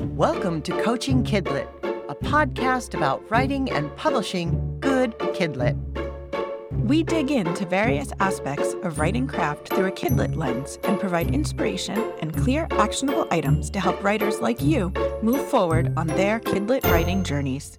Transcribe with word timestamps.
Welcome 0.00 0.62
to 0.62 0.82
Coaching 0.82 1.22
Kidlit, 1.22 1.68
a 2.08 2.14
podcast 2.14 2.94
about 2.94 3.22
writing 3.30 3.70
and 3.70 3.94
publishing 3.96 4.80
good 4.80 5.12
Kidlit. 5.18 5.76
We 6.72 7.02
dig 7.02 7.30
into 7.30 7.66
various 7.66 8.10
aspects 8.18 8.72
of 8.82 8.98
writing 8.98 9.26
craft 9.26 9.68
through 9.68 9.88
a 9.88 9.92
Kidlit 9.92 10.34
lens 10.34 10.78
and 10.84 10.98
provide 10.98 11.34
inspiration 11.34 12.14
and 12.22 12.34
clear, 12.34 12.66
actionable 12.70 13.28
items 13.30 13.68
to 13.70 13.80
help 13.80 14.02
writers 14.02 14.40
like 14.40 14.62
you 14.62 14.90
move 15.20 15.46
forward 15.48 15.92
on 15.98 16.06
their 16.06 16.40
Kidlit 16.40 16.84
writing 16.84 17.22
journeys. 17.22 17.78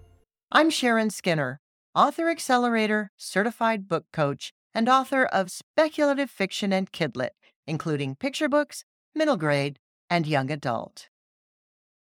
I'm 0.52 0.70
Sharon 0.70 1.10
Skinner, 1.10 1.60
author 1.96 2.30
accelerator, 2.30 3.10
certified 3.18 3.88
book 3.88 4.06
coach, 4.14 4.54
and 4.76 4.88
author 4.88 5.26
of 5.26 5.50
speculative 5.50 6.30
fiction 6.30 6.72
and 6.72 6.92
Kidlit, 6.92 7.32
including 7.66 8.16
picture 8.16 8.48
books, 8.48 8.86
middle 9.16 9.38
grade, 9.38 9.80
and 10.08 10.28
young 10.28 10.52
adult. 10.52 11.08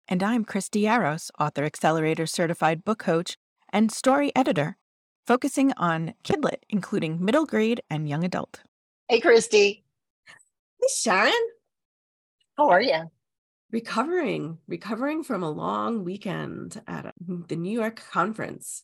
And 0.07 0.23
I'm 0.23 0.43
Christy 0.43 0.83
Yaros, 0.83 1.31
author 1.39 1.63
accelerator 1.63 2.25
certified 2.25 2.83
book 2.83 2.99
coach 2.99 3.37
and 3.71 3.91
story 3.91 4.31
editor, 4.35 4.77
focusing 5.25 5.71
on 5.77 6.13
Kidlit, 6.23 6.63
including 6.69 7.23
middle 7.23 7.45
grade 7.45 7.81
and 7.89 8.09
young 8.09 8.23
adult. 8.23 8.61
Hey, 9.07 9.19
Christy. 9.19 9.83
Hey, 10.27 10.87
Sharon. 10.93 11.33
How 12.57 12.69
are 12.69 12.81
you? 12.81 13.09
Recovering, 13.71 14.57
recovering 14.67 15.23
from 15.23 15.43
a 15.43 15.49
long 15.49 16.03
weekend 16.03 16.81
at 16.87 17.13
mm, 17.25 17.47
the 17.47 17.55
New 17.55 17.71
York 17.71 18.01
conference. 18.11 18.83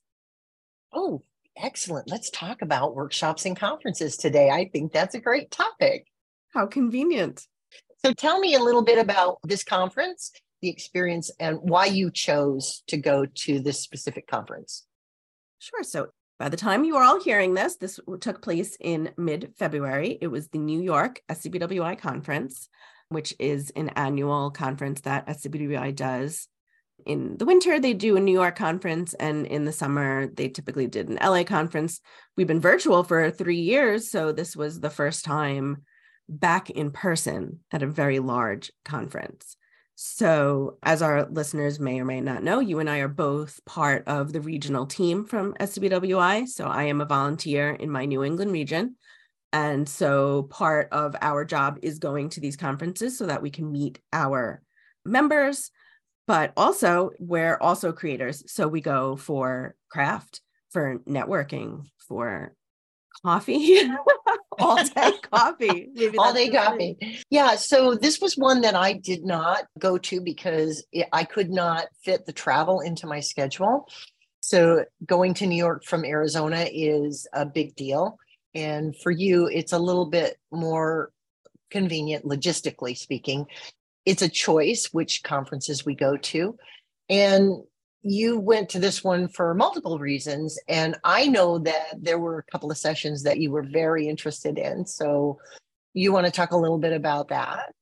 Oh, 0.93 1.23
excellent. 1.57 2.09
Let's 2.09 2.29
talk 2.29 2.61
about 2.61 2.95
workshops 2.95 3.45
and 3.45 3.57
conferences 3.57 4.15
today. 4.15 4.49
I 4.49 4.69
think 4.71 4.93
that's 4.93 5.15
a 5.15 5.19
great 5.19 5.51
topic. 5.51 6.07
How 6.53 6.67
convenient. 6.67 7.45
So, 8.05 8.13
tell 8.13 8.39
me 8.39 8.55
a 8.55 8.63
little 8.63 8.83
bit 8.83 8.97
about 8.97 9.39
this 9.43 9.63
conference 9.63 10.31
the 10.61 10.69
experience 10.69 11.31
and 11.39 11.59
why 11.61 11.85
you 11.85 12.11
chose 12.11 12.83
to 12.87 12.97
go 12.97 13.25
to 13.25 13.59
this 13.59 13.81
specific 13.81 14.27
conference. 14.27 14.85
Sure. 15.59 15.83
So 15.83 16.07
by 16.39 16.49
the 16.49 16.57
time 16.57 16.83
you 16.83 16.97
are 16.97 17.03
all 17.03 17.21
hearing 17.21 17.53
this, 17.53 17.77
this 17.77 17.99
took 18.21 18.41
place 18.41 18.77
in 18.79 19.11
mid 19.17 19.53
February. 19.57 20.17
It 20.21 20.27
was 20.27 20.49
the 20.49 20.59
New 20.59 20.81
York 20.81 21.21
SCBWI 21.29 21.99
conference, 21.99 22.69
which 23.09 23.33
is 23.39 23.71
an 23.75 23.89
annual 23.89 24.51
conference 24.51 25.01
that 25.01 25.27
SCBWI 25.27 25.95
does. 25.95 26.47
In 27.05 27.37
the 27.37 27.45
winter, 27.45 27.79
they 27.79 27.93
do 27.93 28.17
a 28.17 28.19
New 28.19 28.33
York 28.33 28.55
conference, 28.55 29.13
and 29.13 29.45
in 29.45 29.65
the 29.65 29.71
summer, 29.71 30.27
they 30.27 30.49
typically 30.49 30.87
did 30.87 31.09
an 31.09 31.19
LA 31.23 31.43
conference. 31.43 32.01
We've 32.35 32.47
been 32.47 32.59
virtual 32.59 33.03
for 33.03 33.29
three 33.31 33.61
years, 33.61 34.11
so 34.11 34.31
this 34.31 34.55
was 34.55 34.79
the 34.79 34.89
first 34.89 35.23
time 35.23 35.83
back 36.27 36.69
in 36.69 36.91
person 36.91 37.59
at 37.71 37.83
a 37.83 37.87
very 37.87 38.19
large 38.19 38.71
conference. 38.83 39.55
So, 39.99 40.77
as 40.83 41.01
our 41.01 41.25
listeners 41.25 41.79
may 41.79 41.99
or 41.99 42.05
may 42.05 42.21
not 42.21 42.43
know, 42.43 42.59
you 42.59 42.77
and 42.77 42.87
I 42.87 42.99
are 42.99 43.07
both 43.07 43.59
part 43.65 44.03
of 44.07 44.31
the 44.31 44.41
regional 44.41 44.85
team 44.85 45.25
from 45.25 45.55
SCBWI. 45.55 46.47
So, 46.47 46.67
I 46.67 46.83
am 46.83 47.01
a 47.01 47.05
volunteer 47.05 47.71
in 47.71 47.89
my 47.89 48.05
New 48.05 48.23
England 48.23 48.51
region. 48.51 48.95
And 49.53 49.89
so, 49.89 50.43
part 50.43 50.89
of 50.91 51.15
our 51.19 51.43
job 51.45 51.79
is 51.81 51.97
going 51.97 52.29
to 52.29 52.39
these 52.39 52.55
conferences 52.55 53.17
so 53.17 53.25
that 53.25 53.41
we 53.41 53.49
can 53.49 53.71
meet 53.71 53.99
our 54.13 54.61
members, 55.03 55.71
but 56.27 56.53
also 56.55 57.09
we're 57.17 57.57
also 57.57 57.91
creators. 57.91 58.43
So, 58.53 58.67
we 58.67 58.81
go 58.81 59.15
for 59.15 59.73
craft, 59.89 60.41
for 60.69 60.99
networking, 61.07 61.85
for 62.07 62.53
coffee, 63.23 63.79
all 64.59 64.83
day 64.95 65.11
coffee. 65.31 65.89
Maybe 65.93 66.17
all 66.17 66.33
day 66.33 66.49
coffee. 66.49 66.97
Yeah. 67.29 67.55
So 67.55 67.95
this 67.95 68.19
was 68.19 68.37
one 68.37 68.61
that 68.61 68.75
I 68.75 68.93
did 68.93 69.23
not 69.25 69.65
go 69.79 69.97
to 69.97 70.21
because 70.21 70.85
I 71.11 71.23
could 71.23 71.49
not 71.49 71.87
fit 72.03 72.25
the 72.25 72.33
travel 72.33 72.81
into 72.81 73.07
my 73.07 73.19
schedule. 73.19 73.87
So 74.39 74.85
going 75.05 75.33
to 75.35 75.47
New 75.47 75.57
York 75.57 75.83
from 75.83 76.05
Arizona 76.05 76.67
is 76.71 77.27
a 77.33 77.45
big 77.45 77.75
deal. 77.75 78.17
And 78.55 78.95
for 78.97 79.11
you, 79.11 79.47
it's 79.47 79.73
a 79.73 79.79
little 79.79 80.05
bit 80.05 80.37
more 80.51 81.11
convenient, 81.69 82.25
logistically 82.25 82.97
speaking. 82.97 83.45
It's 84.05 84.21
a 84.21 84.29
choice 84.29 84.87
which 84.93 85.23
conferences 85.23 85.85
we 85.85 85.95
go 85.95 86.17
to. 86.17 86.57
And 87.09 87.63
you 88.09 88.39
went 88.39 88.69
to 88.69 88.79
this 88.79 89.03
one 89.03 89.27
for 89.27 89.53
multiple 89.53 89.99
reasons. 89.99 90.57
And 90.67 90.95
I 91.03 91.27
know 91.27 91.59
that 91.59 91.95
there 91.99 92.19
were 92.19 92.39
a 92.39 92.51
couple 92.51 92.71
of 92.71 92.77
sessions 92.77 93.23
that 93.23 93.39
you 93.39 93.51
were 93.51 93.63
very 93.63 94.07
interested 94.07 94.57
in. 94.57 94.85
So 94.85 95.39
you 95.93 96.13
want 96.13 96.25
to 96.25 96.31
talk 96.31 96.51
a 96.51 96.57
little 96.57 96.77
bit 96.77 96.93
about 96.93 97.29
that? 97.29 97.73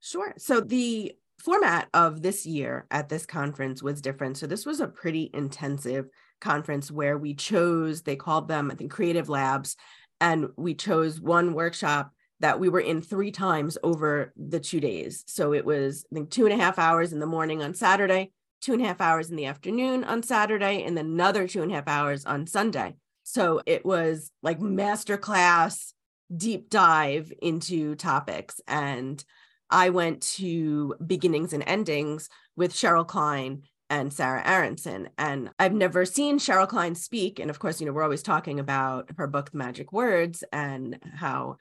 Sure. 0.00 0.34
So 0.38 0.60
the 0.60 1.12
format 1.40 1.88
of 1.92 2.22
this 2.22 2.46
year 2.46 2.86
at 2.90 3.08
this 3.08 3.26
conference 3.26 3.82
was 3.82 4.00
different. 4.00 4.36
So 4.36 4.46
this 4.46 4.64
was 4.64 4.80
a 4.80 4.86
pretty 4.86 5.30
intensive 5.34 6.06
conference 6.40 6.90
where 6.90 7.18
we 7.18 7.34
chose, 7.34 8.02
they 8.02 8.16
called 8.16 8.48
them, 8.48 8.70
I 8.70 8.74
think, 8.74 8.92
creative 8.92 9.28
labs. 9.28 9.76
And 10.20 10.48
we 10.56 10.74
chose 10.74 11.20
one 11.20 11.52
workshop 11.52 12.12
that 12.40 12.60
we 12.60 12.68
were 12.68 12.80
in 12.80 13.00
three 13.00 13.30
times 13.30 13.78
over 13.82 14.32
the 14.36 14.60
two 14.60 14.80
days. 14.80 15.24
So 15.26 15.52
it 15.52 15.64
was, 15.64 16.04
I 16.12 16.14
think, 16.14 16.30
two 16.30 16.44
and 16.46 16.54
a 16.54 16.62
half 16.62 16.78
hours 16.78 17.12
in 17.12 17.18
the 17.18 17.26
morning 17.26 17.62
on 17.62 17.74
Saturday, 17.74 18.32
two 18.64 18.72
and 18.72 18.82
a 18.82 18.86
half 18.86 19.00
hours 19.00 19.30
in 19.30 19.36
the 19.36 19.46
afternoon 19.46 20.04
on 20.04 20.22
Saturday, 20.22 20.82
and 20.82 20.98
another 20.98 21.46
two 21.46 21.62
and 21.62 21.70
a 21.70 21.74
half 21.74 21.86
hours 21.86 22.24
on 22.24 22.46
Sunday. 22.46 22.94
So 23.22 23.60
it 23.66 23.84
was 23.84 24.30
like 24.42 24.58
masterclass 24.58 25.92
deep 26.34 26.70
dive 26.70 27.32
into 27.42 27.94
topics. 27.94 28.60
And 28.66 29.22
I 29.70 29.90
went 29.90 30.22
to 30.36 30.94
beginnings 31.04 31.52
and 31.52 31.62
endings 31.66 32.28
with 32.56 32.72
Cheryl 32.72 33.06
Klein 33.06 33.62
and 33.90 34.12
Sarah 34.12 34.42
Aronson. 34.44 35.10
And 35.18 35.50
I've 35.58 35.74
never 35.74 36.04
seen 36.06 36.38
Cheryl 36.38 36.68
Klein 36.68 36.94
speak. 36.94 37.38
And 37.38 37.50
of 37.50 37.58
course, 37.58 37.80
you 37.80 37.86
know, 37.86 37.92
we're 37.92 38.02
always 38.02 38.22
talking 38.22 38.58
about 38.60 39.10
her 39.18 39.26
book, 39.26 39.50
The 39.50 39.58
Magic 39.58 39.92
Words, 39.92 40.42
and 40.52 40.98
how 41.14 41.58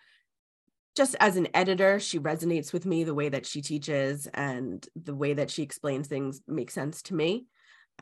just 0.95 1.15
as 1.19 1.37
an 1.37 1.47
editor, 1.53 1.99
she 1.99 2.19
resonates 2.19 2.71
with 2.71 2.85
me 2.85 3.03
the 3.03 3.15
way 3.15 3.29
that 3.29 3.45
she 3.45 3.61
teaches 3.61 4.27
and 4.33 4.85
the 4.95 5.15
way 5.15 5.33
that 5.33 5.49
she 5.49 5.63
explains 5.63 6.07
things 6.07 6.41
makes 6.47 6.73
sense 6.73 7.01
to 7.03 7.15
me. 7.15 7.47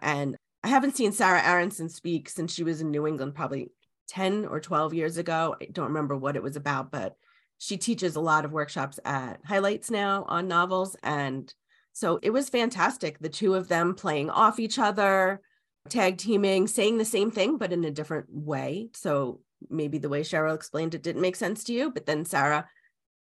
And 0.02 0.36
I 0.64 0.68
haven't 0.68 0.96
seen 0.96 1.12
Sarah 1.12 1.42
Aronson 1.42 1.90
speak 1.90 2.30
since 2.30 2.54
she 2.54 2.64
was 2.64 2.82
in 2.82 2.92
New 2.92 3.08
England, 3.08 3.34
probably 3.36 3.72
10 4.10 4.46
or 4.46 4.60
12 4.60 4.94
years 4.94 5.18
ago. 5.18 5.56
I 5.62 5.66
don't 5.72 5.88
remember 5.88 6.18
what 6.18 6.36
it 6.36 6.44
was 6.44 6.56
about, 6.56 6.92
but 6.92 7.16
she 7.58 7.78
teaches 7.78 8.16
a 8.16 8.22
lot 8.22 8.44
of 8.44 8.52
workshops 8.52 9.00
at 9.06 9.40
Highlights 9.46 9.90
now 9.90 10.26
on 10.28 10.48
novels. 10.48 10.96
And 11.02 11.54
so 11.94 12.20
it 12.22 12.32
was 12.32 12.50
fantastic. 12.50 13.20
The 13.20 13.30
two 13.30 13.56
of 13.56 13.68
them 13.68 13.96
playing 13.96 14.30
off 14.30 14.60
each 14.60 14.80
other, 14.80 15.42
tag 15.90 16.18
teaming, 16.18 16.68
saying 16.68 16.98
the 16.98 17.06
same 17.06 17.32
thing, 17.32 17.58
but 17.58 17.72
in 17.72 17.86
a 17.86 17.92
different 17.92 18.28
way. 18.30 18.90
So 18.94 19.40
maybe 19.70 19.98
the 19.98 20.10
way 20.10 20.22
Cheryl 20.22 20.56
explained 20.56 20.96
it 20.96 21.04
didn't 21.04 21.22
make 21.22 21.36
sense 21.36 21.64
to 21.66 21.74
you, 21.74 21.92
but 21.92 22.06
then 22.06 22.26
Sarah 22.26 22.68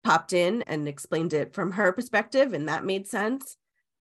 popped 0.04 0.32
in 0.32 0.62
and 0.62 0.88
explained 0.88 1.32
it 1.32 1.54
from 1.54 1.72
her 1.72 1.92
perspective 1.92 2.52
and 2.52 2.68
that 2.68 2.84
made 2.84 3.06
sense. 3.06 3.56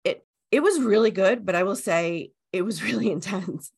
It 0.03 0.25
it 0.51 0.61
was 0.61 0.81
really 0.81 1.11
good 1.11 1.45
but 1.45 1.55
i 1.55 1.63
will 1.63 1.75
say 1.75 2.31
it 2.51 2.63
was 2.63 2.83
really 2.89 3.11
intense 3.11 3.71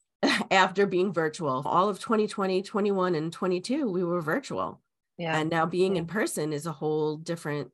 after 0.51 0.85
being 0.85 1.13
virtual. 1.13 1.63
All 1.65 1.89
of 1.89 1.99
2020 1.99 2.61
21 2.61 3.15
and 3.15 3.33
22 3.33 3.89
we 3.89 4.03
were 4.03 4.21
virtual. 4.21 4.81
Yeah. 5.17 5.37
And 5.37 5.49
now 5.49 5.65
being 5.65 5.97
in 5.97 6.05
person 6.05 6.53
is 6.53 6.65
a 6.65 6.71
whole 6.71 7.17
different 7.17 7.71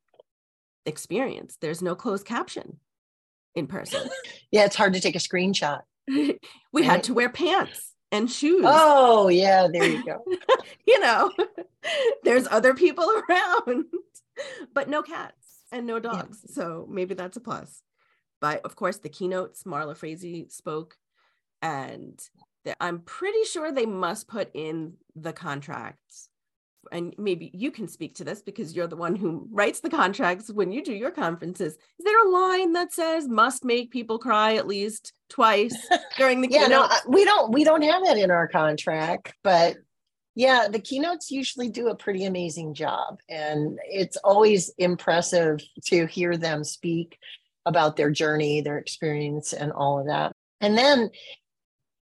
experience. 0.85 1.57
There's 1.61 1.81
no 1.81 1.95
closed 1.95 2.25
caption 2.25 2.79
in 3.55 3.67
person. 3.67 4.09
Yeah 4.51 4.63
it's 4.65 4.77
hard 4.77 4.93
to 4.93 5.01
take 5.01 5.15
a 5.15 5.19
screenshot. 5.19 5.81
We 6.07 6.81
right? 6.81 6.91
had 6.91 7.03
to 7.03 7.13
wear 7.13 7.29
pants 7.29 7.93
and 8.12 8.29
shoes. 8.29 8.63
Oh, 8.66 9.28
yeah, 9.28 9.68
there 9.72 9.85
you 9.85 10.03
go. 10.03 10.23
you 10.88 11.00
know, 11.00 11.31
there's 12.23 12.47
other 12.50 12.73
people 12.73 13.09
around 13.29 13.85
but 14.73 14.90
no 14.90 15.01
cats 15.01 15.63
and 15.72 15.85
no 15.88 16.00
dogs. 16.00 16.40
Yeah. 16.47 16.53
So 16.53 16.88
maybe 16.90 17.13
that's 17.13 17.38
a 17.38 17.41
plus. 17.41 17.81
But 18.40 18.62
of 18.66 18.75
course, 18.75 18.97
the 18.97 19.09
keynotes, 19.09 19.63
Marla 19.63 19.97
Frazee 19.97 20.47
spoke, 20.49 20.96
and 21.61 22.20
I'm 22.79 22.99
pretty 22.99 23.43
sure 23.46 23.72
they 23.72 23.87
must 23.87 24.28
put 24.28 24.52
in 24.53 24.93
the 25.16 25.34
contracts. 25.34 26.29
And 26.91 27.13
maybe 27.17 27.51
you 27.53 27.72
can 27.72 27.87
speak 27.87 28.16
to 28.16 28.23
this 28.23 28.41
because 28.41 28.75
you're 28.75 28.87
the 28.87 28.95
one 28.95 29.16
who 29.16 29.47
writes 29.51 29.79
the 29.79 29.89
contracts 29.89 30.51
when 30.51 30.72
you 30.72 30.84
do 30.84 30.93
your 30.93 31.11
conferences. 31.11 31.73
Is 31.73 32.05
there 32.05 32.25
a 32.25 32.29
line 32.29 32.73
that 32.73 32.93
says 32.93 33.28
must 33.28 33.63
make 33.63 33.91
people 33.91 34.19
cry 34.19 34.55
at 34.55 34.67
least 34.67 35.13
twice 35.29 35.75
during 36.17 36.41
the 36.41 36.49
yeah, 36.49 36.66
keynote? 36.66 36.69
no, 36.69 36.84
uh, 36.84 36.99
we 37.07 37.25
don't 37.25 37.51
we 37.51 37.63
don't 37.63 37.84
have 37.84 38.03
that 38.05 38.17
in 38.17 38.31
our 38.31 38.47
contract, 38.47 39.34
but 39.43 39.78
yeah, 40.35 40.67
the 40.69 40.79
keynotes 40.79 41.31
usually 41.31 41.67
do 41.67 41.87
a 41.87 41.95
pretty 41.95 42.25
amazing 42.25 42.75
job. 42.75 43.19
And 43.28 43.79
it's 43.83 44.17
always 44.17 44.72
impressive 44.78 45.59
to 45.85 46.05
hear 46.05 46.37
them 46.37 46.63
speak 46.63 47.17
about 47.66 47.95
their 47.95 48.11
journey, 48.11 48.61
their 48.61 48.78
experience, 48.78 49.51
and 49.53 49.72
all 49.72 49.99
of 49.99 50.05
that. 50.05 50.33
And 50.61 50.78
then 50.78 51.09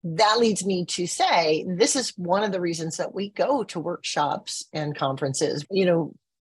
that 0.04 0.40
leads 0.40 0.66
me 0.66 0.86
to 0.86 1.06
say 1.06 1.66
this 1.68 1.96
is 1.96 2.14
one 2.18 2.44
of 2.44 2.52
the 2.52 2.62
reasons 2.62 2.98
that 2.98 3.14
we 3.14 3.30
go 3.30 3.64
to 3.66 3.80
workshops 3.80 4.66
and 4.74 4.96
conferences. 4.96 5.66
You 5.70 5.86
know, 5.86 6.14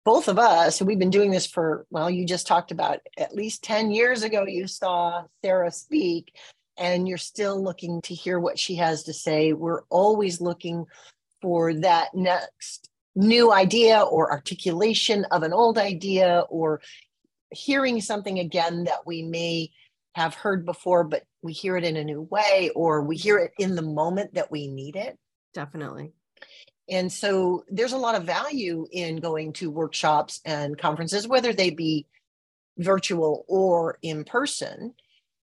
both 0.06 0.28
of 0.28 0.40
us, 0.40 0.82
we've 0.82 1.00
been 1.00 1.10
doing 1.10 1.32
this 1.32 1.46
for, 1.46 1.86
well, 1.90 2.10
you 2.10 2.26
just 2.26 2.48
talked 2.48 2.72
about 2.72 3.00
at 3.18 3.36
least 3.36 3.64
10 3.64 3.92
years 3.92 4.24
ago, 4.24 4.46
you 4.46 4.68
saw 4.68 5.24
Sarah 5.44 5.72
speak, 5.72 6.36
and 6.78 7.08
you're 7.08 7.18
still 7.18 7.62
looking 7.62 8.02
to 8.04 8.14
hear 8.14 8.40
what 8.40 8.60
she 8.60 8.76
has 8.76 9.04
to 9.04 9.14
say. 9.14 9.54
We're 9.54 9.84
always 9.90 10.42
looking 10.42 10.86
for 11.42 11.74
that 11.74 12.14
next 12.14 12.90
new 13.16 13.54
idea 13.54 14.02
or 14.02 14.32
articulation 14.32 15.26
of 15.26 15.44
an 15.44 15.54
old 15.54 15.78
idea 15.78 16.46
or 16.50 16.82
hearing 17.52 18.02
something 18.02 18.40
again 18.40 18.86
that 18.86 19.06
we 19.06 19.22
may 19.22 19.70
have 20.16 20.36
heard 20.36 20.66
before, 20.66 21.04
but 21.04 21.24
we 21.42 21.54
hear 21.54 21.76
it 21.78 21.84
in 21.84 21.98
a 21.98 22.04
new 22.04 22.22
way 22.22 22.72
or 22.76 23.02
we 23.02 23.16
hear 23.16 23.38
it 23.38 23.52
in 23.58 23.76
the 23.76 23.82
moment 23.82 24.36
that 24.36 24.52
we 24.52 24.68
need 24.68 24.96
it. 24.96 25.18
Definitely. 25.54 26.14
And 26.90 27.12
so 27.12 27.64
there's 27.70 27.94
a 27.94 27.98
lot 27.98 28.16
of 28.16 28.24
value 28.24 28.86
in 28.92 29.18
going 29.18 29.54
to 29.54 29.72
workshops 29.72 30.42
and 30.46 30.78
conferences, 30.78 31.28
whether 31.28 31.54
they 31.54 31.70
be 31.70 32.06
virtual 32.78 33.46
or 33.48 33.98
in 34.02 34.24
person. 34.24 34.94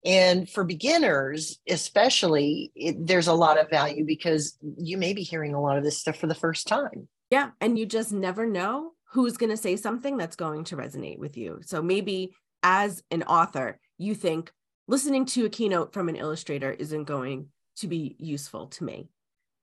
And 0.05 0.49
for 0.49 0.65
beginners, 0.65 1.59
especially, 1.69 2.73
it, 2.75 3.07
there's 3.07 3.27
a 3.27 3.35
lot 3.35 3.59
of 3.59 3.71
value 3.71 4.05
because 4.05 4.57
you 4.79 4.97
may 4.97 5.13
be 5.13 5.23
hearing 5.23 5.55
a 5.55 5.61
lot 5.61 5.79
of 5.79 5.85
this 5.85 5.99
stuff 5.99 6.17
for 6.17 6.27
the 6.27 6.35
first 6.35 6.67
time. 6.67 7.09
Yeah. 7.31 7.51
And 7.61 7.79
you 7.79 7.87
just 7.87 8.13
never 8.13 8.47
know 8.47 8.93
who's 9.13 9.37
going 9.37 9.51
to 9.51 9.57
say 9.57 9.77
something 9.77 10.17
that's 10.17 10.37
going 10.37 10.65
to 10.65 10.77
resonate 10.77 11.19
with 11.19 11.37
you. 11.37 11.61
So 11.63 11.83
maybe 11.83 12.35
as 12.63 13.03
an 13.11 13.23
author, 13.25 13.79
you 13.99 14.15
think 14.15 14.53
listening 14.91 15.25
to 15.25 15.47
a 15.47 15.49
keynote 15.49 15.93
from 15.93 16.09
an 16.09 16.17
illustrator 16.17 16.73
isn't 16.73 17.05
going 17.05 17.47
to 17.77 17.87
be 17.87 18.17
useful 18.19 18.67
to 18.67 18.83
me. 18.83 19.09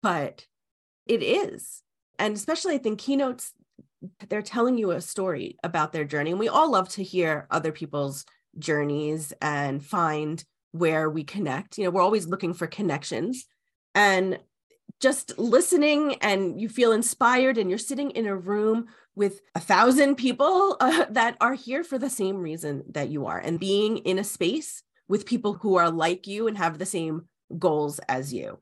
But 0.02 0.48
it 1.06 1.22
is. 1.22 1.84
And 2.18 2.34
especially, 2.34 2.76
I 2.76 2.78
think 2.78 3.00
keynotes, 3.00 3.52
they're 4.30 4.42
telling 4.42 4.78
you 4.78 4.92
a 4.92 5.02
story 5.02 5.58
about 5.66 5.92
their 5.92 6.06
journey. 6.06 6.32
And 6.32 6.40
we 6.40 6.48
all 6.48 6.72
love 6.72 6.88
to 6.90 7.04
hear 7.04 7.46
other 7.52 7.74
people's 7.74 8.26
journeys 8.58 9.34
and 9.42 9.86
find 9.86 10.44
where 10.72 11.10
we 11.10 11.26
connect. 11.26 11.78
You 11.78 11.84
know, 11.84 11.90
we're 11.90 12.02
always 12.02 12.28
looking 12.28 12.54
for 12.54 12.66
connections. 12.66 13.46
And 13.94 14.40
just 15.02 15.38
listening 15.38 16.16
and 16.22 16.60
you 16.60 16.70
feel 16.70 16.94
inspired 16.94 17.58
and 17.58 17.70
you're 17.70 17.78
sitting 17.78 18.12
in 18.12 18.28
a 18.28 18.36
room 18.36 18.88
with 19.14 19.42
a 19.56 19.60
thousand 19.60 20.16
people 20.16 20.78
uh, 20.80 21.06
that 21.10 21.36
are 21.42 21.54
here 21.54 21.84
for 21.84 22.00
the 22.00 22.10
same 22.10 22.38
reason 22.38 22.84
that 22.92 23.10
you 23.10 23.26
are 23.26 23.38
and 23.38 23.60
being 23.60 23.98
in 23.98 24.20
a 24.20 24.24
space 24.24 24.84
with 25.08 25.26
people 25.26 25.54
who 25.54 25.76
are 25.76 25.90
like 25.90 26.28
you 26.28 26.48
and 26.48 26.58
have 26.58 26.78
the 26.78 26.86
same 26.86 27.28
goals 27.58 28.00
as 28.10 28.34
you 28.34 28.60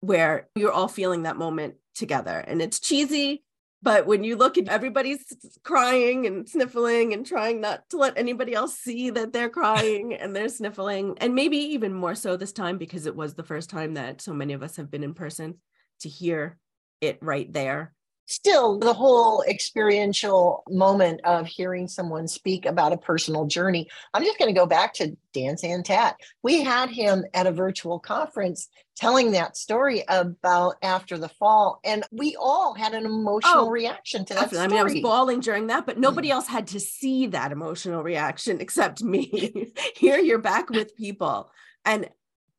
where 0.00 0.48
you're 0.54 0.72
all 0.72 0.88
feeling 0.88 1.22
that 1.22 1.36
moment 1.36 1.76
together. 1.94 2.38
And 2.46 2.60
it's 2.60 2.78
cheesy, 2.78 3.42
but 3.82 4.06
when 4.06 4.22
you 4.22 4.36
look 4.36 4.58
at 4.58 4.68
everybody's 4.68 5.24
crying 5.62 6.26
and 6.26 6.48
sniffling 6.48 7.12
and 7.12 7.24
trying 7.24 7.60
not 7.60 7.88
to 7.90 7.96
let 7.96 8.18
anybody 8.18 8.54
else 8.54 8.76
see 8.76 9.10
that 9.10 9.32
they're 9.32 9.48
crying 9.48 10.14
and 10.14 10.34
they're 10.34 10.48
sniffling, 10.48 11.16
and 11.20 11.34
maybe 11.34 11.56
even 11.56 11.92
more 11.92 12.14
so 12.14 12.36
this 12.36 12.52
time 12.52 12.76
because 12.76 13.06
it 13.06 13.16
was 13.16 13.34
the 13.34 13.42
first 13.42 13.70
time 13.70 13.94
that 13.94 14.20
so 14.20 14.34
many 14.34 14.52
of 14.52 14.62
us 14.62 14.76
have 14.76 14.90
been 14.90 15.04
in 15.04 15.14
person 15.14 15.54
to 16.00 16.08
hear 16.08 16.58
it 17.00 17.18
right 17.22 17.52
there 17.52 17.94
still 18.26 18.78
the 18.78 18.92
whole 18.92 19.42
experiential 19.42 20.62
moment 20.68 21.20
of 21.24 21.46
hearing 21.46 21.86
someone 21.86 22.26
speak 22.26 22.64
about 22.64 22.92
a 22.92 22.96
personal 22.96 23.46
journey 23.46 23.88
i'm 24.12 24.24
just 24.24 24.38
going 24.38 24.52
to 24.52 24.58
go 24.58 24.66
back 24.66 24.94
to 24.94 25.16
dan 25.32 25.56
santat 25.56 26.14
we 26.42 26.62
had 26.62 26.88
him 26.88 27.24
at 27.34 27.46
a 27.46 27.52
virtual 27.52 27.98
conference 27.98 28.68
telling 28.96 29.32
that 29.32 29.56
story 29.56 30.04
about 30.08 30.76
after 30.82 31.18
the 31.18 31.28
fall 31.28 31.80
and 31.84 32.04
we 32.12 32.36
all 32.40 32.74
had 32.74 32.94
an 32.94 33.04
emotional 33.04 33.66
oh, 33.66 33.70
reaction 33.70 34.24
to 34.24 34.34
that 34.34 34.48
story. 34.48 34.62
i 34.62 34.68
mean 34.68 34.78
i 34.78 34.82
was 34.82 35.00
bawling 35.00 35.40
during 35.40 35.66
that 35.66 35.84
but 35.84 35.98
nobody 35.98 36.28
mm. 36.28 36.32
else 36.32 36.46
had 36.46 36.66
to 36.66 36.80
see 36.80 37.26
that 37.26 37.52
emotional 37.52 38.02
reaction 38.02 38.60
except 38.60 39.02
me 39.02 39.72
here 39.96 40.18
you're 40.18 40.38
back 40.38 40.70
with 40.70 40.96
people 40.96 41.50
and 41.84 42.08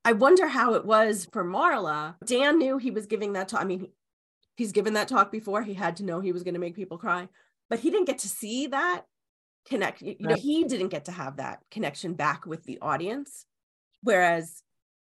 I 0.07 0.11
wonder 0.11 0.47
how 0.47 0.75
it 0.75 0.85
was 0.85 1.27
for 1.31 1.43
Marla. 1.43 2.13
Dan 2.23 2.59
knew 2.59 2.77
he 2.77 2.91
was 2.91 3.07
giving 3.07 3.33
that 3.33 3.47
talk. 3.47 3.61
I 3.61 3.63
mean, 3.63 3.87
he's 4.55 4.71
given 4.71 4.93
that 4.93 5.07
talk 5.07 5.31
before. 5.31 5.61
He 5.61 5.73
had 5.73 5.97
to 5.97 6.05
know 6.05 6.19
he 6.19 6.31
was 6.31 6.43
going 6.43 6.53
to 6.53 6.59
make 6.59 6.75
people 6.75 6.97
cry, 6.97 7.27
but 7.69 7.79
he 7.79 7.89
didn't 7.89 8.07
get 8.07 8.19
to 8.19 8.29
see 8.29 8.67
that 8.67 9.03
connect. 9.67 10.01
You 10.01 10.15
know, 10.19 10.35
he 10.35 10.63
didn't 10.63 10.89
get 10.89 11.05
to 11.05 11.11
have 11.11 11.37
that 11.37 11.59
connection 11.71 12.13
back 12.13 12.45
with 12.45 12.63
the 12.63 12.79
audience. 12.81 13.45
Whereas 14.01 14.61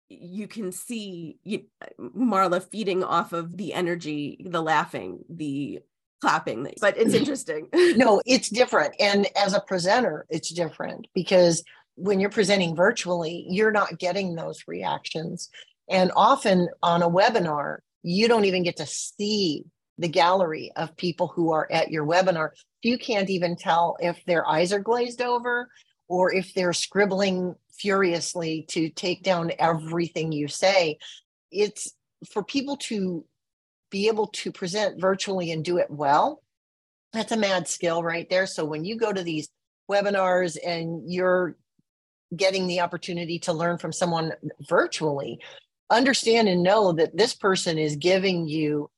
you 0.08 0.46
can 0.46 0.72
see 0.72 1.38
you, 1.42 1.64
Marla 2.00 2.62
feeding 2.62 3.02
off 3.02 3.32
of 3.32 3.56
the 3.56 3.72
energy, 3.74 4.46
the 4.48 4.62
laughing, 4.62 5.24
the 5.28 5.80
clapping, 6.20 6.72
but 6.80 6.96
it's 6.96 7.14
interesting. 7.14 7.68
no, 7.72 8.22
it's 8.26 8.48
different. 8.48 8.94
And 9.00 9.28
as 9.36 9.54
a 9.54 9.60
presenter, 9.60 10.26
it's 10.30 10.52
different 10.52 11.08
because 11.14 11.64
when 11.96 12.20
you're 12.20 12.30
presenting 12.30 12.76
virtually, 12.76 13.46
you're 13.48 13.72
not 13.72 13.98
getting 13.98 14.34
those 14.34 14.64
reactions. 14.66 15.50
And 15.88 16.12
often 16.14 16.68
on 16.82 17.02
a 17.02 17.10
webinar, 17.10 17.78
you 18.08 18.28
don't 18.28 18.44
even 18.44 18.62
get 18.62 18.76
to 18.76 18.86
see 18.86 19.64
the 19.98 20.06
gallery 20.06 20.70
of 20.76 20.96
people 20.96 21.26
who 21.26 21.50
are 21.50 21.66
at 21.72 21.90
your 21.90 22.06
webinar. 22.06 22.50
You 22.82 22.98
can't 22.98 23.28
even 23.28 23.56
tell 23.56 23.96
if 23.98 24.24
their 24.26 24.46
eyes 24.46 24.72
are 24.72 24.78
glazed 24.78 25.20
over 25.20 25.68
or 26.06 26.32
if 26.32 26.54
they're 26.54 26.72
scribbling 26.72 27.56
furiously 27.80 28.64
to 28.68 28.90
take 28.90 29.24
down 29.24 29.50
everything 29.58 30.30
you 30.30 30.46
say. 30.46 30.98
It's 31.50 31.94
for 32.30 32.44
people 32.44 32.76
to 32.76 33.24
be 33.90 34.06
able 34.06 34.28
to 34.28 34.52
present 34.52 35.00
virtually 35.00 35.50
and 35.50 35.64
do 35.64 35.78
it 35.78 35.90
well. 35.90 36.44
That's 37.12 37.32
a 37.32 37.36
mad 37.36 37.66
skill 37.66 38.04
right 38.04 38.30
there. 38.30 38.46
So 38.46 38.64
when 38.64 38.84
you 38.84 38.96
go 38.96 39.12
to 39.12 39.24
these 39.24 39.48
webinars 39.90 40.56
and 40.64 41.10
you're 41.10 41.56
getting 42.36 42.68
the 42.68 42.82
opportunity 42.82 43.40
to 43.40 43.52
learn 43.52 43.78
from 43.78 43.90
someone 43.90 44.32
virtually, 44.60 45.40
understand 45.90 46.48
and 46.48 46.62
know 46.62 46.92
that 46.92 47.16
this 47.16 47.34
person 47.34 47.78
is 47.78 47.96
giving 47.96 48.48
you 48.48 48.90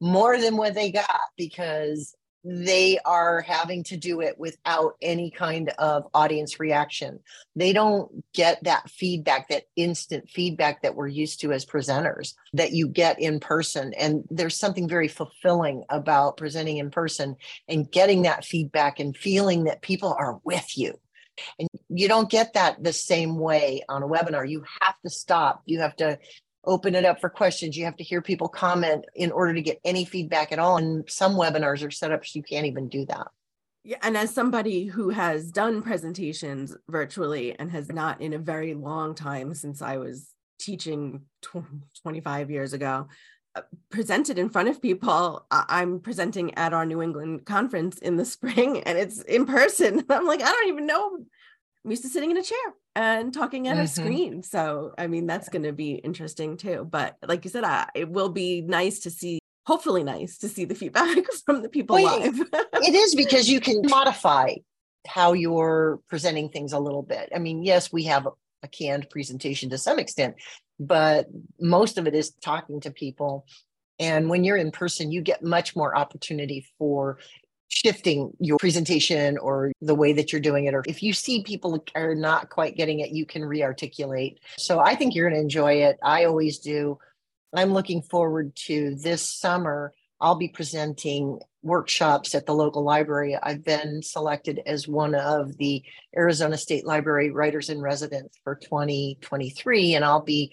more 0.00 0.38
than 0.38 0.56
what 0.56 0.74
they 0.74 0.90
got 0.90 1.20
because 1.36 2.14
they 2.48 2.96
are 3.04 3.40
having 3.40 3.82
to 3.82 3.96
do 3.96 4.20
it 4.20 4.38
without 4.38 4.92
any 5.02 5.32
kind 5.32 5.70
of 5.78 6.04
audience 6.14 6.60
reaction. 6.60 7.18
They 7.56 7.72
don't 7.72 8.24
get 8.34 8.62
that 8.62 8.88
feedback, 8.88 9.48
that 9.48 9.64
instant 9.74 10.30
feedback 10.30 10.82
that 10.82 10.94
we're 10.94 11.08
used 11.08 11.40
to 11.40 11.50
as 11.50 11.66
presenters 11.66 12.34
that 12.52 12.70
you 12.70 12.86
get 12.86 13.20
in 13.20 13.40
person. 13.40 13.92
And 13.94 14.22
there's 14.30 14.56
something 14.56 14.88
very 14.88 15.08
fulfilling 15.08 15.82
about 15.88 16.36
presenting 16.36 16.76
in 16.76 16.90
person 16.90 17.34
and 17.68 17.90
getting 17.90 18.22
that 18.22 18.44
feedback 18.44 19.00
and 19.00 19.16
feeling 19.16 19.64
that 19.64 19.82
people 19.82 20.14
are 20.16 20.38
with 20.44 20.78
you. 20.78 20.94
And 21.58 21.68
you 21.88 22.06
don't 22.06 22.30
get 22.30 22.54
that 22.54 22.82
the 22.82 22.92
same 22.92 23.38
way 23.38 23.82
on 23.88 24.04
a 24.04 24.08
webinar. 24.08 24.48
You 24.48 24.64
have 24.80 24.94
to 25.00 25.10
stop. 25.10 25.62
You 25.66 25.80
have 25.80 25.96
to 25.96 26.18
open 26.66 26.94
it 26.94 27.04
up 27.04 27.20
for 27.20 27.28
questions. 27.28 27.76
You 27.76 27.84
have 27.84 27.96
to 27.96 28.04
hear 28.04 28.20
people 28.20 28.48
comment 28.48 29.04
in 29.14 29.32
order 29.32 29.54
to 29.54 29.62
get 29.62 29.80
any 29.84 30.04
feedback 30.04 30.52
at 30.52 30.58
all. 30.58 30.76
And 30.76 31.08
some 31.08 31.34
webinars 31.34 31.86
are 31.86 31.90
set 31.90 32.12
up 32.12 32.24
so 32.24 32.38
you 32.38 32.42
can't 32.42 32.66
even 32.66 32.88
do 32.88 33.06
that. 33.06 33.28
Yeah, 33.84 33.98
and 34.02 34.16
as 34.16 34.34
somebody 34.34 34.86
who 34.86 35.10
has 35.10 35.52
done 35.52 35.80
presentations 35.80 36.76
virtually 36.88 37.56
and 37.56 37.70
has 37.70 37.88
not 37.88 38.20
in 38.20 38.32
a 38.32 38.38
very 38.38 38.74
long 38.74 39.14
time 39.14 39.54
since 39.54 39.80
I 39.80 39.98
was 39.98 40.28
teaching 40.58 41.22
25 42.02 42.50
years 42.50 42.72
ago, 42.72 43.06
uh, 43.54 43.62
presented 43.88 44.38
in 44.38 44.50
front 44.50 44.68
of 44.68 44.82
people. 44.82 45.46
I'm 45.50 46.00
presenting 46.00 46.54
at 46.56 46.74
our 46.74 46.84
New 46.84 47.00
England 47.00 47.46
conference 47.46 47.98
in 47.98 48.16
the 48.16 48.24
spring 48.36 48.82
and 48.82 48.98
it's 48.98 49.22
in 49.22 49.46
person. 49.46 50.04
I'm 50.10 50.26
like, 50.26 50.42
I 50.42 50.50
don't 50.50 50.68
even 50.68 50.86
know. 50.86 51.18
I'm 51.84 51.90
used 51.90 52.02
to 52.02 52.08
sitting 52.08 52.32
in 52.32 52.36
a 52.36 52.42
chair 52.42 52.58
and 52.96 53.34
talking 53.34 53.68
at 53.68 53.74
mm-hmm. 53.74 53.84
a 53.84 53.88
screen. 53.88 54.42
So, 54.42 54.94
I 54.96 55.06
mean, 55.06 55.26
that's 55.26 55.50
going 55.50 55.64
to 55.64 55.72
be 55.72 55.92
interesting 55.92 56.56
too. 56.56 56.88
But 56.90 57.16
like 57.28 57.44
you 57.44 57.50
said, 57.50 57.62
I, 57.62 57.86
it 57.94 58.08
will 58.08 58.30
be 58.30 58.62
nice 58.62 59.00
to 59.00 59.10
see, 59.10 59.38
hopefully, 59.66 60.02
nice 60.02 60.38
to 60.38 60.48
see 60.48 60.64
the 60.64 60.74
feedback 60.74 61.18
from 61.44 61.60
the 61.60 61.68
people 61.68 61.96
well, 62.02 62.18
live. 62.18 62.40
it 62.40 62.94
is 62.94 63.14
because 63.14 63.50
you 63.50 63.60
can 63.60 63.82
modify 63.88 64.54
how 65.06 65.34
you're 65.34 66.00
presenting 66.08 66.48
things 66.48 66.72
a 66.72 66.78
little 66.78 67.02
bit. 67.02 67.28
I 67.34 67.38
mean, 67.38 67.62
yes, 67.62 67.92
we 67.92 68.04
have 68.04 68.26
a, 68.26 68.30
a 68.62 68.68
canned 68.68 69.10
presentation 69.10 69.68
to 69.70 69.78
some 69.78 69.98
extent, 69.98 70.36
but 70.80 71.26
most 71.60 71.98
of 71.98 72.06
it 72.06 72.14
is 72.14 72.30
talking 72.42 72.80
to 72.80 72.90
people. 72.90 73.46
And 73.98 74.30
when 74.30 74.42
you're 74.42 74.56
in 74.56 74.70
person, 74.70 75.12
you 75.12 75.20
get 75.20 75.44
much 75.44 75.76
more 75.76 75.96
opportunity 75.96 76.66
for 76.78 77.18
shifting 77.68 78.32
your 78.38 78.58
presentation 78.58 79.38
or 79.38 79.72
the 79.80 79.94
way 79.94 80.12
that 80.12 80.32
you're 80.32 80.40
doing 80.40 80.66
it. 80.66 80.74
Or 80.74 80.82
if 80.86 81.02
you 81.02 81.12
see 81.12 81.42
people 81.42 81.82
are 81.94 82.14
not 82.14 82.50
quite 82.50 82.76
getting 82.76 83.00
it, 83.00 83.10
you 83.10 83.26
can 83.26 83.44
re 83.44 83.62
articulate. 83.62 84.40
So 84.58 84.78
I 84.78 84.94
think 84.94 85.14
you're 85.14 85.28
going 85.28 85.38
to 85.38 85.44
enjoy 85.44 85.74
it. 85.84 85.98
I 86.02 86.24
always 86.24 86.58
do. 86.58 86.98
I'm 87.54 87.72
looking 87.72 88.02
forward 88.02 88.54
to 88.66 88.96
this 88.96 89.28
summer. 89.28 89.92
I'll 90.20 90.36
be 90.36 90.48
presenting 90.48 91.40
workshops 91.62 92.34
at 92.34 92.46
the 92.46 92.54
local 92.54 92.82
library. 92.82 93.36
I've 93.40 93.64
been 93.64 94.02
selected 94.02 94.60
as 94.64 94.88
one 94.88 95.14
of 95.14 95.56
the 95.58 95.82
Arizona 96.16 96.56
State 96.56 96.86
Library 96.86 97.30
Writers 97.30 97.68
in 97.68 97.80
Residence 97.80 98.34
for 98.42 98.54
2023, 98.54 99.94
and 99.94 100.04
I'll 100.04 100.22
be 100.22 100.52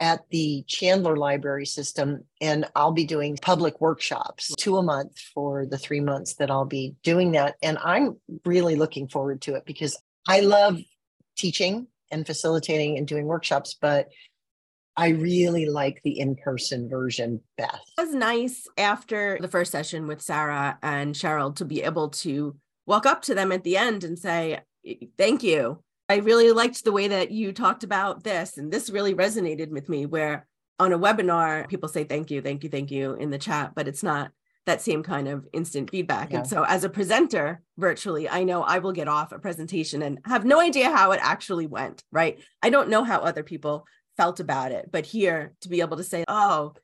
at 0.00 0.28
the 0.30 0.64
Chandler 0.66 1.16
Library 1.16 1.66
System, 1.66 2.24
and 2.40 2.66
I'll 2.74 2.92
be 2.92 3.04
doing 3.04 3.38
public 3.40 3.80
workshops, 3.80 4.54
two 4.56 4.76
a 4.76 4.82
month 4.82 5.18
for 5.34 5.66
the 5.66 5.78
three 5.78 6.00
months 6.00 6.34
that 6.36 6.50
I'll 6.50 6.64
be 6.64 6.94
doing 7.02 7.32
that. 7.32 7.56
And 7.62 7.78
I'm 7.78 8.16
really 8.44 8.76
looking 8.76 9.08
forward 9.08 9.42
to 9.42 9.54
it 9.54 9.64
because 9.66 9.96
I 10.28 10.40
love 10.40 10.78
teaching 11.36 11.88
and 12.10 12.26
facilitating 12.26 12.96
and 12.96 13.06
doing 13.06 13.26
workshops, 13.26 13.76
but 13.80 14.08
I 14.96 15.10
really 15.10 15.66
like 15.66 16.00
the 16.02 16.18
in 16.18 16.36
person 16.36 16.88
version 16.88 17.40
best. 17.56 17.92
It 17.96 18.00
was 18.00 18.14
nice 18.14 18.66
after 18.76 19.38
the 19.40 19.48
first 19.48 19.70
session 19.70 20.06
with 20.06 20.20
Sarah 20.20 20.78
and 20.82 21.14
Cheryl 21.14 21.54
to 21.56 21.64
be 21.64 21.82
able 21.82 22.08
to 22.10 22.56
walk 22.86 23.06
up 23.06 23.22
to 23.22 23.34
them 23.34 23.52
at 23.52 23.64
the 23.64 23.76
end 23.76 24.04
and 24.04 24.18
say, 24.18 24.60
Thank 25.16 25.42
you 25.42 25.82
I 26.08 26.16
really 26.16 26.52
liked 26.52 26.84
the 26.84 26.92
way 26.92 27.08
that 27.08 27.30
you 27.30 27.52
talked 27.52 27.84
about 27.84 28.24
this, 28.24 28.56
and 28.56 28.72
this 28.72 28.90
really 28.90 29.14
resonated 29.14 29.70
with 29.70 29.88
me. 29.88 30.06
Where 30.06 30.46
on 30.78 30.92
a 30.92 30.98
webinar, 30.98 31.68
people 31.68 31.88
say 31.88 32.04
thank 32.04 32.30
you, 32.30 32.40
thank 32.40 32.64
you, 32.64 32.70
thank 32.70 32.90
you 32.90 33.14
in 33.14 33.30
the 33.30 33.38
chat, 33.38 33.72
but 33.74 33.88
it's 33.88 34.02
not 34.02 34.30
that 34.66 34.82
same 34.82 35.02
kind 35.02 35.28
of 35.28 35.46
instant 35.52 35.90
feedback. 35.90 36.30
Yeah. 36.30 36.38
And 36.38 36.46
so, 36.46 36.64
as 36.64 36.84
a 36.84 36.88
presenter 36.88 37.60
virtually, 37.76 38.28
I 38.28 38.44
know 38.44 38.62
I 38.62 38.78
will 38.78 38.92
get 38.92 39.08
off 39.08 39.32
a 39.32 39.38
presentation 39.38 40.02
and 40.02 40.18
have 40.24 40.44
no 40.44 40.60
idea 40.60 40.90
how 40.90 41.12
it 41.12 41.20
actually 41.22 41.66
went, 41.66 42.04
right? 42.12 42.38
I 42.62 42.70
don't 42.70 42.90
know 42.90 43.02
how 43.02 43.18
other 43.18 43.42
people 43.42 43.86
felt 44.16 44.40
about 44.40 44.72
it, 44.72 44.90
but 44.90 45.06
here 45.06 45.54
to 45.62 45.68
be 45.68 45.80
able 45.80 45.96
to 45.96 46.04
say, 46.04 46.24
oh, 46.28 46.74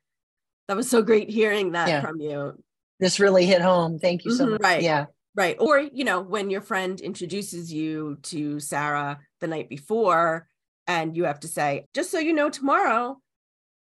that 0.68 0.76
was 0.76 0.88
so 0.88 1.02
great 1.02 1.30
hearing 1.30 1.72
that 1.72 1.88
yeah. 1.88 2.00
from 2.00 2.20
you. 2.20 2.54
This 3.00 3.20
really 3.20 3.44
hit 3.44 3.60
home. 3.60 3.98
Thank 3.98 4.24
you 4.24 4.32
so 4.32 4.44
mm-hmm, 4.44 4.52
much. 4.52 4.62
Right. 4.62 4.82
Yeah. 4.82 5.06
Right. 5.36 5.56
Or, 5.58 5.78
you 5.78 6.04
know, 6.04 6.20
when 6.20 6.50
your 6.50 6.60
friend 6.60 7.00
introduces 7.00 7.72
you 7.72 8.18
to 8.24 8.60
Sarah 8.60 9.18
the 9.40 9.48
night 9.48 9.68
before, 9.68 10.46
and 10.86 11.16
you 11.16 11.24
have 11.24 11.40
to 11.40 11.48
say, 11.48 11.86
just 11.94 12.10
so 12.10 12.18
you 12.18 12.32
know, 12.32 12.50
tomorrow 12.50 13.18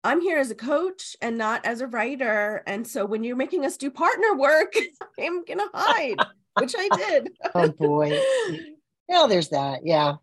I'm 0.03 0.21
here 0.21 0.39
as 0.39 0.51
a 0.51 0.55
coach 0.55 1.17
and 1.21 1.37
not 1.37 1.67
as 1.67 1.81
a 1.81 1.87
writer. 1.87 2.63
And 2.67 2.87
so 2.87 3.05
when 3.05 3.25
you're 3.25 3.37
making 3.37 3.65
us 3.65 3.77
do 3.77 3.91
partner 3.91 4.35
work, 4.37 4.75
I'm 5.21 5.45
going 5.45 5.59
to 5.59 5.69
hide, 5.75 6.19
which 6.59 6.75
I 6.77 6.89
did. 6.97 7.31
oh, 7.55 7.69
boy. 7.69 8.21
Yeah, 9.09 9.27
there's 9.29 9.49
that. 9.51 9.81
Yeah. 9.85 10.15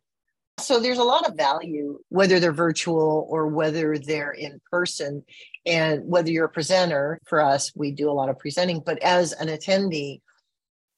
So 0.59 0.79
there's 0.79 0.99
a 0.99 1.03
lot 1.03 1.27
of 1.27 1.35
value, 1.35 1.99
whether 2.09 2.39
they're 2.39 2.53
virtual 2.53 3.27
or 3.29 3.47
whether 3.47 3.97
they're 3.97 4.31
in 4.31 4.61
person. 4.71 5.23
And 5.65 6.05
whether 6.05 6.31
you're 6.31 6.45
a 6.45 6.49
presenter, 6.49 7.19
for 7.25 7.41
us, 7.41 7.71
we 7.75 7.91
do 7.91 8.09
a 8.09 8.13
lot 8.13 8.29
of 8.29 8.39
presenting, 8.39 8.81
but 8.85 9.01
as 9.01 9.31
an 9.33 9.47
attendee, 9.47 10.21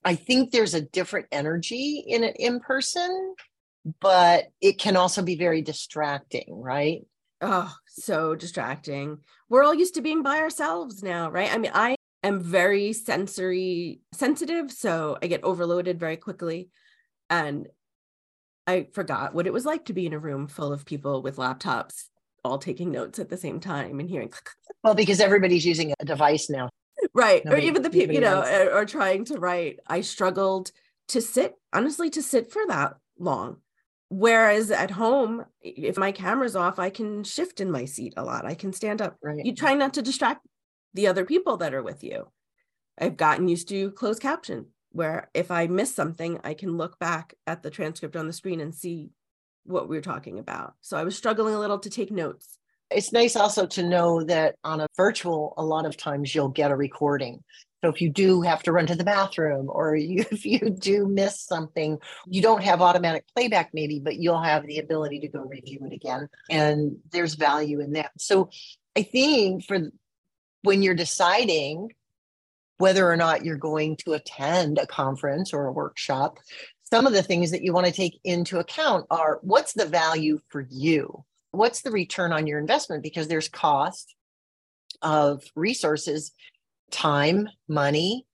I 0.05 0.13
think 0.13 0.51
there's 0.51 0.75
a 0.75 0.81
different 0.81 1.25
energy 1.31 2.03
in 2.07 2.23
it 2.23 2.35
in 2.37 2.59
person, 2.59 3.33
but 3.99 4.45
it 4.61 4.77
can 4.77 4.95
also 4.95 5.23
be 5.23 5.35
very 5.35 5.63
distracting, 5.63 6.61
right? 6.61 7.01
Oh, 7.41 7.73
so 7.87 8.35
distracting. 8.35 9.17
We're 9.49 9.63
all 9.63 9.73
used 9.73 9.95
to 9.95 10.01
being 10.01 10.21
by 10.21 10.37
ourselves 10.37 11.01
now, 11.01 11.31
right? 11.31 11.51
I 11.51 11.57
mean, 11.57 11.71
I 11.73 11.95
am 12.23 12.39
very 12.39 12.93
sensory 12.93 14.01
sensitive, 14.13 14.71
so 14.71 15.17
I 15.23 15.27
get 15.27 15.43
overloaded 15.43 15.99
very 15.99 16.17
quickly. 16.17 16.69
And 17.31 17.67
I 18.67 18.87
forgot 18.93 19.33
what 19.33 19.47
it 19.47 19.53
was 19.53 19.65
like 19.65 19.85
to 19.85 19.93
be 19.93 20.05
in 20.05 20.13
a 20.13 20.19
room 20.19 20.47
full 20.47 20.71
of 20.71 20.85
people 20.85 21.23
with 21.23 21.37
laptops 21.37 22.05
all 22.43 22.59
taking 22.59 22.91
notes 22.91 23.17
at 23.17 23.29
the 23.29 23.37
same 23.37 23.59
time 23.59 23.99
and 23.99 24.07
hearing. 24.07 24.31
Well, 24.83 24.93
because 24.93 25.19
everybody's 25.19 25.65
using 25.65 25.93
a 25.99 26.05
device 26.05 26.47
now 26.47 26.69
right 27.15 27.43
nobody, 27.43 27.63
or 27.63 27.65
even 27.65 27.81
the 27.81 27.89
people 27.89 28.13
you 28.13 28.21
know 28.21 28.41
are, 28.41 28.71
are 28.71 28.85
trying 28.85 29.25
to 29.25 29.39
write 29.39 29.79
i 29.87 30.01
struggled 30.01 30.71
to 31.07 31.21
sit 31.21 31.55
honestly 31.73 32.09
to 32.09 32.21
sit 32.21 32.51
for 32.51 32.65
that 32.67 32.97
long. 33.17 33.57
Whereas 34.09 34.71
at 34.71 34.91
home 34.91 35.45
if 35.61 35.97
my 35.97 36.11
camera's 36.11 36.55
off 36.55 36.79
i 36.79 36.89
can 36.89 37.23
shift 37.23 37.59
in 37.59 37.71
my 37.71 37.85
seat 37.85 38.13
a 38.17 38.23
lot. 38.23 38.45
I 38.45 38.55
can 38.55 38.73
stand 38.73 39.01
up. 39.01 39.17
Right. 39.23 39.45
you 39.45 39.53
try 39.53 39.73
not 39.73 39.95
to 39.95 40.01
distract 40.01 40.45
the 40.93 41.07
other 41.07 41.25
people 41.25 41.57
that 41.57 41.73
are 41.73 41.83
with 41.83 42.03
you. 42.03 42.27
I've 42.97 43.17
gotten 43.17 43.47
used 43.47 43.67
to 43.69 43.91
closed 43.91 44.21
caption 44.21 44.67
where 44.91 45.29
if 45.33 45.51
i 45.51 45.67
miss 45.67 45.93
something 45.93 46.39
i 46.43 46.53
can 46.53 46.77
look 46.77 46.97
back 46.99 47.33
at 47.45 47.63
the 47.63 47.69
transcript 47.69 48.15
on 48.15 48.27
the 48.27 48.33
screen 48.33 48.61
and 48.61 48.73
see 48.73 49.09
what 49.65 49.89
we 49.89 49.97
are 49.97 50.01
talking 50.01 50.39
about. 50.39 50.75
So 50.81 50.97
i 50.97 51.03
was 51.03 51.17
struggling 51.17 51.55
a 51.55 51.59
little 51.59 51.79
to 51.79 51.89
take 51.89 52.11
notes 52.11 52.59
it's 52.91 53.11
nice 53.11 53.35
also 53.35 53.65
to 53.65 53.83
know 53.83 54.23
that 54.23 54.55
on 54.63 54.81
a 54.81 54.87
virtual, 54.95 55.53
a 55.57 55.65
lot 55.65 55.85
of 55.85 55.97
times 55.97 56.33
you'll 56.33 56.49
get 56.49 56.71
a 56.71 56.75
recording. 56.75 57.43
So 57.83 57.89
if 57.89 58.01
you 58.01 58.09
do 58.09 58.41
have 58.41 58.63
to 58.63 58.71
run 58.71 58.87
to 58.87 58.95
the 58.95 59.03
bathroom 59.03 59.67
or 59.69 59.95
you, 59.95 60.25
if 60.31 60.45
you 60.45 60.71
do 60.71 61.07
miss 61.07 61.41
something, 61.41 61.97
you 62.27 62.41
don't 62.41 62.63
have 62.63 62.81
automatic 62.81 63.25
playback 63.35 63.71
maybe, 63.73 63.99
but 63.99 64.17
you'll 64.17 64.41
have 64.41 64.65
the 64.65 64.79
ability 64.79 65.19
to 65.21 65.27
go 65.27 65.41
review 65.41 65.79
it 65.83 65.93
again. 65.93 66.27
And 66.49 66.97
there's 67.11 67.35
value 67.35 67.79
in 67.79 67.93
that. 67.93 68.11
So 68.17 68.49
I 68.95 69.03
think 69.03 69.65
for 69.65 69.91
when 70.63 70.81
you're 70.81 70.95
deciding 70.95 71.91
whether 72.77 73.09
or 73.09 73.15
not 73.15 73.45
you're 73.45 73.57
going 73.57 73.95
to 73.97 74.13
attend 74.13 74.77
a 74.77 74.87
conference 74.87 75.53
or 75.53 75.67
a 75.67 75.71
workshop, 75.71 76.39
some 76.89 77.07
of 77.07 77.13
the 77.13 77.23
things 77.23 77.51
that 77.51 77.63
you 77.63 77.73
want 77.73 77.85
to 77.85 77.91
take 77.91 78.19
into 78.23 78.59
account 78.59 79.05
are 79.09 79.39
what's 79.41 79.73
the 79.73 79.85
value 79.85 80.39
for 80.49 80.65
you? 80.69 81.23
What's 81.55 81.81
the 81.81 81.91
return 81.91 82.31
on 82.31 82.47
your 82.47 82.59
investment? 82.59 83.03
Because 83.03 83.27
there's 83.27 83.49
cost 83.49 84.13
of 85.01 85.43
resources, 85.55 86.31
time, 86.91 87.49
money, 87.67 88.25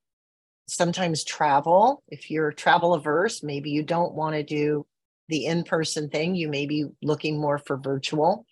sometimes 0.68 1.24
travel. 1.24 2.04
If 2.08 2.32
you're 2.32 2.52
travel 2.52 2.94
averse, 2.94 3.44
maybe 3.44 3.72
you 3.72 3.84
don't 3.84 4.14
want 4.14 4.36
to 4.36 4.44
do 4.44 4.86
the 5.28 5.46
in 5.46 5.64
person 5.64 6.10
thing, 6.10 6.36
you 6.36 6.50
may 6.50 6.66
be 6.66 6.86
looking 7.02 7.40
more 7.40 7.58
for 7.58 7.78
virtual. 7.78 8.46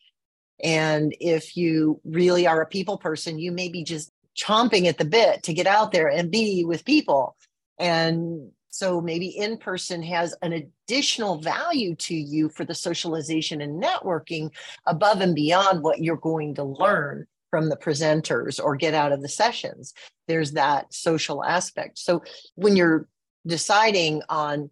And 0.63 1.13
if 1.19 1.55
you 1.55 1.99
really 2.05 2.47
are 2.47 2.61
a 2.61 2.67
people 2.67 2.97
person, 2.97 3.39
you 3.39 3.51
may 3.51 3.69
be 3.69 3.83
just 3.83 4.11
chomping 4.38 4.85
at 4.88 4.97
the 4.97 5.05
bit 5.05 5.43
to 5.43 5.53
get 5.53 5.67
out 5.67 5.91
there 5.91 6.07
and 6.07 6.31
be 6.31 6.63
with 6.65 6.85
people. 6.85 7.35
And 7.77 8.51
so 8.69 9.01
maybe 9.01 9.27
in 9.27 9.57
person 9.57 10.01
has 10.03 10.35
an 10.41 10.53
additional 10.53 11.39
value 11.39 11.95
to 11.95 12.15
you 12.15 12.49
for 12.49 12.65
the 12.65 12.75
socialization 12.75 13.61
and 13.61 13.81
networking 13.81 14.51
above 14.85 15.21
and 15.21 15.35
beyond 15.35 15.81
what 15.81 15.99
you're 15.99 16.17
going 16.17 16.55
to 16.55 16.63
learn 16.63 17.25
from 17.49 17.69
the 17.69 17.77
presenters 17.77 18.63
or 18.63 18.75
get 18.75 18.93
out 18.93 19.11
of 19.11 19.21
the 19.21 19.29
sessions. 19.29 19.93
There's 20.27 20.51
that 20.51 20.93
social 20.93 21.43
aspect. 21.43 21.97
So 21.97 22.21
when 22.55 22.75
you're 22.75 23.07
deciding 23.47 24.21
on, 24.29 24.69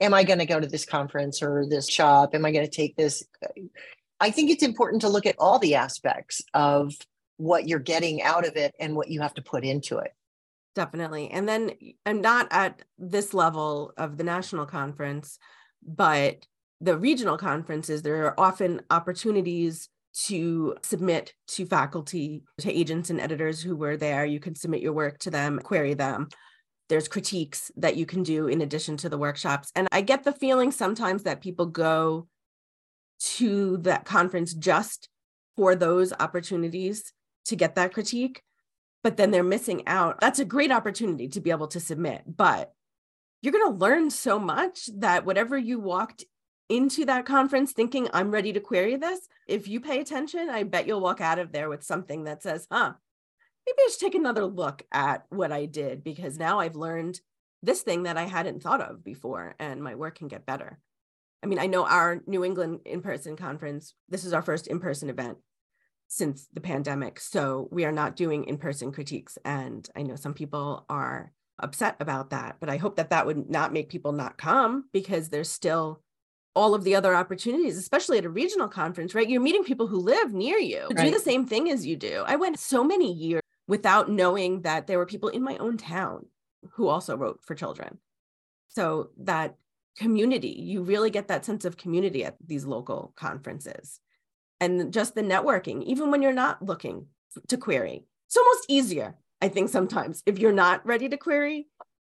am 0.00 0.12
I 0.14 0.24
going 0.24 0.40
to 0.40 0.46
go 0.46 0.58
to 0.58 0.66
this 0.66 0.84
conference 0.84 1.42
or 1.42 1.64
this 1.68 1.88
shop? 1.88 2.34
Am 2.34 2.44
I 2.44 2.50
going 2.50 2.66
to 2.66 2.70
take 2.70 2.96
this? 2.96 3.22
I 4.18 4.30
think 4.30 4.50
it's 4.50 4.64
important 4.64 5.02
to 5.02 5.08
look 5.08 5.26
at 5.26 5.36
all 5.38 5.60
the 5.60 5.76
aspects 5.76 6.42
of 6.54 6.92
what 7.36 7.68
you're 7.68 7.78
getting 7.78 8.20
out 8.22 8.46
of 8.46 8.56
it 8.56 8.74
and 8.80 8.96
what 8.96 9.10
you 9.10 9.20
have 9.20 9.34
to 9.34 9.42
put 9.42 9.64
into 9.64 9.98
it 9.98 10.12
definitely. 10.74 11.30
And 11.30 11.48
then 11.48 11.72
i'm 12.06 12.20
not 12.20 12.48
at 12.50 12.82
this 12.98 13.34
level 13.34 13.92
of 13.96 14.16
the 14.16 14.24
national 14.24 14.66
conference 14.66 15.38
but 15.86 16.46
the 16.80 16.96
regional 16.96 17.38
conferences 17.38 18.02
there 18.02 18.26
are 18.26 18.38
often 18.38 18.82
opportunities 18.90 19.88
to 20.14 20.76
submit 20.82 21.34
to 21.48 21.64
faculty 21.64 22.42
to 22.58 22.70
agents 22.70 23.10
and 23.10 23.20
editors 23.20 23.62
who 23.62 23.74
were 23.74 23.96
there. 23.96 24.26
You 24.26 24.40
can 24.40 24.54
submit 24.54 24.82
your 24.82 24.92
work 24.92 25.18
to 25.20 25.30
them 25.30 25.58
query 25.58 25.94
them. 25.94 26.28
There's 26.88 27.08
critiques 27.08 27.70
that 27.76 27.96
you 27.96 28.04
can 28.04 28.22
do 28.22 28.48
in 28.48 28.60
addition 28.60 28.96
to 28.98 29.08
the 29.08 29.18
workshops. 29.18 29.70
And 29.74 29.88
i 29.92 30.00
get 30.00 30.24
the 30.24 30.32
feeling 30.32 30.70
sometimes 30.70 31.22
that 31.22 31.40
people 31.40 31.66
go 31.66 32.28
to 33.36 33.78
that 33.78 34.04
conference 34.04 34.52
just 34.52 35.08
for 35.56 35.74
those 35.74 36.12
opportunities 36.18 37.12
to 37.46 37.56
get 37.56 37.76
that 37.76 37.92
critique 37.92 38.42
but 39.02 39.16
then 39.16 39.30
they're 39.30 39.42
missing 39.42 39.86
out. 39.86 40.20
That's 40.20 40.38
a 40.38 40.44
great 40.44 40.72
opportunity 40.72 41.28
to 41.28 41.40
be 41.40 41.50
able 41.50 41.68
to 41.68 41.80
submit, 41.80 42.22
but 42.26 42.72
you're 43.42 43.52
going 43.52 43.72
to 43.72 43.78
learn 43.78 44.10
so 44.10 44.38
much 44.38 44.88
that 44.98 45.26
whatever 45.26 45.58
you 45.58 45.80
walked 45.80 46.24
into 46.68 47.04
that 47.04 47.26
conference 47.26 47.72
thinking, 47.72 48.08
I'm 48.12 48.30
ready 48.30 48.52
to 48.52 48.60
query 48.60 48.96
this, 48.96 49.28
if 49.48 49.68
you 49.68 49.80
pay 49.80 50.00
attention, 50.00 50.48
I 50.48 50.62
bet 50.62 50.86
you'll 50.86 51.00
walk 51.00 51.20
out 51.20 51.38
of 51.38 51.52
there 51.52 51.68
with 51.68 51.82
something 51.82 52.24
that 52.24 52.42
says, 52.42 52.66
huh, 52.70 52.92
maybe 53.66 53.76
I 53.80 53.88
should 53.90 54.00
take 54.00 54.14
another 54.14 54.46
look 54.46 54.82
at 54.92 55.26
what 55.28 55.52
I 55.52 55.66
did 55.66 56.04
because 56.04 56.38
now 56.38 56.60
I've 56.60 56.76
learned 56.76 57.20
this 57.62 57.82
thing 57.82 58.04
that 58.04 58.16
I 58.16 58.24
hadn't 58.24 58.62
thought 58.62 58.80
of 58.80 59.04
before 59.04 59.54
and 59.58 59.82
my 59.82 59.96
work 59.96 60.18
can 60.18 60.28
get 60.28 60.46
better. 60.46 60.78
I 61.42 61.46
mean, 61.46 61.58
I 61.58 61.66
know 61.66 61.84
our 61.84 62.22
New 62.26 62.44
England 62.44 62.80
in 62.84 63.02
person 63.02 63.36
conference, 63.36 63.94
this 64.08 64.24
is 64.24 64.32
our 64.32 64.42
first 64.42 64.68
in 64.68 64.78
person 64.78 65.10
event 65.10 65.38
since 66.12 66.46
the 66.52 66.60
pandemic. 66.60 67.18
So 67.18 67.68
we 67.70 67.86
are 67.86 67.92
not 67.92 68.16
doing 68.16 68.44
in 68.44 68.58
person 68.58 68.92
critiques. 68.92 69.38
And 69.46 69.88
I 69.96 70.02
know 70.02 70.14
some 70.14 70.34
people 70.34 70.84
are 70.90 71.32
upset 71.58 71.96
about 72.00 72.30
that, 72.30 72.56
but 72.60 72.68
I 72.68 72.76
hope 72.76 72.96
that 72.96 73.08
that 73.10 73.24
would 73.24 73.48
not 73.48 73.72
make 73.72 73.88
people 73.88 74.12
not 74.12 74.36
come 74.36 74.90
because 74.92 75.30
there's 75.30 75.48
still 75.48 76.02
all 76.54 76.74
of 76.74 76.84
the 76.84 76.94
other 76.94 77.14
opportunities, 77.14 77.78
especially 77.78 78.18
at 78.18 78.26
a 78.26 78.28
regional 78.30 78.68
conference, 78.68 79.14
right? 79.14 79.26
You're 79.28 79.40
meeting 79.40 79.64
people 79.64 79.86
who 79.86 79.96
live 79.96 80.34
near 80.34 80.58
you, 80.58 80.86
right. 80.92 81.06
do 81.06 81.10
the 81.10 81.18
same 81.18 81.46
thing 81.46 81.70
as 81.70 81.86
you 81.86 81.96
do. 81.96 82.24
I 82.26 82.36
went 82.36 82.58
so 82.58 82.84
many 82.84 83.10
years 83.10 83.40
without 83.66 84.10
knowing 84.10 84.60
that 84.62 84.86
there 84.86 84.98
were 84.98 85.06
people 85.06 85.30
in 85.30 85.42
my 85.42 85.56
own 85.56 85.78
town 85.78 86.26
who 86.72 86.88
also 86.88 87.16
wrote 87.16 87.40
for 87.42 87.54
children. 87.54 87.96
So 88.68 89.12
that 89.22 89.56
community, 89.96 90.50
you 90.60 90.82
really 90.82 91.08
get 91.08 91.28
that 91.28 91.46
sense 91.46 91.64
of 91.64 91.78
community 91.78 92.22
at 92.22 92.36
these 92.44 92.66
local 92.66 93.14
conferences 93.16 93.98
and 94.62 94.92
just 94.92 95.16
the 95.16 95.22
networking, 95.22 95.82
even 95.82 96.12
when 96.12 96.22
you're 96.22 96.32
not 96.32 96.62
looking 96.62 97.06
to 97.48 97.56
query. 97.56 98.06
It's 98.28 98.36
almost 98.36 98.66
easier, 98.68 99.16
I 99.40 99.48
think, 99.48 99.70
sometimes 99.70 100.22
if 100.24 100.38
you're 100.38 100.52
not 100.52 100.86
ready 100.86 101.08
to 101.08 101.16
query. 101.16 101.66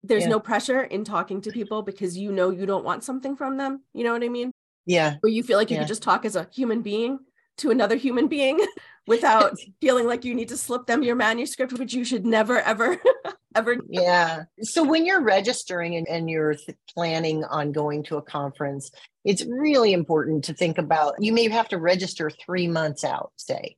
There's 0.02 0.22
yeah. 0.22 0.30
no 0.30 0.40
pressure 0.40 0.82
in 0.82 1.04
talking 1.04 1.42
to 1.42 1.50
people 1.50 1.82
because 1.82 2.16
you 2.16 2.32
know 2.32 2.50
you 2.50 2.64
don't 2.64 2.84
want 2.84 3.04
something 3.04 3.36
from 3.36 3.58
them. 3.58 3.82
You 3.92 4.04
know 4.04 4.12
what 4.12 4.22
I 4.22 4.28
mean? 4.28 4.52
Yeah. 4.86 5.16
Where 5.20 5.30
you 5.30 5.42
feel 5.42 5.58
like 5.58 5.70
you 5.70 5.74
yeah. 5.74 5.82
could 5.82 5.88
just 5.88 6.02
talk 6.02 6.24
as 6.24 6.36
a 6.36 6.48
human 6.52 6.80
being 6.82 7.18
to 7.58 7.70
another 7.70 7.96
human 7.96 8.28
being 8.28 8.64
without 9.08 9.56
feeling 9.80 10.06
like 10.06 10.24
you 10.24 10.34
need 10.34 10.48
to 10.48 10.56
slip 10.56 10.86
them 10.86 11.02
your 11.02 11.16
manuscript, 11.16 11.72
which 11.72 11.94
you 11.94 12.04
should 12.04 12.24
never, 12.24 12.60
ever, 12.60 12.98
ever. 13.56 13.76
Yeah. 13.88 14.44
So 14.60 14.84
when 14.84 15.04
you're 15.04 15.22
registering 15.22 15.96
and, 15.96 16.06
and 16.06 16.30
you're 16.30 16.54
th- 16.54 16.78
planning 16.94 17.42
on 17.44 17.72
going 17.72 18.04
to 18.04 18.18
a 18.18 18.22
conference, 18.22 18.90
it's 19.24 19.44
really 19.46 19.92
important 19.92 20.44
to 20.44 20.54
think 20.54 20.78
about 20.78 21.14
you 21.18 21.32
may 21.32 21.48
have 21.48 21.68
to 21.70 21.78
register 21.78 22.30
three 22.30 22.68
months 22.68 23.02
out, 23.02 23.32
say, 23.36 23.76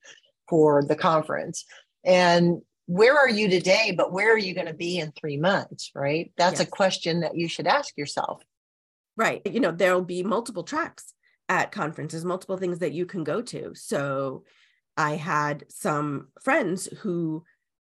for 0.48 0.82
the 0.84 0.96
conference. 0.96 1.64
And 2.04 2.60
where 2.86 3.16
are 3.16 3.28
you 3.28 3.48
today, 3.48 3.94
but 3.96 4.12
where 4.12 4.34
are 4.34 4.38
you 4.38 4.52
going 4.52 4.66
to 4.66 4.74
be 4.74 4.98
in 4.98 5.12
three 5.12 5.36
months? 5.36 5.92
Right. 5.94 6.32
That's 6.36 6.58
yes. 6.58 6.66
a 6.66 6.70
question 6.70 7.20
that 7.20 7.36
you 7.36 7.48
should 7.48 7.68
ask 7.68 7.96
yourself. 7.96 8.42
Right. 9.16 9.42
You 9.44 9.60
know, 9.60 9.70
there'll 9.70 10.02
be 10.02 10.22
multiple 10.22 10.64
tracks 10.64 11.14
at 11.48 11.72
conferences, 11.72 12.24
multiple 12.24 12.56
things 12.56 12.78
that 12.80 12.92
you 12.92 13.06
can 13.06 13.22
go 13.22 13.42
to. 13.42 13.72
So 13.74 14.44
I 15.00 15.16
had 15.16 15.64
some 15.70 16.28
friends 16.42 16.86
who, 17.00 17.44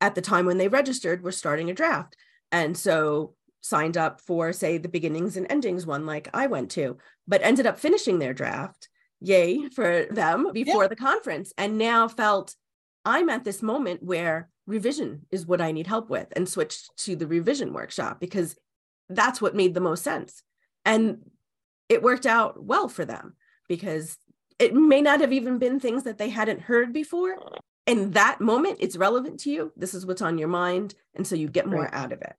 at 0.02 0.14
the 0.14 0.22
time 0.22 0.46
when 0.46 0.58
they 0.58 0.68
registered, 0.68 1.24
were 1.24 1.32
starting 1.32 1.70
a 1.70 1.74
draft. 1.74 2.18
And 2.52 2.78
so 2.78 3.34
signed 3.62 3.96
up 3.96 4.20
for, 4.20 4.52
say, 4.52 4.78
the 4.78 4.90
beginnings 4.90 5.38
and 5.38 5.48
endings 5.50 5.86
one, 5.86 6.06
like 6.06 6.28
I 6.34 6.48
went 6.48 6.70
to, 6.72 6.98
but 7.26 7.42
ended 7.42 7.66
up 7.66 7.80
finishing 7.80 8.20
their 8.20 8.34
draft. 8.34 8.90
Yay 9.22 9.70
for 9.70 10.06
them 10.12 10.52
before 10.52 10.84
yeah. 10.84 10.90
the 10.90 10.98
conference. 10.98 11.54
And 11.58 11.78
now 11.78 12.10
felt 12.10 12.56
I'm 13.06 13.30
at 13.30 13.46
this 13.46 13.62
moment 13.62 14.04
where 14.04 14.50
revision 14.66 15.26
is 15.32 15.48
what 15.48 15.62
I 15.62 15.72
need 15.72 15.88
help 15.88 16.10
with 16.10 16.28
and 16.36 16.48
switched 16.48 16.96
to 17.06 17.16
the 17.16 17.26
revision 17.26 17.72
workshop 17.72 18.20
because 18.20 18.58
that's 19.10 19.42
what 19.42 19.56
made 19.56 19.74
the 19.74 19.80
most 19.80 20.04
sense. 20.04 20.44
And 20.84 21.20
it 21.88 22.04
worked 22.04 22.26
out 22.26 22.62
well 22.62 22.90
for 22.90 23.06
them 23.06 23.36
because 23.70 24.18
it 24.60 24.74
may 24.74 25.02
not 25.02 25.22
have 25.22 25.34
even 25.34 25.58
been 25.58 25.80
things 25.80 26.04
that 26.04 26.18
they 26.18 26.30
hadn't 26.30 26.62
heard 26.62 26.94
before. 26.94 27.38
In 27.86 28.12
that 28.12 28.42
moment, 28.42 28.78
it's 28.82 28.98
relevant 28.98 29.40
to 29.42 29.52
you. 29.52 29.72
This 29.78 29.94
is 29.94 30.06
what's 30.06 30.22
on 30.22 30.38
your 30.38 30.48
mind. 30.48 30.96
And 31.16 31.26
so 31.26 31.36
you 31.36 31.48
get 31.48 31.68
more 31.68 31.84
right. 31.84 31.94
out 31.94 32.12
of 32.12 32.22
it. 32.22 32.34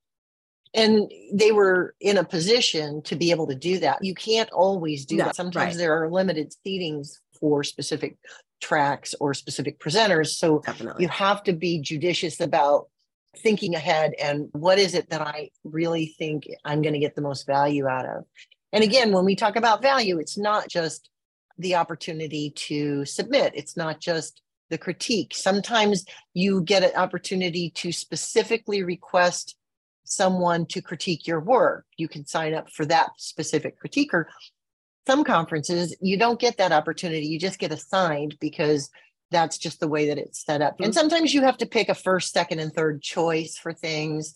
And 0.75 1.11
they 1.33 1.51
were 1.51 1.95
in 1.99 2.17
a 2.17 2.23
position 2.23 3.01
to 3.03 3.15
be 3.15 3.31
able 3.31 3.47
to 3.47 3.55
do 3.55 3.79
that. 3.79 4.03
You 4.03 4.13
can't 4.13 4.51
always 4.51 5.05
do 5.05 5.17
no, 5.17 5.25
that. 5.25 5.35
Sometimes 5.35 5.73
right. 5.73 5.77
there 5.77 6.03
are 6.03 6.11
limited 6.11 6.53
seatings 6.65 7.13
for 7.39 7.63
specific 7.63 8.17
tracks 8.61 9.15
or 9.19 9.33
specific 9.33 9.79
presenters. 9.79 10.27
So 10.35 10.59
Definitely. 10.59 11.03
you 11.03 11.09
have 11.09 11.41
to 11.43 11.53
be 11.53 11.79
judicious 11.79 12.39
about 12.39 12.89
thinking 13.37 13.73
ahead 13.75 14.13
and 14.21 14.49
what 14.51 14.77
is 14.77 14.93
it 14.93 15.09
that 15.09 15.21
I 15.21 15.49
really 15.63 16.13
think 16.17 16.47
I'm 16.65 16.81
going 16.81 16.93
to 16.93 16.99
get 16.99 17.15
the 17.15 17.21
most 17.21 17.47
value 17.47 17.87
out 17.87 18.05
of. 18.05 18.25
And 18.71 18.83
again, 18.83 19.11
when 19.11 19.25
we 19.25 19.35
talk 19.35 19.55
about 19.55 19.81
value, 19.81 20.19
it's 20.19 20.37
not 20.37 20.67
just 20.67 21.09
the 21.59 21.75
opportunity 21.75 22.51
to 22.51 23.05
submit, 23.05 23.53
it's 23.55 23.77
not 23.77 23.99
just 23.99 24.41
the 24.69 24.77
critique. 24.77 25.33
Sometimes 25.35 26.05
you 26.33 26.61
get 26.61 26.83
an 26.83 26.95
opportunity 26.95 27.69
to 27.71 27.91
specifically 27.91 28.83
request 28.83 29.55
someone 30.05 30.65
to 30.67 30.81
critique 30.81 31.27
your 31.27 31.39
work. 31.39 31.85
You 31.97 32.07
can 32.07 32.25
sign 32.25 32.53
up 32.53 32.71
for 32.71 32.85
that 32.85 33.11
specific 33.17 33.75
critiquer. 33.79 34.25
Some 35.07 35.23
conferences, 35.23 35.95
you 36.01 36.17
don't 36.17 36.39
get 36.39 36.57
that 36.57 36.71
opportunity. 36.71 37.27
You 37.27 37.39
just 37.39 37.59
get 37.59 37.71
assigned 37.71 38.37
because 38.39 38.89
that's 39.31 39.57
just 39.57 39.79
the 39.79 39.87
way 39.87 40.07
that 40.07 40.17
it's 40.17 40.43
set 40.43 40.61
up. 40.61 40.75
And 40.79 40.91
mm-hmm. 40.91 40.99
sometimes 40.99 41.33
you 41.33 41.43
have 41.43 41.57
to 41.57 41.65
pick 41.65 41.89
a 41.89 41.95
first, 41.95 42.31
second, 42.31 42.59
and 42.59 42.73
third 42.73 43.01
choice 43.01 43.57
for 43.57 43.73
things. 43.73 44.33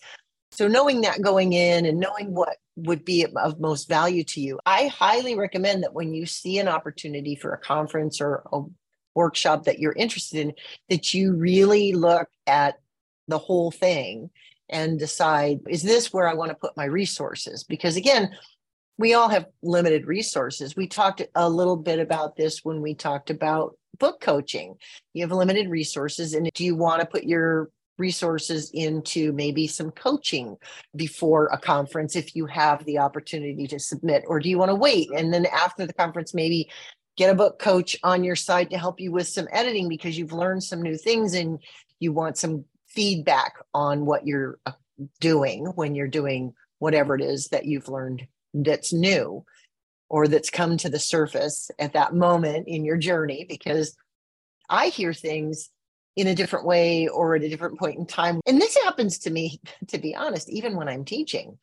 So 0.54 0.68
knowing 0.68 1.00
that 1.00 1.20
going 1.20 1.52
in 1.52 1.84
and 1.84 1.98
knowing 1.98 2.32
what 2.32 2.56
would 2.76 3.04
be 3.04 3.26
of 3.26 3.60
most 3.60 3.88
value 3.88 4.22
to 4.24 4.40
you, 4.40 4.60
I 4.64 4.86
highly 4.86 5.36
recommend 5.36 5.82
that 5.82 5.94
when 5.94 6.14
you 6.14 6.26
see 6.26 6.58
an 6.58 6.68
opportunity 6.68 7.34
for 7.34 7.52
a 7.52 7.58
conference 7.58 8.20
or 8.20 8.44
a 8.52 8.60
workshop 9.16 9.64
that 9.64 9.80
you're 9.80 9.92
interested 9.92 10.40
in, 10.40 10.52
that 10.88 11.12
you 11.12 11.34
really 11.34 11.92
look 11.92 12.28
at 12.46 12.76
the 13.26 13.38
whole 13.38 13.72
thing 13.72 14.30
and 14.68 14.98
decide, 14.98 15.58
is 15.68 15.82
this 15.82 16.12
where 16.12 16.28
I 16.28 16.34
want 16.34 16.50
to 16.50 16.56
put 16.56 16.76
my 16.76 16.84
resources? 16.84 17.64
Because 17.64 17.96
again, 17.96 18.30
we 18.96 19.14
all 19.14 19.28
have 19.28 19.46
limited 19.62 20.06
resources. 20.06 20.76
We 20.76 20.86
talked 20.86 21.20
a 21.34 21.50
little 21.50 21.76
bit 21.76 21.98
about 21.98 22.36
this 22.36 22.60
when 22.62 22.80
we 22.80 22.94
talked 22.94 23.30
about 23.30 23.76
book 23.98 24.20
coaching. 24.20 24.76
You 25.14 25.24
have 25.24 25.32
limited 25.32 25.68
resources, 25.68 26.34
and 26.34 26.48
do 26.54 26.64
you 26.64 26.76
want 26.76 27.00
to 27.00 27.06
put 27.06 27.24
your 27.24 27.70
resources 27.98 28.70
into 28.74 29.32
maybe 29.32 29.66
some 29.66 29.90
coaching 29.90 30.56
before 30.96 31.46
a 31.46 31.58
conference 31.58 32.16
if 32.16 32.34
you 32.34 32.46
have 32.46 32.84
the 32.84 32.98
opportunity 32.98 33.66
to 33.66 33.78
submit 33.78 34.24
or 34.26 34.40
do 34.40 34.48
you 34.48 34.58
want 34.58 34.70
to 34.70 34.74
wait? 34.74 35.08
And 35.16 35.32
then 35.32 35.46
after 35.46 35.86
the 35.86 35.92
conference 35.92 36.34
maybe 36.34 36.68
get 37.16 37.30
a 37.30 37.34
book 37.34 37.58
coach 37.58 37.96
on 38.02 38.24
your 38.24 38.36
side 38.36 38.70
to 38.70 38.78
help 38.78 39.00
you 39.00 39.12
with 39.12 39.28
some 39.28 39.48
editing 39.52 39.88
because 39.88 40.18
you've 40.18 40.32
learned 40.32 40.64
some 40.64 40.82
new 40.82 40.96
things 40.96 41.34
and 41.34 41.58
you 42.00 42.12
want 42.12 42.36
some 42.36 42.64
feedback 42.88 43.54
on 43.72 44.06
what 44.06 44.26
you're 44.26 44.58
uh, 44.66 44.72
doing 45.20 45.66
when 45.74 45.94
you're 45.94 46.08
doing 46.08 46.52
whatever 46.78 47.14
it 47.14 47.22
is 47.22 47.48
that 47.48 47.64
you've 47.64 47.88
learned 47.88 48.26
that's 48.52 48.92
new 48.92 49.44
or 50.08 50.28
that's 50.28 50.50
come 50.50 50.76
to 50.76 50.88
the 50.88 50.98
surface 50.98 51.70
at 51.78 51.92
that 51.94 52.14
moment 52.14 52.68
in 52.68 52.84
your 52.84 52.96
journey 52.96 53.46
because 53.48 53.96
I 54.68 54.88
hear 54.88 55.12
things 55.12 55.70
in 56.16 56.28
a 56.28 56.34
different 56.34 56.64
way 56.64 57.08
or 57.08 57.34
at 57.34 57.42
a 57.42 57.48
different 57.48 57.78
point 57.78 57.98
in 57.98 58.06
time. 58.06 58.40
And 58.46 58.60
this 58.60 58.76
happens 58.84 59.18
to 59.20 59.30
me, 59.30 59.60
to 59.88 59.98
be 59.98 60.14
honest, 60.14 60.48
even 60.50 60.76
when 60.76 60.88
I'm 60.88 61.04
teaching. 61.04 61.58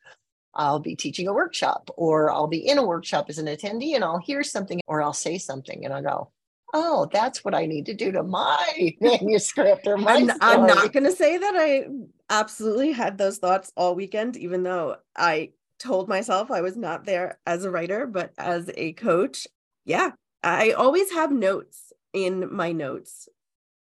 I'll 0.54 0.80
be 0.80 0.94
teaching 0.94 1.28
a 1.28 1.32
workshop 1.32 1.88
or 1.96 2.30
I'll 2.30 2.46
be 2.46 2.68
in 2.68 2.76
a 2.76 2.86
workshop 2.86 3.30
as 3.30 3.38
an 3.38 3.46
attendee 3.46 3.94
and 3.94 4.04
I'll 4.04 4.18
hear 4.18 4.42
something 4.42 4.82
or 4.86 5.00
I'll 5.00 5.14
say 5.14 5.38
something 5.38 5.86
and 5.86 5.94
I'll 5.94 6.02
go, 6.02 6.30
oh, 6.74 7.08
that's 7.10 7.44
what 7.44 7.54
I 7.54 7.66
need 7.66 7.86
to 7.86 7.94
do 7.94 8.12
to 8.12 8.22
my 8.22 8.94
manuscript 9.00 9.86
or 9.86 9.96
my. 9.96 10.12
I'm, 10.12 10.30
I'm 10.42 10.66
not 10.66 10.92
going 10.92 11.04
to 11.04 11.12
say 11.12 11.38
that 11.38 11.54
I 11.56 11.86
absolutely 12.28 12.92
had 12.92 13.16
those 13.16 13.38
thoughts 13.38 13.72
all 13.76 13.94
weekend, 13.94 14.36
even 14.36 14.62
though 14.62 14.96
I 15.16 15.52
told 15.78 16.08
myself 16.08 16.50
I 16.50 16.60
was 16.60 16.76
not 16.76 17.04
there 17.04 17.38
as 17.46 17.64
a 17.64 17.70
writer, 17.70 18.06
but 18.06 18.32
as 18.38 18.70
a 18.74 18.92
coach. 18.92 19.46
Yeah, 19.84 20.12
I 20.42 20.72
always 20.72 21.10
have 21.12 21.32
notes 21.32 21.92
in 22.12 22.54
my 22.54 22.72
notes 22.72 23.28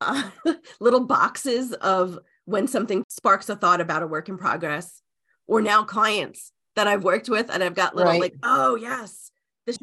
uh, 0.07 0.55
little 0.81 1.05
boxes 1.05 1.73
of 1.75 2.19
when 2.45 2.67
something 2.67 3.05
sparks 3.09 3.49
a 3.49 3.57
thought 3.57 3.81
about 3.81 4.03
a 4.03 4.07
work 4.07 4.29
in 4.29 4.37
progress 4.37 5.03
or 5.47 5.61
now 5.61 5.85
clients 5.85 6.53
that 6.77 6.87
I've 6.87 7.05
worked 7.05 7.29
with 7.29 7.51
and 7.51 7.62
I've 7.62 7.75
got 7.75 7.95
little 7.95 8.12
right. 8.12 8.21
like, 8.21 8.35
oh 8.43 8.77
yes. 8.77 9.31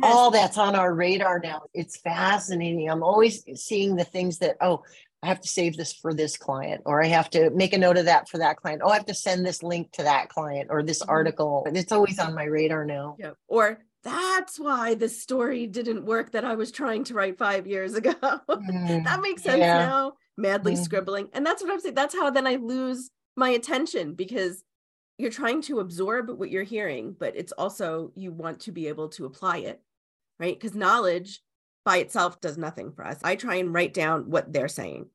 All 0.03 0.29
that's 0.29 0.57
on 0.57 0.75
our 0.75 0.93
radar 0.93 1.39
now. 1.39 1.61
It's 1.73 2.01
fascinating. 2.01 2.89
I'm 2.89 3.01
always 3.01 3.45
seeing 3.55 3.95
the 3.95 4.03
things 4.03 4.39
that, 4.39 4.57
oh, 4.59 4.83
I 5.23 5.27
have 5.27 5.41
to 5.41 5.47
save 5.47 5.77
this 5.77 5.93
for 5.93 6.13
this 6.13 6.37
client, 6.37 6.81
or 6.85 7.03
I 7.03 7.07
have 7.07 7.29
to 7.31 7.49
make 7.51 7.73
a 7.73 7.77
note 7.77 7.97
of 7.97 8.05
that 8.05 8.29
for 8.29 8.37
that 8.37 8.57
client. 8.57 8.81
Oh, 8.83 8.89
I 8.89 8.95
have 8.95 9.05
to 9.05 9.13
send 9.13 9.45
this 9.45 9.63
link 9.63 9.91
to 9.93 10.03
that 10.03 10.29
client 10.29 10.67
or 10.69 10.81
this 10.83 11.01
mm-hmm. 11.01 11.09
article. 11.09 11.65
It's 11.67 11.91
always 11.91 12.19
on 12.19 12.35
my 12.35 12.45
radar 12.45 12.85
now. 12.85 13.15
Yeah. 13.19 13.31
Or 13.47 13.79
that's 14.03 14.59
why 14.59 14.95
the 14.95 15.09
story 15.09 15.67
didn't 15.67 16.05
work 16.05 16.31
that 16.31 16.45
I 16.45 16.55
was 16.55 16.71
trying 16.71 17.03
to 17.05 17.13
write 17.13 17.37
five 17.37 17.67
years 17.67 17.93
ago. 17.93 18.13
Mm, 18.49 19.03
that 19.05 19.21
makes 19.21 19.43
sense 19.43 19.59
yeah. 19.59 19.77
now. 19.79 20.13
Madly 20.37 20.73
mm. 20.73 20.77
scribbling. 20.77 21.29
And 21.33 21.45
that's 21.45 21.61
what 21.61 21.71
I'm 21.71 21.79
saying. 21.79 21.95
That's 21.95 22.15
how 22.15 22.29
then 22.29 22.47
I 22.47 22.55
lose 22.55 23.09
my 23.35 23.49
attention 23.49 24.13
because 24.13 24.63
you're 25.17 25.31
trying 25.31 25.61
to 25.63 25.79
absorb 25.79 26.29
what 26.29 26.49
you're 26.49 26.63
hearing, 26.63 27.15
but 27.17 27.35
it's 27.35 27.51
also 27.51 28.11
you 28.15 28.31
want 28.31 28.61
to 28.61 28.71
be 28.71 28.87
able 28.87 29.09
to 29.09 29.25
apply 29.25 29.57
it, 29.57 29.81
right? 30.39 30.57
Because 30.57 30.75
knowledge 30.75 31.41
by 31.85 31.97
itself 31.97 32.39
does 32.41 32.57
nothing 32.57 32.91
for 32.91 33.05
us. 33.05 33.17
I 33.23 33.35
try 33.35 33.55
and 33.55 33.73
write 33.73 33.93
down 33.93 34.29
what 34.29 34.51
they're 34.51 34.67
saying 34.67 35.07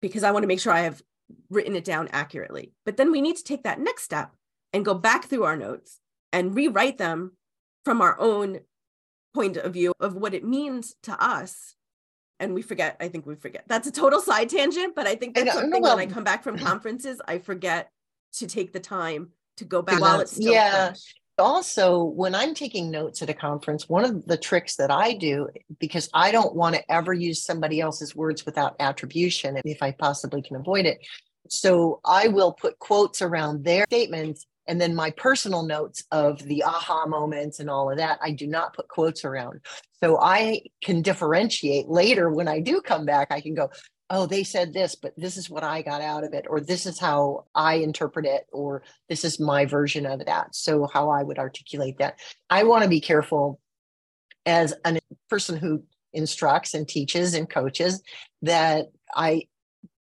because 0.00 0.22
I 0.22 0.30
want 0.30 0.42
to 0.44 0.48
make 0.48 0.60
sure 0.60 0.72
I 0.72 0.80
have 0.80 1.02
written 1.48 1.76
it 1.76 1.84
down 1.84 2.08
accurately. 2.12 2.72
But 2.84 2.96
then 2.96 3.10
we 3.10 3.20
need 3.20 3.36
to 3.36 3.44
take 3.44 3.64
that 3.64 3.80
next 3.80 4.04
step 4.04 4.32
and 4.72 4.84
go 4.84 4.94
back 4.94 5.26
through 5.26 5.44
our 5.44 5.56
notes 5.56 5.98
and 6.32 6.54
rewrite 6.54 6.98
them 6.98 7.32
from 7.84 8.00
our 8.00 8.18
own 8.20 8.60
point 9.34 9.56
of 9.56 9.72
view 9.72 9.92
of 10.00 10.14
what 10.14 10.34
it 10.34 10.44
means 10.44 10.96
to 11.04 11.22
us. 11.22 11.74
And 12.38 12.54
we 12.54 12.62
forget 12.62 12.96
i 13.00 13.08
think 13.08 13.26
we 13.26 13.34
forget. 13.34 13.64
That's 13.66 13.86
a 13.86 13.92
total 13.92 14.20
side 14.20 14.48
tangent 14.48 14.94
but 14.94 15.06
i 15.06 15.14
think 15.14 15.34
that's 15.34 15.50
uh, 15.50 15.60
something 15.60 15.82
well, 15.82 15.96
when 15.96 16.08
i 16.08 16.10
come 16.10 16.24
back 16.24 16.42
from 16.42 16.58
conferences 16.70 17.20
i 17.28 17.38
forget 17.38 17.90
to 18.34 18.46
take 18.46 18.72
the 18.72 18.80
time 18.80 19.30
to 19.58 19.64
go 19.64 19.82
back 19.82 20.00
while 20.00 20.20
it's 20.20 20.32
still 20.32 20.52
yeah. 20.52 20.86
fresh. 20.86 21.14
also 21.38 22.02
when 22.02 22.34
i'm 22.34 22.54
taking 22.54 22.90
notes 22.90 23.20
at 23.20 23.28
a 23.28 23.34
conference 23.34 23.90
one 23.90 24.06
of 24.06 24.24
the 24.24 24.38
tricks 24.38 24.76
that 24.76 24.90
i 24.90 25.12
do 25.12 25.48
because 25.78 26.08
i 26.14 26.32
don't 26.32 26.54
want 26.54 26.74
to 26.74 26.90
ever 26.90 27.12
use 27.12 27.44
somebody 27.44 27.78
else's 27.78 28.16
words 28.16 28.46
without 28.46 28.74
attribution 28.80 29.60
if 29.66 29.82
i 29.82 29.90
possibly 29.90 30.40
can 30.40 30.56
avoid 30.56 30.86
it. 30.86 30.98
So 31.50 32.00
I 32.04 32.28
will 32.28 32.52
put 32.52 32.78
quotes 32.78 33.22
around 33.22 33.64
their 33.64 33.84
statements 33.84 34.46
And 34.66 34.80
then 34.80 34.94
my 34.94 35.10
personal 35.10 35.64
notes 35.64 36.04
of 36.12 36.42
the 36.42 36.62
aha 36.64 37.06
moments 37.06 37.60
and 37.60 37.68
all 37.68 37.90
of 37.90 37.98
that, 37.98 38.18
I 38.22 38.30
do 38.30 38.46
not 38.46 38.74
put 38.74 38.88
quotes 38.88 39.24
around. 39.24 39.60
So 40.02 40.18
I 40.20 40.62
can 40.82 41.02
differentiate 41.02 41.88
later 41.88 42.30
when 42.30 42.48
I 42.48 42.60
do 42.60 42.80
come 42.80 43.04
back. 43.04 43.28
I 43.30 43.40
can 43.40 43.54
go, 43.54 43.70
oh, 44.10 44.26
they 44.26 44.42
said 44.42 44.72
this, 44.72 44.96
but 44.96 45.12
this 45.16 45.36
is 45.36 45.48
what 45.48 45.62
I 45.62 45.82
got 45.82 46.02
out 46.02 46.24
of 46.24 46.34
it, 46.34 46.46
or 46.48 46.60
this 46.60 46.84
is 46.84 46.98
how 46.98 47.46
I 47.54 47.74
interpret 47.74 48.26
it, 48.26 48.46
or 48.52 48.82
this 49.08 49.24
is 49.24 49.38
my 49.38 49.66
version 49.66 50.04
of 50.04 50.26
that. 50.26 50.54
So, 50.54 50.88
how 50.92 51.10
I 51.10 51.22
would 51.22 51.38
articulate 51.38 51.98
that. 51.98 52.18
I 52.50 52.64
want 52.64 52.82
to 52.82 52.88
be 52.88 53.00
careful 53.00 53.60
as 54.44 54.74
a 54.84 54.98
person 55.28 55.56
who 55.56 55.84
instructs 56.12 56.74
and 56.74 56.88
teaches 56.88 57.34
and 57.34 57.48
coaches 57.48 58.02
that 58.42 58.86
I 59.14 59.42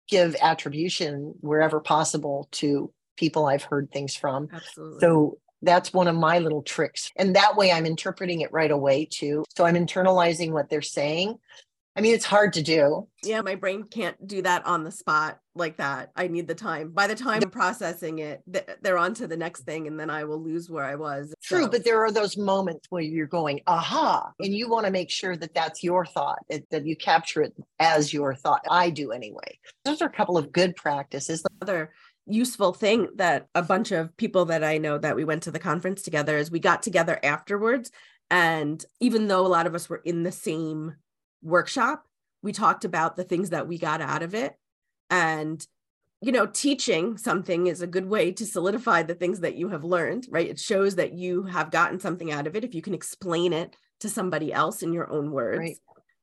give 0.07 0.35
attribution 0.39 1.33
wherever 1.39 1.79
possible 1.79 2.47
to 2.51 2.93
people 3.15 3.45
I've 3.45 3.63
heard 3.63 3.91
things 3.91 4.15
from. 4.15 4.49
Absolutely. 4.53 4.99
So 4.99 5.37
that's 5.61 5.93
one 5.93 6.07
of 6.07 6.15
my 6.15 6.39
little 6.39 6.61
tricks. 6.61 7.11
And 7.15 7.35
that 7.35 7.55
way 7.55 7.71
I'm 7.71 7.85
interpreting 7.85 8.41
it 8.41 8.51
right 8.51 8.71
away 8.71 9.05
too. 9.05 9.43
So 9.55 9.65
I'm 9.65 9.75
internalizing 9.75 10.51
what 10.51 10.69
they're 10.69 10.81
saying. 10.81 11.39
I 11.97 12.01
mean, 12.01 12.13
it's 12.13 12.25
hard 12.25 12.51
to 12.53 12.61
do. 12.61 13.07
Yeah, 13.23 13.39
my 13.39 13.55
brain 13.55 13.83
can't 13.83 14.27
do 14.27 14.41
that 14.41 14.65
on 14.65 14.83
the 14.83 14.91
spot 14.91 15.39
like 15.55 15.77
that. 15.77 16.11
I 16.17 16.27
need 16.27 16.45
the 16.45 16.53
time. 16.53 16.91
By 16.91 17.07
the 17.07 17.15
time 17.15 17.41
I'm 17.41 17.49
processing 17.49 18.19
it, 18.19 18.43
they're 18.81 18.97
on 18.97 19.13
to 19.15 19.27
the 19.27 19.37
next 19.37 19.61
thing, 19.61 19.87
and 19.87 19.97
then 19.97 20.09
I 20.09 20.25
will 20.25 20.43
lose 20.43 20.69
where 20.69 20.83
I 20.83 20.95
was. 20.95 21.33
True, 21.41 21.63
so. 21.63 21.69
but 21.69 21.85
there 21.85 22.03
are 22.03 22.11
those 22.11 22.35
moments 22.35 22.87
where 22.89 23.01
you're 23.01 23.27
going, 23.27 23.61
aha, 23.65 24.29
and 24.41 24.53
you 24.53 24.69
want 24.69 24.85
to 24.85 24.91
make 24.91 25.09
sure 25.09 25.37
that 25.37 25.53
that's 25.53 25.83
your 25.83 26.05
thought, 26.05 26.39
that, 26.49 26.69
that 26.69 26.85
you 26.85 26.97
capture 26.97 27.41
it 27.43 27.53
as 27.79 28.13
your 28.13 28.35
thought. 28.35 28.65
I 28.69 28.89
do 28.89 29.13
anyway. 29.13 29.57
Those 29.85 30.01
are 30.01 30.07
a 30.07 30.13
couple 30.13 30.37
of 30.37 30.51
good 30.51 30.75
practices. 30.75 31.45
Other 31.61 31.93
useful 32.27 32.73
thing 32.73 33.09
that 33.15 33.47
a 33.53 33.61
bunch 33.61 33.91
of 33.91 34.15
people 34.17 34.45
that 34.45 34.63
I 34.63 34.77
know 34.77 34.97
that 34.97 35.15
we 35.15 35.25
went 35.25 35.43
to 35.43 35.51
the 35.51 35.59
conference 35.59 36.01
together 36.01 36.37
is 36.37 36.49
we 36.49 36.59
got 36.59 36.81
together 36.83 37.19
afterwards. 37.23 37.91
And 38.29 38.83
even 38.99 39.27
though 39.27 39.45
a 39.45 39.47
lot 39.47 39.67
of 39.67 39.75
us 39.75 39.89
were 39.89 40.01
in 40.03 40.23
the 40.23 40.31
same 40.31 40.95
workshop, 41.43 42.05
we 42.41 42.51
talked 42.51 42.85
about 42.85 43.15
the 43.15 43.23
things 43.23 43.51
that 43.51 43.67
we 43.67 43.77
got 43.77 44.01
out 44.01 44.23
of 44.23 44.33
it. 44.33 44.55
And, 45.09 45.65
you 46.21 46.31
know, 46.31 46.47
teaching 46.47 47.17
something 47.17 47.67
is 47.67 47.81
a 47.81 47.87
good 47.87 48.07
way 48.07 48.31
to 48.31 48.45
solidify 48.45 49.03
the 49.03 49.15
things 49.15 49.41
that 49.41 49.55
you 49.55 49.69
have 49.69 49.83
learned, 49.83 50.27
right? 50.29 50.49
It 50.49 50.59
shows 50.59 50.95
that 50.95 51.13
you 51.13 51.43
have 51.43 51.71
gotten 51.71 51.99
something 51.99 52.31
out 52.31 52.47
of 52.47 52.55
it 52.55 52.63
if 52.63 52.73
you 52.73 52.81
can 52.81 52.95
explain 52.95 53.53
it 53.53 53.75
to 53.99 54.09
somebody 54.09 54.51
else 54.51 54.81
in 54.81 54.93
your 54.93 55.11
own 55.11 55.31
words. 55.31 55.59
Right. 55.59 55.77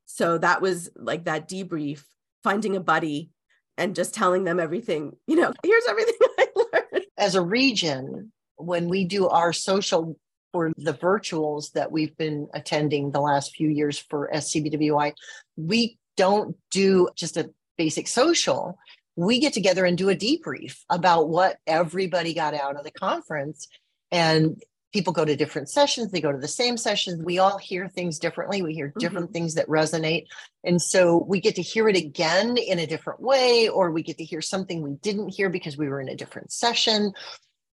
So 0.05 0.37
that 0.37 0.61
was 0.61 0.89
like 0.95 1.25
that 1.25 1.49
debrief, 1.49 2.03
finding 2.43 2.75
a 2.75 2.81
buddy 2.81 3.31
and 3.77 3.95
just 3.95 4.13
telling 4.13 4.43
them 4.43 4.59
everything, 4.59 5.15
you 5.27 5.35
know, 5.35 5.53
here's 5.63 5.85
everything 5.87 6.15
I 6.39 6.47
learned. 6.55 7.05
As 7.17 7.35
a 7.35 7.41
region, 7.41 8.31
when 8.57 8.89
we 8.89 9.05
do 9.05 9.27
our 9.27 9.53
social 9.53 10.17
for 10.51 10.71
the 10.77 10.93
virtuals 10.93 11.71
that 11.71 11.91
we've 11.91 12.15
been 12.15 12.47
attending 12.53 13.11
the 13.11 13.19
last 13.19 13.55
few 13.55 13.69
years 13.69 13.97
for 13.97 14.29
SCBWI, 14.33 15.13
we 15.57 15.97
don't 16.15 16.55
do 16.69 17.09
just 17.15 17.37
a 17.37 17.49
basic 17.77 18.07
social. 18.07 18.77
We 19.15 19.39
get 19.39 19.53
together 19.53 19.83
and 19.83 19.97
do 19.97 20.09
a 20.09 20.15
debrief 20.15 20.77
about 20.89 21.29
what 21.29 21.57
everybody 21.65 22.33
got 22.33 22.53
out 22.53 22.77
of 22.77 22.83
the 22.83 22.91
conference. 22.91 23.67
And 24.11 24.61
people 24.93 25.11
go 25.11 25.25
to 25.25 25.35
different 25.35 25.69
sessions 25.69 26.11
they 26.11 26.21
go 26.21 26.31
to 26.31 26.37
the 26.37 26.47
same 26.47 26.77
sessions. 26.77 27.21
We 27.23 27.39
all 27.39 27.57
hear 27.57 27.89
things 27.89 28.19
differently. 28.19 28.61
We 28.61 28.73
hear 28.73 28.93
different 28.99 29.27
mm-hmm. 29.27 29.33
things 29.33 29.55
that 29.55 29.67
resonate. 29.67 30.27
And 30.63 30.81
so 30.81 31.25
we 31.27 31.41
get 31.41 31.55
to 31.55 31.61
hear 31.61 31.89
it 31.89 31.97
again 31.97 32.55
in 32.57 32.79
a 32.79 32.87
different 32.87 33.19
way 33.19 33.67
or 33.67 33.91
we 33.91 34.03
get 34.03 34.19
to 34.19 34.23
hear 34.23 34.41
something 34.41 34.81
we 34.81 34.93
didn't 35.01 35.29
hear 35.29 35.49
because 35.49 35.77
we 35.77 35.89
were 35.89 35.99
in 35.99 36.09
a 36.09 36.15
different 36.15 36.51
session. 36.51 37.13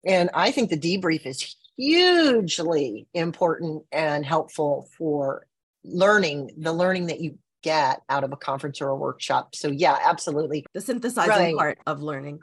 And 0.05 0.29
i 0.33 0.51
think 0.51 0.69
the 0.69 0.77
debrief 0.77 1.25
is 1.25 1.55
hugely 1.77 3.07
important 3.13 3.83
and 3.91 4.25
helpful 4.25 4.87
for 4.97 5.47
learning 5.83 6.51
the 6.57 6.73
learning 6.73 7.07
that 7.07 7.21
you 7.21 7.37
get 7.63 8.01
out 8.09 8.23
of 8.23 8.31
a 8.31 8.37
conference 8.37 8.79
or 8.81 8.89
a 8.89 8.95
workshop. 8.95 9.55
So 9.55 9.69
yeah 9.69 9.97
absolutely. 10.03 10.65
The 10.73 10.81
synthesizing 10.81 11.29
right. 11.29 11.57
part 11.57 11.79
of 11.87 12.01
learning. 12.01 12.39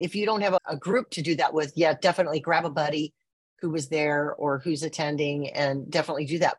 If 0.00 0.14
you 0.14 0.26
don't 0.26 0.40
have 0.40 0.54
a, 0.54 0.60
a 0.66 0.76
group 0.76 1.10
to 1.10 1.22
do 1.22 1.34
that 1.36 1.52
with 1.52 1.72
yeah 1.76 1.94
definitely 2.00 2.40
grab 2.40 2.64
a 2.64 2.70
buddy 2.70 3.12
who 3.62 3.70
was 3.70 3.88
there 3.88 4.34
or 4.34 4.58
who's 4.58 4.82
attending 4.82 5.48
and 5.50 5.88
definitely 5.88 6.26
do 6.26 6.40
that. 6.40 6.58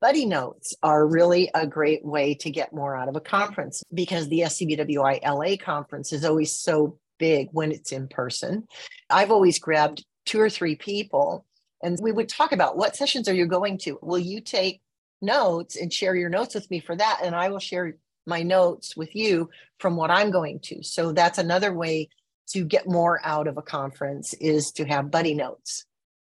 Buddy 0.00 0.24
notes 0.24 0.74
are 0.82 1.06
really 1.06 1.50
a 1.52 1.66
great 1.66 2.04
way 2.04 2.34
to 2.34 2.50
get 2.50 2.72
more 2.72 2.96
out 2.96 3.08
of 3.08 3.16
a 3.16 3.20
conference 3.20 3.82
because 3.92 4.28
the 4.28 4.40
SCBWI 4.40 5.22
LA 5.24 5.56
conference 5.62 6.12
is 6.12 6.24
always 6.24 6.52
so 6.52 6.98
big 7.18 7.48
when 7.52 7.72
it's 7.72 7.90
in 7.90 8.06
person. 8.06 8.68
I've 9.10 9.32
always 9.32 9.58
grabbed 9.58 10.04
two 10.26 10.40
or 10.40 10.48
three 10.48 10.76
people 10.76 11.44
and 11.82 11.98
we 12.00 12.12
would 12.12 12.28
talk 12.28 12.52
about 12.52 12.76
what 12.76 12.96
sessions 12.96 13.28
are 13.28 13.34
you 13.34 13.46
going 13.46 13.76
to? 13.78 13.98
Will 14.00 14.18
you 14.18 14.40
take 14.40 14.80
notes 15.20 15.76
and 15.76 15.92
share 15.92 16.14
your 16.14 16.30
notes 16.30 16.54
with 16.54 16.70
me 16.70 16.78
for 16.78 16.94
that? 16.94 17.20
And 17.24 17.34
I 17.34 17.48
will 17.48 17.58
share 17.58 17.96
my 18.26 18.42
notes 18.42 18.96
with 18.96 19.14
you 19.16 19.50
from 19.80 19.96
what 19.96 20.10
I'm 20.10 20.30
going 20.30 20.60
to. 20.60 20.84
So 20.84 21.12
that's 21.12 21.38
another 21.38 21.72
way 21.74 22.10
to 22.48 22.64
get 22.64 22.86
more 22.86 23.20
out 23.24 23.48
of 23.48 23.56
a 23.56 23.62
conference 23.62 24.34
is 24.34 24.70
to 24.72 24.84
have 24.84 25.10
buddy 25.10 25.34
notes 25.34 25.84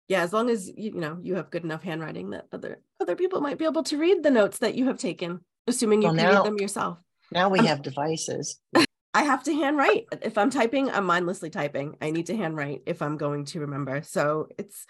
yeah 0.08 0.22
as 0.22 0.32
long 0.32 0.50
as 0.50 0.68
you, 0.68 0.74
you 0.76 1.00
know 1.00 1.18
you 1.22 1.34
have 1.36 1.50
good 1.50 1.64
enough 1.64 1.82
handwriting 1.82 2.30
that 2.30 2.46
other 2.52 2.80
other 3.00 3.16
people 3.16 3.40
might 3.40 3.58
be 3.58 3.64
able 3.64 3.82
to 3.82 3.98
read 3.98 4.22
the 4.22 4.30
notes 4.30 4.58
that 4.58 4.74
you 4.74 4.86
have 4.86 4.98
taken 4.98 5.40
assuming 5.66 6.02
you 6.02 6.08
well, 6.08 6.16
can 6.16 6.24
now, 6.24 6.36
read 6.36 6.46
them 6.46 6.58
yourself. 6.58 6.98
Now 7.32 7.48
we 7.48 7.60
um, 7.60 7.66
have 7.66 7.82
devices. 7.82 8.60
I 9.14 9.22
have 9.22 9.44
to 9.44 9.54
handwrite. 9.54 10.06
If 10.22 10.36
i'm 10.36 10.50
typing 10.50 10.90
i'm 10.90 11.06
mindlessly 11.06 11.50
typing. 11.50 11.96
I 12.00 12.10
need 12.10 12.26
to 12.26 12.36
handwrite 12.36 12.82
if 12.86 13.02
i'm 13.02 13.16
going 13.16 13.44
to 13.46 13.60
remember. 13.60 14.02
So 14.02 14.48
it's 14.58 14.86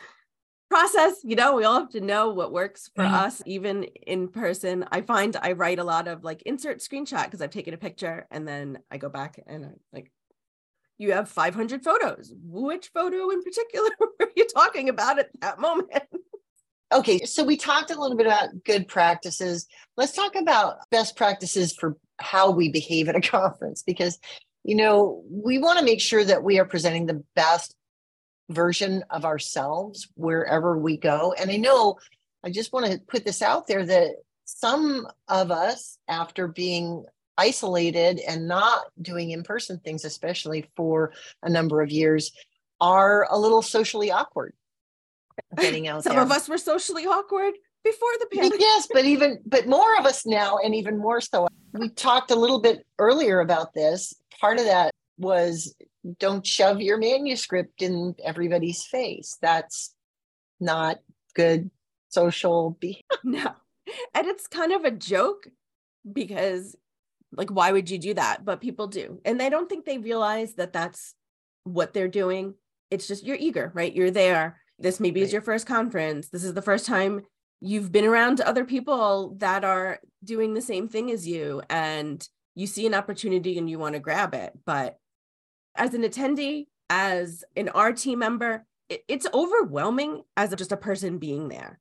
process 0.71 1.17
you 1.23 1.37
know 1.37 1.55
we 1.55 1.65
all 1.65 1.79
have 1.79 1.91
to 1.91 2.01
know 2.01 2.31
what 2.31 2.51
works 2.51 2.91
for 2.97 3.05
mm-hmm. 3.05 3.15
us 3.15 3.43
even 3.47 3.85
in 3.85 4.29
person. 4.29 4.85
I 4.91 5.03
find 5.03 5.37
i 5.41 5.53
write 5.53 5.79
a 5.79 5.85
lot 5.85 6.09
of 6.09 6.25
like 6.25 6.43
insert 6.43 6.79
screenshot 6.79 7.25
because 7.25 7.43
i've 7.43 7.51
taken 7.51 7.75
a 7.75 7.79
picture 7.79 8.27
and 8.31 8.49
then 8.49 8.79
i 8.91 8.99
go 8.99 9.09
back 9.09 9.39
and 9.47 9.67
i 9.67 9.69
like 9.93 10.11
you 10.99 11.13
have 11.13 11.29
500 11.29 11.83
photos. 11.83 12.33
Which 12.43 12.89
photo 12.89 13.31
in 13.31 13.43
particular 13.43 13.91
were 14.01 14.31
you 14.37 14.47
talking 14.55 14.89
about 14.89 15.19
at 15.19 15.29
that 15.41 15.59
moment? 15.59 15.91
Okay, 16.93 17.21
so 17.21 17.43
we 17.45 17.57
talked 17.57 17.91
a 17.91 18.01
little 18.01 18.17
bit 18.17 18.27
about 18.27 18.63
good 18.65 18.87
practices. 18.87 19.67
Let's 19.97 20.13
talk 20.13 20.37
about 20.37 20.77
best 20.91 21.17
practices 21.17 21.73
for 21.73 21.97
how 22.19 22.51
we 22.51 22.69
behave 22.69 23.09
at 23.09 23.17
a 23.17 23.21
conference 23.29 23.83
because, 23.83 24.19
you 24.63 24.77
know, 24.77 25.23
we 25.29 25.59
want 25.59 25.79
to 25.79 25.85
make 25.85 26.01
sure 26.01 26.25
that 26.25 26.45
we 26.45 26.59
are 26.59 26.65
presenting 26.65 27.07
the 27.07 27.25
best 27.35 27.75
version 28.51 29.03
of 29.11 29.25
ourselves 29.25 30.09
wherever 30.15 30.79
we 30.79 30.97
go. 30.97 31.35
And 31.39 31.51
I 31.51 31.57
know 31.57 31.99
I 32.45 32.51
just 32.51 32.73
want 32.73 32.87
to 32.87 33.01
put 33.09 33.25
this 33.25 33.43
out 33.43 33.67
there 33.67 33.85
that 33.85 34.11
some 34.45 35.07
of 35.29 35.51
us, 35.51 35.99
after 36.07 36.47
being 36.47 37.07
isolated 37.39 38.21
and 38.21 38.47
not 38.47 38.85
doing 39.01 39.31
in 39.31 39.43
person 39.43 39.79
things, 39.79 40.05
especially 40.05 40.69
for 40.77 41.13
a 41.43 41.51
number 41.51 41.83
of 41.83 41.91
years, 41.91 42.33
are 42.81 43.27
a 43.31 43.39
little 43.39 43.63
socially 43.63 44.11
awkward 44.11 44.55
getting 45.59 45.89
out 45.89 46.05
Some 46.05 46.17
there. 46.17 46.25
of 46.25 46.31
us 46.31 46.49
were 46.49 46.59
socially 46.59 47.07
awkward 47.07 47.55
before 47.83 48.09
the 48.21 48.27
pandemic. 48.27 48.61
Yes, 48.61 48.89
but 48.93 49.05
even 49.05 49.41
but 49.47 49.67
more 49.67 49.99
of 49.99 50.07
us 50.07 50.27
now, 50.27 50.59
and 50.59 50.75
even 50.75 50.99
more 50.99 51.21
so. 51.21 51.49
We 51.73 51.89
talked 51.91 52.31
a 52.31 52.37
little 52.37 52.61
bit 52.61 52.87
earlier 52.99 53.41
about 53.41 53.75
this. 53.75 54.15
Part 54.41 54.59
of 54.59 54.65
that 54.65 54.93
was 55.19 55.75
don't 56.19 56.47
shove 56.47 56.81
your 56.81 56.99
manuscript 56.99 57.83
in 57.83 58.15
everybody's 58.25 58.85
face. 58.85 59.39
That's 59.41 59.95
not 60.61 60.99
good 61.35 61.71
social 62.09 62.77
behavior. 62.81 63.03
No. 63.25 63.53
And 64.15 64.27
it's 64.27 64.47
kind 64.47 64.73
of 64.73 64.85
a 64.85 64.91
joke 64.91 65.47
because 66.11 66.75
like, 67.37 67.51
why 67.51 67.73
would 67.73 67.91
you 67.91 67.99
do 67.99 68.15
that? 68.15 68.45
But 68.45 68.61
people 68.61 68.87
do. 68.87 69.21
And 69.25 69.41
they 69.41 69.51
don't 69.51 69.69
think 69.69 69.85
they 69.85 69.99
realize 69.99 70.55
that 70.55 70.73
that's 70.73 71.15
what 71.65 71.93
they're 71.93 72.09
doing. 72.09 72.55
It's 72.91 73.07
just 73.09 73.25
you're 73.25 73.37
eager, 73.39 73.73
right? 73.75 73.95
You're 73.95 74.11
there. 74.11 74.61
This 74.79 75.01
maybe 75.01 75.21
right. 75.21 75.27
is 75.27 75.33
your 75.33 75.43
first 75.43 75.67
conference. 75.67 76.29
This 76.29 76.45
is 76.45 76.55
the 76.55 76.63
first 76.63 76.87
time 76.87 77.23
you've 77.61 77.93
been 77.93 78.05
around 78.05 78.41
other 78.41 78.65
people 78.65 79.37
that 79.39 79.65
are 79.65 80.01
doing 80.23 80.55
the 80.55 80.61
same 80.61 80.89
thing 80.89 81.11
as 81.11 81.27
you. 81.27 81.63
And 81.71 82.27
you 82.55 82.67
see 82.67 82.87
an 82.87 82.95
opportunity 82.95 83.59
and 83.59 83.69
you 83.69 83.79
want 83.79 83.95
to 83.95 84.01
grab 84.01 84.35
it. 84.35 84.53
But 84.65 84.99
as 85.75 85.95
an 85.95 86.03
attendee, 86.03 86.67
as 86.91 87.45
an 87.57 87.71
RT 87.75 88.07
member, 88.19 88.65
it's 88.89 89.27
overwhelming 89.33 90.23
as 90.37 90.55
just 90.55 90.73
a 90.73 90.77
person 90.77 91.19
being 91.19 91.49
there. 91.49 91.81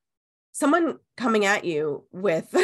Someone 0.52 0.98
coming 1.18 1.46
at 1.46 1.66
you 1.66 2.06
with 2.12 2.56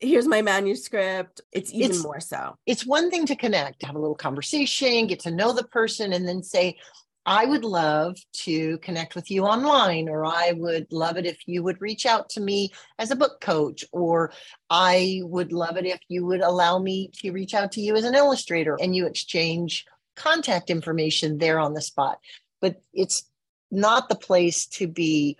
here's 0.00 0.26
my 0.26 0.42
manuscript. 0.42 1.40
It's 1.52 1.72
even 1.72 1.90
it's, 1.90 2.02
more 2.02 2.20
so. 2.20 2.56
it's 2.66 2.86
one 2.86 3.10
thing 3.10 3.26
to 3.26 3.36
connect 3.36 3.84
have 3.84 3.96
a 3.96 3.98
little 3.98 4.14
conversation 4.14 5.06
get 5.06 5.20
to 5.20 5.30
know 5.30 5.52
the 5.52 5.64
person 5.64 6.12
and 6.12 6.26
then 6.26 6.42
say 6.42 6.76
i 7.24 7.44
would 7.44 7.64
love 7.64 8.16
to 8.32 8.78
connect 8.78 9.14
with 9.14 9.30
you 9.30 9.44
online 9.44 10.08
or 10.08 10.24
i 10.24 10.52
would 10.56 10.86
love 10.92 11.16
it 11.16 11.26
if 11.26 11.38
you 11.46 11.62
would 11.62 11.80
reach 11.80 12.06
out 12.06 12.28
to 12.28 12.40
me 12.40 12.70
as 12.98 13.10
a 13.10 13.16
book 13.16 13.40
coach 13.40 13.84
or 13.92 14.32
i 14.70 15.20
would 15.24 15.52
love 15.52 15.76
it 15.76 15.86
if 15.86 16.00
you 16.08 16.24
would 16.24 16.40
allow 16.40 16.78
me 16.78 17.10
to 17.12 17.30
reach 17.32 17.54
out 17.54 17.72
to 17.72 17.80
you 17.80 17.94
as 17.96 18.04
an 18.04 18.14
illustrator 18.14 18.76
and 18.80 18.94
you 18.94 19.06
exchange 19.06 19.86
contact 20.16 20.70
information 20.70 21.38
there 21.38 21.60
on 21.60 21.74
the 21.74 21.80
spot. 21.82 22.18
But 22.60 22.82
it's 22.92 23.24
not 23.70 24.08
the 24.08 24.16
place 24.16 24.66
to 24.66 24.88
be 24.88 25.36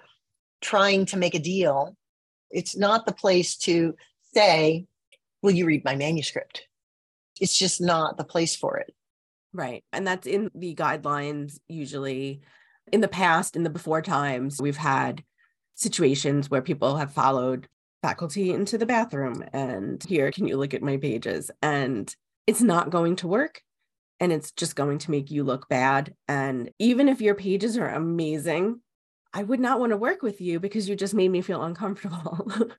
trying 0.61 1.07
to 1.07 1.17
make 1.17 1.35
a 1.35 1.41
deal. 1.41 1.97
It's 2.51 2.77
not 2.77 3.07
the 3.07 3.15
place 3.15 3.57
to 3.59 3.97
say, 4.37 4.87
Will 5.43 5.53
you 5.53 5.67
read 5.67 5.85
my 5.85 5.97
manuscript? 5.97 6.67
It's 7.41 7.57
just 7.57 7.81
not 7.81 8.17
the 8.17 8.25
place 8.25 8.57
for 8.57 8.79
it. 8.79 8.95
Right. 9.53 9.85
And 9.93 10.07
that's 10.07 10.27
in 10.27 10.51
the 10.55 10.75
guidelines 10.75 11.59
usually. 11.69 12.43
In 12.93 13.01
the 13.01 13.09
past, 13.09 13.57
in 13.57 13.63
the 13.63 13.71
before 13.71 14.03
times, 14.03 14.61
we've 14.61 14.77
had 14.77 15.25
situations 15.75 16.51
where 16.51 16.63
people 16.63 16.97
have 16.97 17.13
followed 17.13 17.69
faculty 18.03 18.53
into 18.53 18.79
the 18.79 18.87
bathroom 18.87 19.43
and 19.53 20.03
here, 20.05 20.31
can 20.31 20.47
you 20.47 20.57
look 20.57 20.75
at 20.75 20.83
my 20.83 20.97
pages? 20.97 21.51
And 21.63 22.15
it's 22.47 22.63
not 22.63 22.91
going 22.91 23.17
to 23.17 23.29
work 23.29 23.61
and 24.21 24.33
it's 24.33 24.53
just 24.53 24.77
going 24.77 24.99
to 24.99 25.11
make 25.11 25.31
you 25.31 25.43
look 25.45 25.69
bad. 25.69 26.15
And 26.29 26.71
even 26.79 27.09
if 27.09 27.21
your 27.21 27.35
pages 27.35 27.77
are 27.77 27.89
amazing, 27.89 28.81
I 29.33 29.43
would 29.43 29.61
not 29.61 29.81
want 29.81 29.91
to 29.91 29.97
work 29.97 30.23
with 30.23 30.41
you 30.41 30.61
because 30.61 30.89
you 30.89 30.97
just 30.97 31.15
made 31.15 31.31
me 31.31 31.43
feel 31.43 31.63
uncomfortable. 31.63 32.49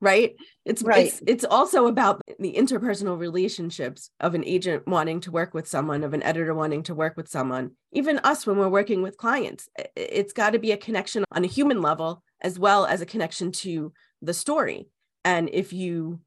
right? 0.00 0.34
It's 0.64 0.82
right. 0.82 1.06
it's 1.06 1.22
it's 1.26 1.44
also 1.44 1.86
about 1.86 2.20
the 2.38 2.54
interpersonal 2.54 3.18
relationships 3.18 4.10
of 4.20 4.34
an 4.34 4.44
agent 4.44 4.86
wanting 4.86 5.20
to 5.20 5.30
work 5.30 5.54
with 5.54 5.68
someone, 5.68 6.04
of 6.04 6.14
an 6.14 6.22
editor 6.22 6.54
wanting 6.54 6.82
to 6.84 6.94
work 6.94 7.16
with 7.16 7.28
someone. 7.28 7.72
Even 7.92 8.18
us 8.20 8.46
when 8.46 8.56
we're 8.56 8.68
working 8.68 9.02
with 9.02 9.16
clients, 9.16 9.68
it's 9.96 10.32
got 10.32 10.50
to 10.50 10.58
be 10.58 10.72
a 10.72 10.76
connection 10.76 11.24
on 11.32 11.44
a 11.44 11.48
human 11.48 11.82
level 11.82 12.22
as 12.40 12.58
well 12.58 12.86
as 12.86 13.00
a 13.00 13.06
connection 13.06 13.52
to 13.52 13.92
the 14.22 14.34
story. 14.34 14.88
And 15.24 15.50
if 15.52 15.72
you 15.72 16.20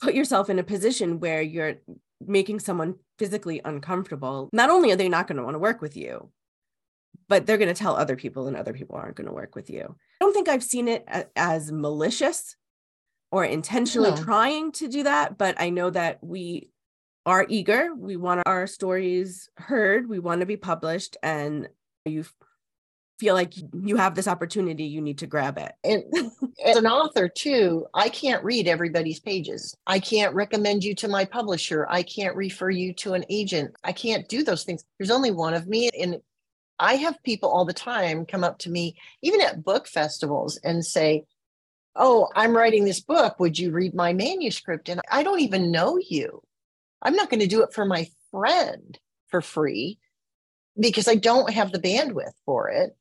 put 0.00 0.14
yourself 0.14 0.48
in 0.48 0.58
a 0.58 0.64
position 0.64 1.20
where 1.20 1.42
you're 1.42 1.74
making 2.26 2.60
someone 2.60 2.96
physically 3.18 3.60
uncomfortable, 3.64 4.48
not 4.52 4.70
only 4.70 4.90
are 4.90 4.96
they 4.96 5.08
not 5.08 5.26
going 5.26 5.36
to 5.36 5.44
want 5.44 5.54
to 5.54 5.60
work 5.60 5.82
with 5.82 5.96
you, 5.96 6.30
but 7.28 7.44
they're 7.46 7.58
going 7.58 7.68
to 7.68 7.74
tell 7.74 7.96
other 7.96 8.16
people 8.16 8.46
and 8.48 8.56
other 8.56 8.72
people 8.72 8.96
aren't 8.96 9.16
going 9.16 9.26
to 9.26 9.34
work 9.34 9.54
with 9.54 9.68
you. 9.68 9.82
I 9.82 10.24
don't 10.24 10.32
think 10.32 10.48
I've 10.48 10.62
seen 10.62 10.88
it 10.88 11.06
as 11.36 11.70
malicious 11.70 12.56
or 13.30 13.44
intentionally 13.44 14.10
no. 14.10 14.16
trying 14.16 14.72
to 14.72 14.88
do 14.88 15.02
that, 15.02 15.38
but 15.38 15.60
I 15.60 15.70
know 15.70 15.90
that 15.90 16.18
we 16.22 16.70
are 17.26 17.46
eager. 17.48 17.94
We 17.94 18.16
want 18.16 18.42
our 18.46 18.66
stories 18.66 19.50
heard, 19.56 20.08
we 20.08 20.18
want 20.18 20.40
to 20.40 20.46
be 20.46 20.56
published, 20.56 21.16
and 21.22 21.68
you 22.04 22.24
feel 23.18 23.34
like 23.34 23.52
you 23.82 23.96
have 23.96 24.14
this 24.14 24.28
opportunity, 24.28 24.84
you 24.84 25.00
need 25.00 25.18
to 25.18 25.26
grab 25.26 25.58
it. 25.58 25.72
And 25.84 26.04
as 26.64 26.76
an 26.76 26.86
author, 26.86 27.28
too, 27.28 27.86
I 27.92 28.08
can't 28.08 28.44
read 28.44 28.68
everybody's 28.68 29.20
pages. 29.20 29.76
I 29.86 29.98
can't 29.98 30.34
recommend 30.34 30.84
you 30.84 30.94
to 30.96 31.08
my 31.08 31.24
publisher. 31.24 31.86
I 31.90 32.04
can't 32.04 32.36
refer 32.36 32.70
you 32.70 32.94
to 32.94 33.14
an 33.14 33.24
agent. 33.28 33.74
I 33.82 33.92
can't 33.92 34.28
do 34.28 34.44
those 34.44 34.64
things. 34.64 34.84
There's 34.98 35.10
only 35.10 35.32
one 35.32 35.54
of 35.54 35.66
me. 35.66 35.90
And 36.00 36.20
I 36.78 36.94
have 36.94 37.22
people 37.24 37.50
all 37.50 37.64
the 37.64 37.72
time 37.72 38.24
come 38.24 38.44
up 38.44 38.58
to 38.60 38.70
me, 38.70 38.96
even 39.20 39.40
at 39.40 39.64
book 39.64 39.88
festivals, 39.88 40.56
and 40.62 40.86
say, 40.86 41.24
Oh, 41.96 42.28
I'm 42.34 42.56
writing 42.56 42.84
this 42.84 43.00
book. 43.00 43.40
Would 43.40 43.58
you 43.58 43.70
read 43.72 43.94
my 43.94 44.12
manuscript? 44.12 44.88
And 44.88 45.00
I 45.10 45.22
don't 45.22 45.40
even 45.40 45.70
know 45.70 45.98
you. 45.98 46.42
I'm 47.02 47.14
not 47.14 47.30
going 47.30 47.40
to 47.40 47.46
do 47.46 47.62
it 47.62 47.72
for 47.72 47.84
my 47.84 48.08
friend 48.30 48.98
for 49.28 49.40
free 49.40 49.98
because 50.78 51.08
I 51.08 51.16
don't 51.16 51.50
have 51.50 51.72
the 51.72 51.78
bandwidth 51.78 52.34
for 52.44 52.70
it 52.70 52.96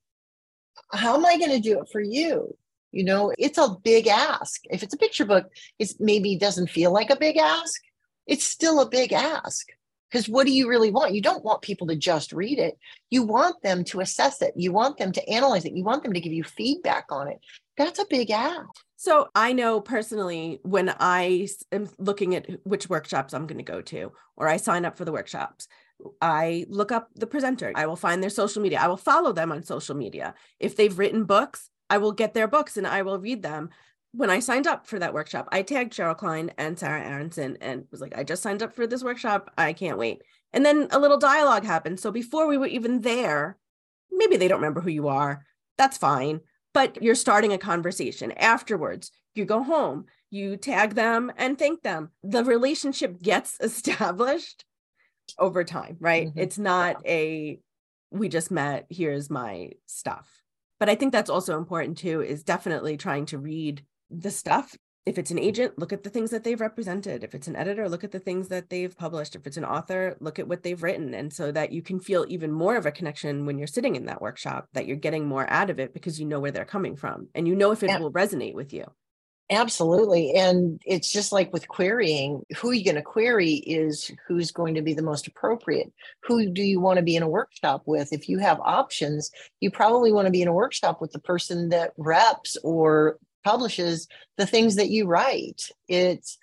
how 0.91 1.15
am 1.15 1.25
I 1.25 1.37
going 1.37 1.51
to 1.51 1.59
do 1.59 1.79
it 1.79 1.89
for 1.91 2.01
you? 2.01 2.55
You 2.91 3.03
know, 3.03 3.33
it's 3.37 3.57
a 3.57 3.75
big 3.83 4.07
ask. 4.07 4.61
If 4.69 4.83
it's 4.83 4.93
a 4.93 4.97
picture 4.97 5.25
book, 5.25 5.45
it 5.77 5.93
maybe 5.99 6.37
doesn't 6.37 6.69
feel 6.69 6.91
like 6.91 7.09
a 7.09 7.17
big 7.17 7.37
ask. 7.37 7.81
It's 8.25 8.45
still 8.45 8.79
a 8.79 8.89
big 8.89 9.13
ask. 9.13 9.67
Because 10.09 10.29
what 10.29 10.45
do 10.45 10.53
you 10.53 10.69
really 10.69 10.91
want? 10.91 11.13
You 11.13 11.21
don't 11.21 11.43
want 11.43 11.61
people 11.61 11.87
to 11.87 11.95
just 11.95 12.31
read 12.31 12.59
it. 12.59 12.77
You 13.09 13.23
want 13.23 13.61
them 13.61 13.83
to 13.85 13.99
assess 13.99 14.41
it. 14.41 14.53
You 14.55 14.71
want 14.71 14.97
them 14.97 15.11
to 15.11 15.29
analyze 15.29 15.65
it. 15.65 15.73
You 15.73 15.83
want 15.83 16.03
them 16.03 16.13
to 16.13 16.19
give 16.19 16.33
you 16.33 16.43
feedback 16.43 17.05
on 17.11 17.27
it. 17.27 17.39
That's 17.77 17.99
a 17.99 18.05
big 18.09 18.31
ask. 18.31 18.67
So 18.95 19.27
I 19.35 19.53
know 19.53 19.81
personally 19.81 20.59
when 20.63 20.93
I 20.99 21.47
am 21.71 21.89
looking 21.99 22.35
at 22.35 22.47
which 22.63 22.89
workshops 22.89 23.33
I'm 23.33 23.47
going 23.47 23.57
to 23.57 23.63
go 23.63 23.81
to, 23.81 24.11
or 24.35 24.47
I 24.47 24.57
sign 24.57 24.85
up 24.85 24.97
for 24.97 25.05
the 25.05 25.11
workshops, 25.11 25.67
I 26.21 26.65
look 26.69 26.91
up 26.91 27.09
the 27.15 27.27
presenter. 27.27 27.71
I 27.75 27.85
will 27.85 27.95
find 27.95 28.21
their 28.21 28.29
social 28.29 28.61
media. 28.61 28.79
I 28.81 28.87
will 28.87 28.97
follow 28.97 29.33
them 29.33 29.51
on 29.51 29.63
social 29.63 29.95
media. 29.95 30.35
If 30.59 30.75
they've 30.75 30.97
written 30.97 31.25
books, 31.25 31.69
I 31.89 31.97
will 31.99 32.11
get 32.11 32.33
their 32.33 32.47
books 32.47 32.77
and 32.77 32.87
I 32.87 33.01
will 33.01 33.19
read 33.19 33.41
them. 33.41 33.69
When 34.17 34.31
I 34.31 34.39
signed 34.39 34.65
up 34.65 34.87
for 34.87 34.97
that 34.97 35.13
workshop, 35.13 35.47
I 35.51 35.61
tagged 35.61 35.93
Cheryl 35.93 36.17
Klein 36.17 36.51
and 36.57 36.77
Sarah 36.77 37.03
Aronson 37.03 37.57
and 37.61 37.85
was 37.91 38.01
like, 38.01 38.17
I 38.17 38.23
just 38.23 38.41
signed 38.41 38.63
up 38.63 38.73
for 38.73 38.87
this 38.87 39.03
workshop. 39.03 39.51
I 39.57 39.73
can't 39.73 39.99
wait. 39.99 40.23
And 40.53 40.65
then 40.65 40.87
a 40.89 40.97
little 40.97 41.19
dialogue 41.19 41.63
happened. 41.63 41.99
So 41.99 42.11
before 42.11 42.47
we 42.47 42.57
were 42.57 42.65
even 42.65 43.01
there, 43.01 43.57
maybe 44.11 44.35
they 44.37 44.47
don't 44.47 44.57
remember 44.59 44.81
who 44.81 44.89
you 44.89 45.07
are. 45.07 45.45
That's 45.77 45.99
fine. 45.99 46.41
But 46.73 47.03
you're 47.03 47.13
starting 47.13 47.53
a 47.53 47.59
conversation. 47.59 48.31
Afterwards, 48.31 49.11
you 49.35 49.45
go 49.45 49.61
home, 49.61 50.05
you 50.31 50.57
tag 50.57 50.95
them 50.95 51.31
and 51.37 51.57
thank 51.59 51.83
them. 51.83 52.09
The 52.23 52.43
relationship 52.43 53.21
gets 53.21 53.57
established 53.61 54.65
over 55.37 55.63
time, 55.63 55.97
right? 55.99 56.29
Mm-hmm. 56.29 56.39
It's 56.39 56.57
not 56.57 57.01
yeah. 57.05 57.11
a 57.11 57.59
we 58.09 58.29
just 58.29 58.49
met, 58.49 58.87
here's 58.89 59.29
my 59.29 59.71
stuff. 59.85 60.41
But 60.79 60.89
I 60.89 60.95
think 60.95 61.11
that's 61.11 61.29
also 61.29 61.57
important 61.57 61.97
too, 61.97 62.21
is 62.21 62.43
definitely 62.43 62.97
trying 62.97 63.25
to 63.27 63.37
read 63.37 63.83
the 64.09 64.31
stuff. 64.31 64.75
If 65.05 65.17
it's 65.17 65.31
an 65.31 65.39
agent, 65.39 65.79
look 65.79 65.93
at 65.93 66.03
the 66.03 66.09
things 66.09 66.31
that 66.31 66.43
they've 66.43 66.59
represented. 66.59 67.23
If 67.23 67.33
it's 67.33 67.47
an 67.47 67.55
editor, 67.55 67.87
look 67.87 68.03
at 68.03 68.11
the 68.11 68.19
things 68.19 68.49
that 68.49 68.69
they've 68.69 68.95
published. 68.95 69.35
If 69.35 69.47
it's 69.47 69.55
an 69.55 69.63
author, 69.63 70.17
look 70.19 70.37
at 70.37 70.49
what 70.49 70.63
they've 70.63 70.83
written. 70.83 71.13
And 71.13 71.31
so 71.31 71.49
that 71.53 71.71
you 71.71 71.81
can 71.81 72.01
feel 72.01 72.25
even 72.27 72.51
more 72.51 72.75
of 72.75 72.85
a 72.85 72.91
connection 72.91 73.45
when 73.45 73.57
you're 73.57 73.67
sitting 73.67 73.95
in 73.95 74.07
that 74.07 74.21
workshop, 74.21 74.67
that 74.73 74.85
you're 74.85 74.97
getting 74.97 75.25
more 75.25 75.49
out 75.49 75.69
of 75.69 75.79
it 75.79 75.93
because 75.93 76.19
you 76.19 76.25
know 76.25 76.41
where 76.41 76.51
they're 76.51 76.65
coming 76.65 76.97
from 76.97 77.29
and 77.35 77.47
you 77.47 77.55
know 77.55 77.71
if 77.71 77.83
it 77.83 77.89
yeah. 77.89 77.99
will 77.99 78.11
resonate 78.11 78.53
with 78.53 78.73
you. 78.73 78.85
Absolutely. 79.49 80.33
And 80.33 80.81
it's 80.85 81.09
just 81.09 81.31
like 81.31 81.53
with 81.53 81.69
querying, 81.69 82.41
who 82.57 82.71
you're 82.71 82.83
going 82.83 83.01
to 83.01 83.01
query 83.01 83.53
is 83.53 84.11
who's 84.27 84.51
going 84.51 84.75
to 84.75 84.81
be 84.81 84.93
the 84.93 85.01
most 85.01 85.25
appropriate. 85.25 85.93
Who 86.23 86.51
do 86.51 86.61
you 86.61 86.81
want 86.81 86.97
to 86.97 87.03
be 87.03 87.15
in 87.15 87.23
a 87.23 87.29
workshop 87.29 87.83
with? 87.85 88.11
If 88.11 88.27
you 88.27 88.39
have 88.39 88.59
options, 88.59 89.31
you 89.61 89.71
probably 89.71 90.11
want 90.11 90.25
to 90.25 90.31
be 90.31 90.41
in 90.41 90.49
a 90.49 90.53
workshop 90.53 90.99
with 90.99 91.13
the 91.13 91.19
person 91.19 91.69
that 91.69 91.93
reps 91.97 92.57
or 92.61 93.19
publishes 93.47 94.09
the 94.35 94.45
things 94.45 94.75
that 94.75 94.89
you 94.89 95.07
write. 95.07 95.69
It's 95.87 96.37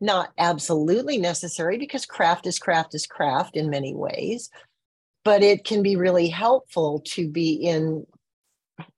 not 0.00 0.30
absolutely 0.38 1.18
necessary 1.18 1.78
because 1.78 2.06
craft 2.06 2.46
is 2.46 2.60
craft 2.60 2.94
is 2.94 3.08
craft 3.08 3.56
in 3.56 3.70
many 3.70 3.92
ways, 3.92 4.50
but 5.24 5.42
it 5.42 5.64
can 5.64 5.82
be 5.82 5.96
really 5.96 6.28
helpful 6.28 7.02
to 7.06 7.28
be 7.28 7.54
in 7.54 8.06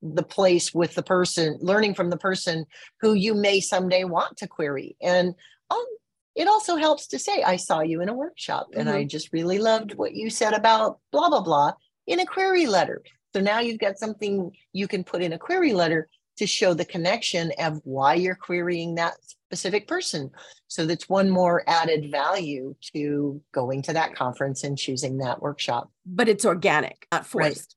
the 0.02 0.22
place 0.22 0.74
with 0.74 0.94
the 0.94 1.02
person, 1.02 1.56
learning 1.62 1.94
from 1.94 2.10
the 2.10 2.18
person 2.18 2.66
who 3.00 3.14
you 3.14 3.32
may 3.32 3.60
someday 3.60 4.04
want 4.04 4.36
to 4.36 4.46
query. 4.46 4.94
And 5.00 5.34
um, 5.70 5.86
it 6.34 6.48
also 6.48 6.76
helps 6.76 7.06
to 7.08 7.18
say, 7.18 7.42
I 7.42 7.56
saw 7.56 7.80
you 7.80 8.02
in 8.02 8.10
a 8.10 8.14
workshop 8.14 8.66
and 8.74 8.86
mm-hmm. 8.86 8.98
I 8.98 9.04
just 9.04 9.32
really 9.32 9.58
loved 9.58 9.94
what 9.94 10.14
you 10.14 10.28
said 10.28 10.52
about 10.52 10.98
blah, 11.10 11.30
blah, 11.30 11.42
blah 11.42 11.72
in 12.06 12.20
a 12.20 12.26
query 12.26 12.66
letter. 12.66 13.00
So 13.34 13.40
now 13.40 13.60
you've 13.60 13.80
got 13.80 13.98
something 13.98 14.50
you 14.74 14.86
can 14.86 15.04
put 15.04 15.22
in 15.22 15.32
a 15.32 15.38
query 15.38 15.72
letter 15.72 16.08
to 16.38 16.46
show 16.46 16.74
the 16.74 16.84
connection 16.84 17.52
of 17.58 17.80
why 17.84 18.14
you're 18.14 18.34
querying 18.34 18.94
that 18.96 19.14
specific 19.24 19.88
person. 19.88 20.30
So 20.68 20.86
that's 20.86 21.08
one 21.08 21.30
more 21.30 21.62
added 21.66 22.10
value 22.10 22.74
to 22.94 23.40
going 23.52 23.82
to 23.82 23.92
that 23.94 24.14
conference 24.14 24.64
and 24.64 24.76
choosing 24.76 25.18
that 25.18 25.40
workshop. 25.40 25.90
But 26.04 26.28
it's 26.28 26.44
organic, 26.44 27.06
not 27.12 27.26
forced. 27.26 27.76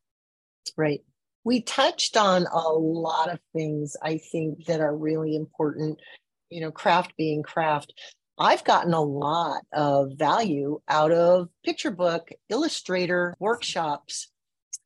Right. 0.76 0.86
right 0.86 1.02
we 1.43 1.62
touched 1.62 2.17
on 2.17 2.45
a 2.52 2.69
lot 2.69 3.30
of 3.30 3.39
things 3.54 3.95
I 4.04 4.17
think 4.17 4.65
that 4.65 4.82
are 4.82 4.95
really 4.95 5.36
important, 5.36 6.00
you 6.50 6.62
know, 6.62 6.72
craft 6.72 7.13
being 7.17 7.43
craft. 7.43 7.93
I've 8.38 8.63
gotten 8.63 8.93
a 8.93 9.02
lot 9.02 9.63
of 9.74 10.12
value 10.15 10.80
out 10.88 11.12
of 11.12 11.50
picture 11.65 11.91
book 11.91 12.30
illustrator 12.50 13.36
workshops. 13.39 14.32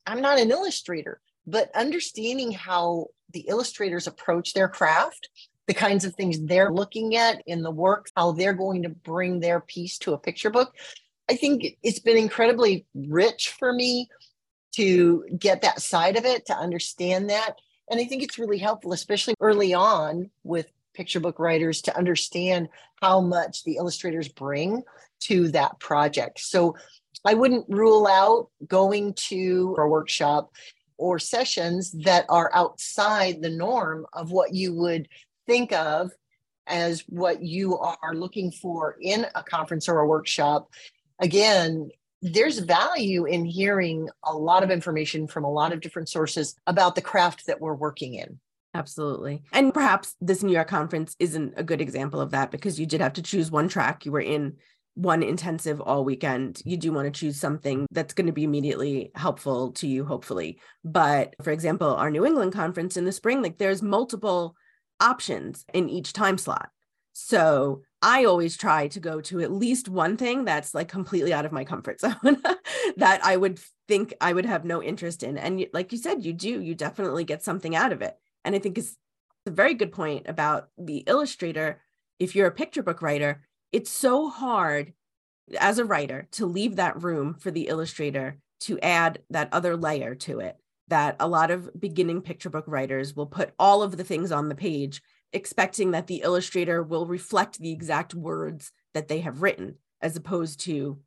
I'm 0.06 0.20
not 0.20 0.38
an 0.38 0.50
illustrator, 0.50 1.20
but 1.46 1.70
understanding 1.74 2.52
how 2.52 3.08
the 3.34 3.44
illustrators 3.48 4.06
approach 4.06 4.54
their 4.54 4.68
craft, 4.68 5.28
the 5.66 5.74
kinds 5.74 6.04
of 6.04 6.14
things 6.14 6.40
they're 6.40 6.72
looking 6.72 7.16
at 7.16 7.42
in 7.46 7.62
the 7.62 7.70
work, 7.70 8.06
how 8.16 8.32
they're 8.32 8.54
going 8.54 8.82
to 8.82 8.88
bring 8.88 9.40
their 9.40 9.60
piece 9.60 9.98
to 9.98 10.14
a 10.14 10.18
picture 10.18 10.50
book. 10.50 10.74
I 11.28 11.36
think 11.36 11.76
it's 11.82 11.98
been 11.98 12.16
incredibly 12.16 12.86
rich 12.94 13.54
for 13.58 13.72
me 13.72 14.08
to 14.76 15.24
get 15.38 15.62
that 15.62 15.80
side 15.80 16.16
of 16.16 16.24
it, 16.24 16.46
to 16.46 16.54
understand 16.54 17.30
that. 17.30 17.56
And 17.90 18.00
I 18.00 18.04
think 18.04 18.22
it's 18.22 18.38
really 18.38 18.58
helpful, 18.58 18.92
especially 18.92 19.34
early 19.40 19.74
on 19.74 20.30
with 20.42 20.66
picture 20.94 21.20
book 21.20 21.38
writers, 21.38 21.82
to 21.82 21.96
understand 21.96 22.68
how 23.02 23.20
much 23.20 23.64
the 23.64 23.76
illustrators 23.76 24.28
bring 24.28 24.82
to 25.20 25.48
that 25.50 25.78
project. 25.80 26.40
So 26.40 26.76
I 27.24 27.34
wouldn't 27.34 27.66
rule 27.68 28.06
out 28.06 28.48
going 28.66 29.14
to 29.28 29.76
a 29.78 29.86
workshop 29.86 30.52
or 30.98 31.18
sessions 31.18 31.92
that 32.04 32.24
are 32.28 32.50
outside 32.54 33.42
the 33.42 33.50
norm 33.50 34.06
of 34.12 34.30
what 34.30 34.54
you 34.54 34.74
would 34.74 35.08
think 35.46 35.72
of 35.72 36.10
as 36.66 37.04
what 37.08 37.42
you 37.42 37.78
are 37.78 38.14
looking 38.14 38.50
for 38.50 38.96
in 39.00 39.26
a 39.34 39.42
conference 39.42 39.88
or 39.88 40.00
a 40.00 40.06
workshop. 40.06 40.70
Again, 41.20 41.90
there's 42.22 42.58
value 42.58 43.26
in 43.26 43.44
hearing 43.44 44.08
a 44.24 44.34
lot 44.34 44.62
of 44.62 44.70
information 44.70 45.28
from 45.28 45.44
a 45.44 45.50
lot 45.50 45.72
of 45.72 45.80
different 45.80 46.08
sources 46.08 46.56
about 46.66 46.94
the 46.94 47.02
craft 47.02 47.46
that 47.46 47.60
we're 47.60 47.74
working 47.74 48.14
in. 48.14 48.40
Absolutely. 48.72 49.42
And 49.52 49.72
perhaps 49.72 50.16
this 50.20 50.42
New 50.42 50.52
York 50.52 50.66
conference 50.66 51.14
isn't 51.20 51.54
a 51.56 51.62
good 51.62 51.80
example 51.80 52.20
of 52.20 52.32
that 52.32 52.50
because 52.50 52.80
you 52.80 52.86
did 52.86 53.00
have 53.00 53.12
to 53.14 53.22
choose 53.22 53.50
one 53.50 53.68
track. 53.68 54.04
You 54.04 54.12
were 54.12 54.20
in 54.20 54.56
one 54.94 55.22
intensive 55.22 55.80
all 55.80 56.04
weekend. 56.04 56.62
You 56.64 56.76
do 56.76 56.92
want 56.92 57.12
to 57.12 57.18
choose 57.20 57.38
something 57.38 57.86
that's 57.90 58.14
going 58.14 58.26
to 58.26 58.32
be 58.32 58.44
immediately 58.44 59.10
helpful 59.14 59.72
to 59.72 59.86
you, 59.86 60.04
hopefully. 60.04 60.60
But 60.84 61.34
for 61.42 61.50
example, 61.50 61.94
our 61.94 62.10
New 62.10 62.24
England 62.24 62.52
conference 62.52 62.96
in 62.96 63.04
the 63.04 63.12
spring, 63.12 63.42
like 63.42 63.58
there's 63.58 63.82
multiple 63.82 64.56
options 65.00 65.64
in 65.74 65.88
each 65.88 66.12
time 66.12 66.38
slot. 66.38 66.70
So 67.12 67.82
I 68.02 68.24
always 68.24 68.56
try 68.56 68.88
to 68.88 69.00
go 69.00 69.20
to 69.22 69.40
at 69.40 69.52
least 69.52 69.88
one 69.88 70.16
thing 70.16 70.44
that's 70.44 70.74
like 70.74 70.88
completely 70.88 71.32
out 71.32 71.46
of 71.46 71.52
my 71.52 71.64
comfort 71.64 72.00
zone 72.00 72.42
that 72.96 73.24
I 73.24 73.36
would 73.36 73.58
think 73.88 74.14
I 74.20 74.32
would 74.32 74.46
have 74.46 74.64
no 74.64 74.82
interest 74.82 75.22
in. 75.22 75.38
And 75.38 75.66
like 75.72 75.92
you 75.92 75.98
said, 75.98 76.24
you 76.24 76.32
do, 76.32 76.60
you 76.60 76.74
definitely 76.74 77.24
get 77.24 77.42
something 77.42 77.74
out 77.74 77.92
of 77.92 78.02
it. 78.02 78.16
And 78.44 78.54
I 78.54 78.58
think 78.58 78.78
it's 78.78 78.96
a 79.46 79.50
very 79.50 79.74
good 79.74 79.92
point 79.92 80.28
about 80.28 80.68
the 80.78 80.98
illustrator. 80.98 81.80
If 82.18 82.34
you're 82.34 82.46
a 82.46 82.52
picture 82.52 82.82
book 82.82 83.02
writer, 83.02 83.42
it's 83.74 83.90
so 83.90 84.28
hard 84.28 84.92
as 85.58 85.80
a 85.80 85.84
writer 85.84 86.28
to 86.30 86.46
leave 86.46 86.76
that 86.76 87.02
room 87.02 87.34
for 87.34 87.50
the 87.50 87.66
illustrator 87.66 88.38
to 88.60 88.78
add 88.78 89.18
that 89.30 89.48
other 89.50 89.76
layer 89.76 90.14
to 90.14 90.38
it 90.38 90.56
that 90.86 91.16
a 91.18 91.26
lot 91.26 91.50
of 91.50 91.68
beginning 91.80 92.22
picture 92.22 92.50
book 92.50 92.66
writers 92.68 93.16
will 93.16 93.26
put 93.26 93.52
all 93.58 93.82
of 93.82 93.96
the 93.96 94.04
things 94.04 94.30
on 94.30 94.48
the 94.48 94.54
page 94.54 95.02
expecting 95.32 95.90
that 95.90 96.06
the 96.06 96.20
illustrator 96.22 96.84
will 96.84 97.04
reflect 97.04 97.58
the 97.58 97.72
exact 97.72 98.14
words 98.14 98.70
that 98.92 99.08
they 99.08 99.18
have 99.18 99.42
written 99.42 99.74
as 100.00 100.14
opposed 100.14 100.60
to 100.60 101.00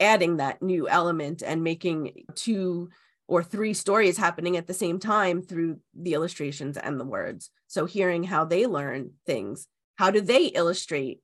adding 0.00 0.38
that 0.38 0.60
new 0.60 0.88
element 0.88 1.40
and 1.46 1.62
making 1.62 2.24
two 2.34 2.88
or 3.28 3.44
three 3.44 3.74
stories 3.74 4.18
happening 4.18 4.56
at 4.56 4.66
the 4.66 4.74
same 4.74 4.98
time 4.98 5.40
through 5.40 5.78
the 5.94 6.14
illustrations 6.14 6.76
and 6.76 6.98
the 6.98 7.04
words. 7.04 7.50
So 7.68 7.86
hearing 7.86 8.24
how 8.24 8.44
they 8.44 8.66
learn 8.66 9.12
things, 9.24 9.68
how 9.96 10.10
do 10.10 10.20
they 10.20 10.46
illustrate 10.46 11.20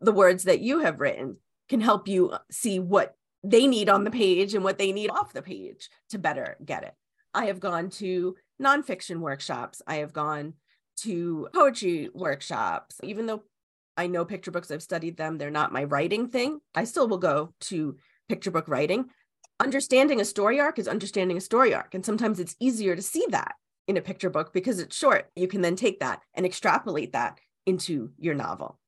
the 0.00 0.12
words 0.12 0.44
that 0.44 0.60
you 0.60 0.80
have 0.80 1.00
written 1.00 1.36
can 1.68 1.80
help 1.80 2.08
you 2.08 2.34
see 2.50 2.78
what 2.78 3.14
they 3.42 3.66
need 3.66 3.88
on 3.88 4.04
the 4.04 4.10
page 4.10 4.54
and 4.54 4.64
what 4.64 4.78
they 4.78 4.92
need 4.92 5.10
off 5.10 5.32
the 5.32 5.42
page 5.42 5.88
to 6.10 6.18
better 6.18 6.56
get 6.64 6.82
it. 6.82 6.94
I 7.32 7.46
have 7.46 7.60
gone 7.60 7.90
to 7.90 8.36
nonfiction 8.62 9.20
workshops. 9.20 9.82
I 9.86 9.96
have 9.96 10.12
gone 10.12 10.54
to 10.98 11.48
poetry 11.52 12.08
workshops, 12.14 13.00
even 13.02 13.26
though 13.26 13.42
I 13.96 14.06
know 14.06 14.24
picture 14.24 14.50
books, 14.50 14.70
I've 14.70 14.82
studied 14.82 15.16
them, 15.16 15.38
they're 15.38 15.50
not 15.50 15.72
my 15.72 15.84
writing 15.84 16.28
thing. 16.28 16.60
I 16.74 16.84
still 16.84 17.08
will 17.08 17.18
go 17.18 17.54
to 17.62 17.96
picture 18.28 18.50
book 18.50 18.68
writing 18.68 19.10
understanding 19.60 20.20
a 20.20 20.24
story 20.24 20.60
arc 20.60 20.78
is 20.78 20.88
understanding 20.88 21.36
a 21.36 21.40
story 21.40 21.74
arc. 21.74 21.94
And 21.94 22.04
sometimes 22.04 22.40
it's 22.40 22.56
easier 22.60 22.96
to 22.96 23.02
see 23.02 23.24
that 23.30 23.54
in 23.86 23.96
a 23.96 24.02
picture 24.02 24.30
book 24.30 24.52
because 24.52 24.78
it's 24.78 24.96
short. 24.96 25.30
You 25.36 25.48
can 25.48 25.60
then 25.60 25.76
take 25.76 26.00
that 26.00 26.20
and 26.34 26.46
extrapolate 26.46 27.12
that 27.12 27.38
into 27.66 28.10
your 28.18 28.34
novel. 28.34 28.78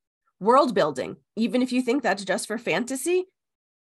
World 0.40 0.74
building, 0.74 1.16
even 1.36 1.62
if 1.62 1.72
you 1.72 1.80
think 1.80 2.02
that's 2.02 2.24
just 2.24 2.46
for 2.46 2.58
fantasy, 2.58 3.24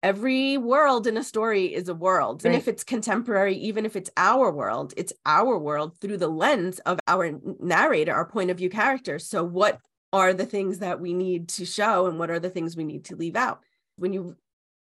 every 0.02 0.56
world 0.56 1.06
in 1.06 1.16
a 1.16 1.24
story 1.24 1.74
is 1.74 1.88
a 1.88 1.94
world. 1.94 2.44
Right. 2.44 2.50
And 2.50 2.56
if 2.56 2.68
it's 2.68 2.84
contemporary, 2.84 3.56
even 3.56 3.84
if 3.84 3.96
it's 3.96 4.10
our 4.16 4.52
world, 4.52 4.94
it's 4.96 5.12
our 5.26 5.58
world 5.58 5.98
through 6.00 6.18
the 6.18 6.28
lens 6.28 6.78
of 6.80 7.00
our 7.08 7.32
narrator, 7.60 8.14
our 8.14 8.26
point 8.26 8.50
of 8.50 8.58
view 8.58 8.70
character. 8.70 9.18
So, 9.18 9.42
what 9.42 9.80
are 10.12 10.32
the 10.32 10.46
things 10.46 10.78
that 10.78 11.00
we 11.00 11.12
need 11.12 11.48
to 11.48 11.64
show 11.64 12.06
and 12.06 12.18
what 12.18 12.30
are 12.30 12.38
the 12.38 12.50
things 12.50 12.76
we 12.76 12.84
need 12.84 13.06
to 13.06 13.16
leave 13.16 13.34
out? 13.34 13.60
When 13.96 14.12
you 14.12 14.36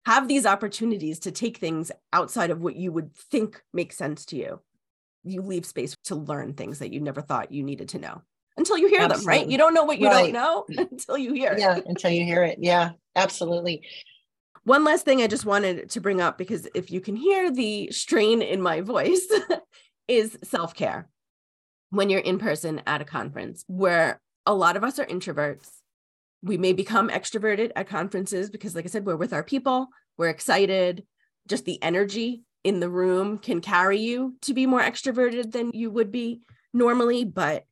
have 0.04 0.28
these 0.28 0.46
opportunities 0.46 1.20
to 1.20 1.30
take 1.30 1.58
things 1.58 1.92
outside 2.12 2.50
of 2.50 2.60
what 2.60 2.76
you 2.76 2.92
would 2.92 3.14
think 3.14 3.62
makes 3.72 3.96
sense 3.96 4.24
to 4.26 4.36
you. 4.36 4.60
You 5.24 5.42
leave 5.42 5.64
space 5.64 5.96
to 6.04 6.16
learn 6.16 6.54
things 6.54 6.80
that 6.80 6.92
you 6.92 7.00
never 7.00 7.22
thought 7.22 7.52
you 7.52 7.62
needed 7.62 7.90
to 7.90 7.98
know 7.98 8.22
until 8.56 8.78
you 8.78 8.88
hear 8.88 9.00
absolutely. 9.00 9.24
them, 9.24 9.28
right? 9.28 9.50
You 9.50 9.58
don't 9.58 9.74
know 9.74 9.84
what 9.84 9.98
you 9.98 10.08
right. 10.08 10.32
don't 10.32 10.32
know 10.32 10.64
until 10.90 11.18
you 11.18 11.32
hear 11.32 11.52
it. 11.52 11.58
Yeah, 11.58 11.78
until 11.86 12.10
you 12.10 12.24
hear 12.24 12.44
it. 12.44 12.58
Yeah, 12.60 12.90
absolutely. 13.16 13.86
One 14.64 14.84
last 14.84 15.04
thing 15.04 15.22
I 15.22 15.26
just 15.26 15.44
wanted 15.44 15.90
to 15.90 16.00
bring 16.00 16.20
up 16.20 16.38
because 16.38 16.68
if 16.74 16.90
you 16.90 17.00
can 17.00 17.16
hear 17.16 17.50
the 17.50 17.90
strain 17.90 18.42
in 18.42 18.62
my 18.62 18.80
voice, 18.92 19.26
is 20.08 20.38
self 20.44 20.74
care 20.74 21.08
when 21.90 22.10
you're 22.10 22.20
in 22.20 22.38
person 22.38 22.82
at 22.86 23.00
a 23.00 23.04
conference 23.04 23.64
where 23.66 24.20
a 24.46 24.54
lot 24.54 24.76
of 24.76 24.84
us 24.84 24.98
are 24.98 25.06
introverts 25.06 25.68
we 26.42 26.58
may 26.58 26.72
become 26.72 27.08
extroverted 27.08 27.70
at 27.76 27.88
conferences 27.88 28.50
because 28.50 28.74
like 28.74 28.84
i 28.84 28.88
said 28.88 29.06
we're 29.06 29.16
with 29.16 29.32
our 29.32 29.44
people 29.44 29.88
we're 30.18 30.28
excited 30.28 31.04
just 31.48 31.64
the 31.64 31.82
energy 31.82 32.42
in 32.64 32.80
the 32.80 32.88
room 32.88 33.38
can 33.38 33.60
carry 33.60 33.98
you 33.98 34.34
to 34.42 34.54
be 34.54 34.66
more 34.66 34.82
extroverted 34.82 35.52
than 35.52 35.70
you 35.72 35.90
would 35.90 36.10
be 36.10 36.40
normally 36.72 37.24
but 37.24 37.64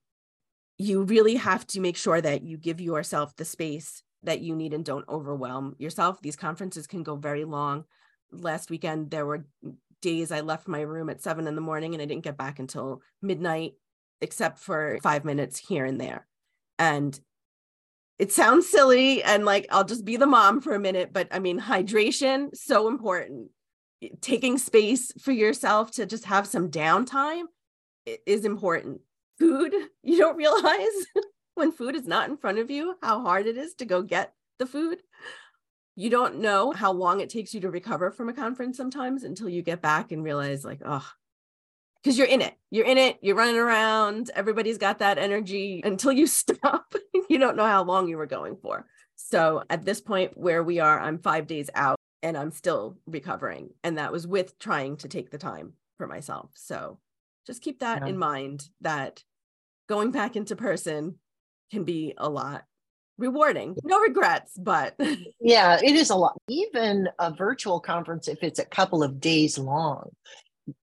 you 0.81 1.03
really 1.03 1.37
have 1.37 1.67
to 1.67 1.81
make 1.81 1.97
sure 1.97 2.21
that 2.21 2.43
you 2.43 2.57
give 2.57 2.81
yourself 2.81 3.37
the 3.37 3.45
space 3.45 4.03
that 4.23 4.41
you 4.41 4.55
need 4.55 4.73
and 4.73 4.85
don't 4.85 5.09
overwhelm 5.09 5.75
yourself 5.79 6.21
these 6.21 6.37
conferences 6.37 6.87
can 6.87 7.03
go 7.03 7.17
very 7.17 7.45
long 7.45 7.85
last 8.33 8.71
weekend 8.71 9.11
there 9.11 9.27
were 9.27 9.47
days 10.01 10.33
i 10.33 10.41
left 10.41 10.69
my 10.69 10.81
room 10.81 11.11
at 11.11 11.21
seven 11.21 11.47
in 11.47 11.55
the 11.55 11.61
morning 11.61 11.95
and 11.95 12.03
i 12.03 12.07
didn't 12.07 12.25
get 12.25 12.39
back 12.39 12.59
until 12.59 13.03
midnight 13.21 13.73
except 14.21 14.59
for 14.59 14.99
five 15.03 15.25
minutes 15.25 15.59
here 15.59 15.85
and 15.85 16.01
there 16.01 16.27
and 16.79 17.21
it 18.21 18.31
sounds 18.31 18.69
silly 18.69 19.23
and 19.23 19.47
like 19.47 19.67
I'll 19.71 19.83
just 19.83 20.05
be 20.05 20.19
the 20.19 20.27
mom 20.27 20.61
for 20.61 20.75
a 20.75 20.79
minute, 20.79 21.11
but 21.11 21.29
I 21.31 21.39
mean, 21.39 21.59
hydration, 21.59 22.55
so 22.55 22.87
important. 22.87 23.49
Taking 24.21 24.59
space 24.59 25.11
for 25.19 25.33
yourself 25.33 25.93
to 25.93 26.05
just 26.05 26.27
have 26.27 26.47
some 26.47 26.71
downtime 26.71 27.45
is 28.27 28.45
important. 28.45 29.01
Food, 29.41 29.75
you 30.03 30.19
don't 30.19 30.37
realize 30.37 31.07
when 31.55 31.73
food 31.73 31.97
is 31.97 32.07
not 32.07 32.29
in 32.29 32.37
front 32.37 32.59
of 32.59 32.71
you 32.71 32.95
how 33.03 33.23
hard 33.23 33.47
it 33.47 33.57
is 33.57 33.75
to 33.75 33.85
go 33.85 34.03
get 34.03 34.35
the 34.59 34.67
food. 34.67 34.99
You 35.97 36.11
don't 36.11 36.41
know 36.41 36.71
how 36.71 36.93
long 36.93 37.21
it 37.21 37.31
takes 37.31 37.53
you 37.53 37.61
to 37.63 37.71
recover 37.71 38.11
from 38.11 38.29
a 38.29 38.33
conference 38.33 38.77
sometimes 38.77 39.25
until 39.25 39.49
you 39.49 39.63
get 39.63 39.83
back 39.83 40.13
and 40.13 40.23
realize, 40.23 40.65
like, 40.65 40.81
oh, 40.85 41.07
because 42.03 42.17
you're 42.17 42.27
in 42.27 42.41
it. 42.41 42.55
You're 42.71 42.87
in 42.87 42.99
it. 42.99 43.19
You're 43.21 43.37
running 43.37 43.59
around. 43.59 44.31
Everybody's 44.35 44.79
got 44.79 44.99
that 45.01 45.19
energy 45.19 45.83
until 45.85 46.13
you 46.13 46.27
stop. 46.27 46.95
you 47.29 47.39
don't 47.39 47.57
know 47.57 47.67
how 47.67 47.83
long 47.85 48.09
you 48.09 48.17
were 48.17 48.27
going 48.27 48.57
for. 48.57 48.87
So 49.17 49.63
at 49.69 49.85
this 49.85 50.01
point 50.01 50.37
where 50.37 50.63
we 50.63 50.79
are, 50.81 50.99
I'm 50.99 51.19
five 51.19 51.47
days 51.47 51.69
out 51.75 51.97
and 52.23 52.37
I'm 52.37 52.51
still 52.51 52.97
recovering. 53.07 53.71
And 53.85 53.99
that 53.99 54.13
was 54.13 54.27
with 54.27 54.59
trying 54.59 54.97
to 54.99 55.09
take 55.09 55.31
the 55.31 55.39
time 55.39 55.75
for 55.99 56.07
myself. 56.07 56.51
So 56.55 56.99
just 57.47 57.63
keep 57.63 57.81
that 57.81 58.03
yeah. 58.03 58.09
in 58.09 58.19
mind 58.19 58.69
that 58.81 59.23
going 59.91 60.11
back 60.11 60.37
into 60.37 60.57
person 60.57 61.17
can 61.71 61.85
be 61.85 62.15
a 62.17 62.31
lot 62.31 62.65
rewarding. 63.19 63.77
No 63.85 64.01
regrets, 64.01 64.57
but 64.57 64.95
yeah, 65.41 65.79
it 65.83 65.95
is 65.95 66.09
a 66.09 66.17
lot. 66.17 66.39
Even 66.49 67.11
a 67.19 67.31
virtual 67.31 67.81
conference, 67.81 68.27
if 68.27 68.43
it's 68.43 68.59
a 68.59 68.65
couple 68.65 69.03
of 69.03 69.21
days 69.21 69.59
long, 69.59 70.09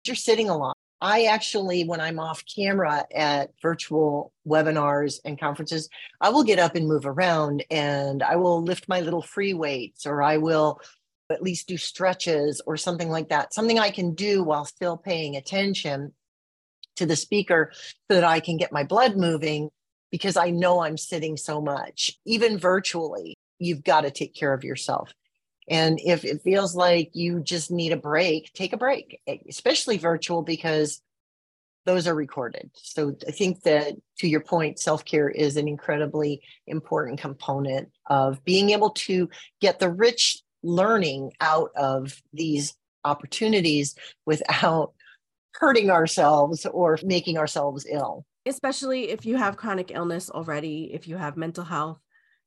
you're 0.07 0.17
sitting 0.17 0.49
a 0.49 0.57
lot 0.57 0.77
I 1.05 1.25
actually, 1.25 1.85
when 1.85 2.01
I'm 2.01 2.19
off 2.19 2.43
camera 2.47 3.05
at 3.15 3.51
virtual 3.61 4.33
webinars 4.49 5.21
and 5.27 5.39
conferences, 5.39 5.91
I 6.23 6.31
will 6.31 6.45
get 6.45 6.59
up 6.59 6.77
and 6.77 6.89
move 6.89 7.05
around 7.05 7.63
and 7.71 8.23
I 8.23 8.37
will 8.37 8.63
lift 8.63 8.89
my 8.89 9.01
little 9.01 9.21
free 9.21 9.53
weights 9.53 10.07
or 10.07 10.23
I 10.23 10.39
will 10.39 10.81
at 11.29 11.43
least 11.43 11.69
do 11.69 11.77
stretches 11.77 12.63
or 12.65 12.79
something 12.79 13.11
like 13.11 13.29
that. 13.29 13.53
Something 13.53 13.79
I 13.79 13.91
can 13.91 14.15
do 14.15 14.43
while 14.43 14.65
still 14.65 14.97
paying 14.97 15.37
attention 15.37 16.15
to 16.97 17.07
the 17.07 17.17
speaker 17.17 17.73
so 17.73 18.15
that 18.15 18.25
I 18.25 18.41
can 18.41 18.57
get 18.57 18.73
my 18.73 18.85
blood 18.85 19.17
moving 19.17 19.71
because 20.11 20.37
I 20.37 20.51
know 20.51 20.83
I'm 20.83 20.97
sitting 20.97 21.37
so 21.37 21.61
much. 21.61 22.13
Even 22.25 22.59
virtually, 22.59 23.37
you've 23.59 23.85
got 23.85 24.03
to 24.03 24.11
take 24.11 24.35
care 24.35 24.53
of 24.53 24.65
yourself. 24.65 25.13
And 25.69 25.99
if 26.05 26.25
it 26.25 26.43
feels 26.43 26.77
like 26.77 27.11
you 27.15 27.41
just 27.41 27.71
need 27.71 27.93
a 27.93 27.97
break, 27.97 28.53
take 28.53 28.73
a 28.73 28.77
break, 28.77 29.21
especially 29.49 29.97
virtual 29.97 30.43
because 30.43 31.01
those 31.87 32.07
are 32.07 32.15
recorded. 32.15 32.71
So 32.75 33.15
I 33.27 33.31
think 33.31 33.63
that 33.63 33.95
to 34.19 34.29
your 34.29 34.41
point, 34.41 34.79
self 34.79 35.05
care 35.05 35.29
is 35.29 35.57
an 35.57 35.69
incredibly 35.69 36.43
important 36.67 37.21
component 37.21 37.91
of 38.07 38.43
being 38.45 38.71
able 38.71 38.91
to 38.91 39.29
get 39.61 39.79
the 39.79 39.91
rich 39.91 40.43
learning 40.63 41.33
out 41.41 41.71
of 41.77 42.23
these 42.33 42.75
opportunities 43.05 43.95
without 44.25 44.93
hurting 45.55 45.91
ourselves 45.91 46.67
or 46.67 46.99
making 47.05 47.39
ourselves 47.39 47.87
ill. 47.91 48.25
Especially 48.47 49.11
if 49.11 49.25
you 49.25 49.37
have 49.37 49.57
chronic 49.57 49.91
illness 49.91 50.31
already, 50.31 50.91
if 50.93 51.09
you 51.09 51.17
have 51.17 51.37
mental 51.37 51.65
health 51.65 51.99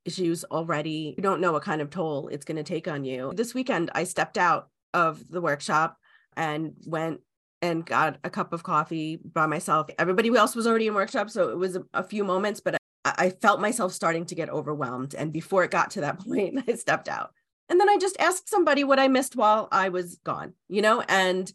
issues 0.07 0.43
already. 0.45 1.13
You 1.17 1.21
don't 1.21 1.41
know 1.41 1.51
what 1.51 1.63
kind 1.63 1.81
of 1.81 1.89
toll 1.89 2.29
it's 2.29 2.45
going 2.45 2.57
to 2.57 2.63
take 2.63 2.87
on 2.87 3.03
you. 3.03 3.33
This 3.35 3.53
weekend, 3.53 3.91
I 3.93 4.05
stepped 4.05 4.37
out 4.37 4.69
of 4.93 5.27
the 5.29 5.41
workshop 5.41 5.97
and 6.35 6.73
went 6.85 7.19
and 7.61 7.85
got 7.85 8.17
a 8.23 8.29
cup 8.29 8.53
of 8.53 8.63
coffee 8.63 9.19
by 9.33 9.45
myself. 9.45 9.87
Everybody 9.99 10.35
else 10.35 10.55
was 10.55 10.65
already 10.65 10.87
in 10.87 10.93
workshop, 10.93 11.29
so 11.29 11.49
it 11.49 11.57
was 11.57 11.77
a, 11.93 12.03
few 12.03 12.23
moments, 12.23 12.61
but 12.61 12.75
I, 13.03 13.13
I 13.17 13.29
felt 13.29 13.59
myself 13.59 13.91
starting 13.91 14.25
to 14.27 14.35
get 14.35 14.49
overwhelmed. 14.49 15.15
And 15.15 15.33
before 15.33 15.63
it 15.63 15.71
got 15.71 15.91
to 15.91 16.01
that 16.01 16.19
point, 16.25 16.63
I 16.67 16.75
stepped 16.75 17.09
out. 17.09 17.31
And 17.69 17.79
then 17.79 17.89
I 17.89 17.97
just 17.97 18.15
asked 18.19 18.49
somebody 18.49 18.83
what 18.83 18.99
I 18.99 19.09
missed 19.09 19.35
while 19.35 19.67
I 19.71 19.89
was 19.89 20.19
gone, 20.23 20.53
you 20.69 20.81
know, 20.81 21.01
and 21.01 21.51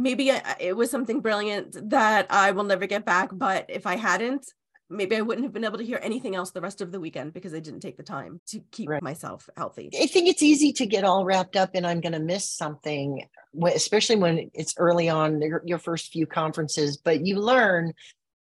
maybe 0.00 0.32
it 0.58 0.76
was 0.76 0.90
something 0.90 1.20
brilliant 1.20 1.90
that 1.90 2.26
I 2.30 2.52
will 2.52 2.64
never 2.64 2.86
get 2.86 3.04
back. 3.04 3.30
But 3.32 3.66
if 3.68 3.86
I 3.86 3.96
hadn't, 3.96 4.46
maybe 4.88 5.16
I 5.16 5.20
wouldn't 5.20 5.44
have 5.44 5.52
been 5.52 5.64
able 5.64 5.78
to 5.78 5.84
hear 5.84 6.00
anything 6.02 6.34
else 6.34 6.50
the 6.50 6.60
rest 6.60 6.80
of 6.80 6.90
the 6.90 6.98
weekend 6.98 7.32
because 7.32 7.54
I 7.54 7.60
didn't 7.60 7.80
take 7.80 7.96
the 7.96 8.02
time 8.02 8.40
to 8.48 8.60
keep 8.72 8.88
right. 8.88 9.02
myself 9.02 9.48
healthy. 9.56 9.90
I 10.00 10.06
think 10.06 10.28
it's 10.28 10.42
easy 10.42 10.72
to 10.74 10.86
get 10.86 11.04
all 11.04 11.24
wrapped 11.24 11.56
up 11.56 11.74
in 11.74 11.84
I'm 11.84 12.00
going 12.00 12.12
to 12.12 12.18
miss 12.18 12.48
something, 12.48 13.24
especially 13.72 14.16
when 14.16 14.50
it's 14.54 14.74
early 14.78 15.08
on 15.08 15.40
your, 15.40 15.62
your 15.64 15.78
first 15.78 16.12
few 16.12 16.26
conferences. 16.26 16.96
But 16.96 17.24
you 17.24 17.36
learn 17.36 17.92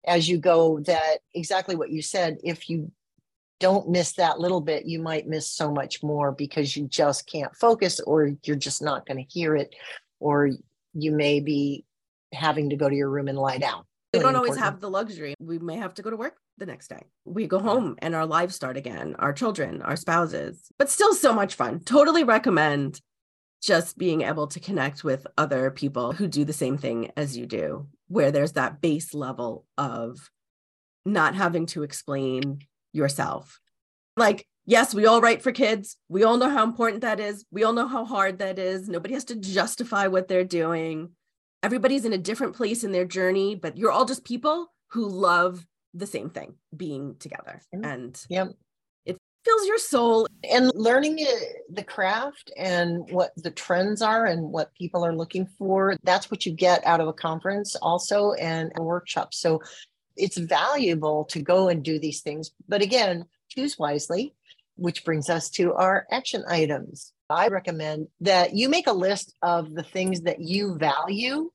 as 0.06 0.28
you 0.28 0.38
go 0.38 0.80
that 0.80 1.18
exactly 1.34 1.76
what 1.76 1.90
you 1.90 2.02
said. 2.02 2.38
If 2.42 2.68
you 2.68 2.90
don't 3.60 3.88
miss 3.88 4.14
that 4.14 4.40
little 4.40 4.60
bit, 4.60 4.86
you 4.86 5.00
might 5.00 5.28
miss 5.28 5.48
so 5.48 5.70
much 5.70 6.02
more 6.02 6.32
because 6.32 6.76
you 6.76 6.88
just 6.88 7.30
can't 7.30 7.54
focus 7.54 8.00
or 8.00 8.32
you're 8.42 8.56
just 8.56 8.82
not 8.82 9.06
going 9.06 9.18
to 9.18 9.32
hear 9.32 9.54
it, 9.54 9.72
or 10.18 10.50
you 10.94 11.12
may 11.12 11.40
be 11.40 11.84
having 12.32 12.70
to 12.70 12.76
go 12.76 12.88
to 12.88 12.94
your 12.94 13.10
room 13.10 13.28
and 13.28 13.38
lie 13.38 13.58
down 13.58 13.84
we 14.12 14.20
don't 14.20 14.36
always 14.36 14.56
have 14.56 14.80
the 14.80 14.90
luxury. 14.90 15.34
We 15.40 15.58
may 15.58 15.76
have 15.76 15.94
to 15.94 16.02
go 16.02 16.10
to 16.10 16.16
work 16.16 16.36
the 16.58 16.66
next 16.66 16.88
day. 16.88 17.02
We 17.24 17.46
go 17.46 17.58
home 17.58 17.96
and 18.00 18.14
our 18.14 18.26
lives 18.26 18.54
start 18.54 18.76
again, 18.76 19.16
our 19.18 19.32
children, 19.32 19.80
our 19.82 19.96
spouses, 19.96 20.70
but 20.78 20.90
still 20.90 21.14
so 21.14 21.32
much 21.32 21.54
fun. 21.54 21.80
Totally 21.80 22.24
recommend 22.24 23.00
just 23.62 23.96
being 23.96 24.22
able 24.22 24.48
to 24.48 24.60
connect 24.60 25.02
with 25.04 25.26
other 25.38 25.70
people 25.70 26.12
who 26.12 26.28
do 26.28 26.44
the 26.44 26.52
same 26.52 26.76
thing 26.76 27.10
as 27.16 27.36
you 27.36 27.46
do, 27.46 27.86
where 28.08 28.30
there's 28.30 28.52
that 28.52 28.80
base 28.80 29.14
level 29.14 29.64
of 29.78 30.30
not 31.06 31.34
having 31.34 31.66
to 31.66 31.82
explain 31.82 32.58
yourself. 32.92 33.60
Like, 34.16 34.46
yes, 34.66 34.94
we 34.94 35.06
all 35.06 35.20
write 35.20 35.42
for 35.42 35.52
kids. 35.52 35.96
We 36.08 36.24
all 36.24 36.36
know 36.36 36.50
how 36.50 36.64
important 36.64 37.02
that 37.02 37.20
is. 37.20 37.44
We 37.50 37.64
all 37.64 37.72
know 37.72 37.88
how 37.88 38.04
hard 38.04 38.38
that 38.38 38.58
is. 38.58 38.88
Nobody 38.88 39.14
has 39.14 39.24
to 39.26 39.36
justify 39.36 40.06
what 40.06 40.28
they're 40.28 40.44
doing 40.44 41.10
everybody's 41.62 42.04
in 42.04 42.12
a 42.12 42.18
different 42.18 42.56
place 42.56 42.84
in 42.84 42.92
their 42.92 43.04
journey, 43.04 43.54
but 43.54 43.76
you're 43.76 43.92
all 43.92 44.04
just 44.04 44.24
people 44.24 44.72
who 44.88 45.08
love 45.08 45.64
the 45.94 46.06
same 46.06 46.30
thing, 46.30 46.54
being 46.76 47.16
together. 47.18 47.62
And 47.72 48.20
yep. 48.28 48.48
it 49.04 49.18
fills 49.44 49.66
your 49.66 49.78
soul. 49.78 50.26
And 50.50 50.72
learning 50.74 51.24
the 51.70 51.84
craft 51.84 52.50
and 52.56 53.08
what 53.10 53.32
the 53.36 53.50
trends 53.50 54.02
are 54.02 54.26
and 54.26 54.50
what 54.50 54.74
people 54.74 55.04
are 55.04 55.14
looking 55.14 55.46
for, 55.58 55.96
that's 56.02 56.30
what 56.30 56.44
you 56.44 56.52
get 56.52 56.84
out 56.86 57.00
of 57.00 57.08
a 57.08 57.12
conference 57.12 57.76
also 57.76 58.32
and 58.32 58.72
a 58.76 58.82
workshop. 58.82 59.32
So 59.34 59.62
it's 60.16 60.36
valuable 60.36 61.24
to 61.26 61.40
go 61.40 61.68
and 61.68 61.82
do 61.82 61.98
these 61.98 62.20
things. 62.20 62.50
But 62.68 62.82
again, 62.82 63.26
choose 63.48 63.78
wisely, 63.78 64.34
which 64.76 65.04
brings 65.04 65.28
us 65.28 65.50
to 65.50 65.74
our 65.74 66.06
action 66.10 66.44
items. 66.48 67.12
I 67.28 67.48
recommend 67.48 68.08
that 68.20 68.54
you 68.54 68.68
make 68.68 68.86
a 68.86 68.92
list 68.92 69.34
of 69.42 69.72
the 69.74 69.82
things 69.82 70.22
that 70.22 70.40
you 70.40 70.76
value 70.76 71.50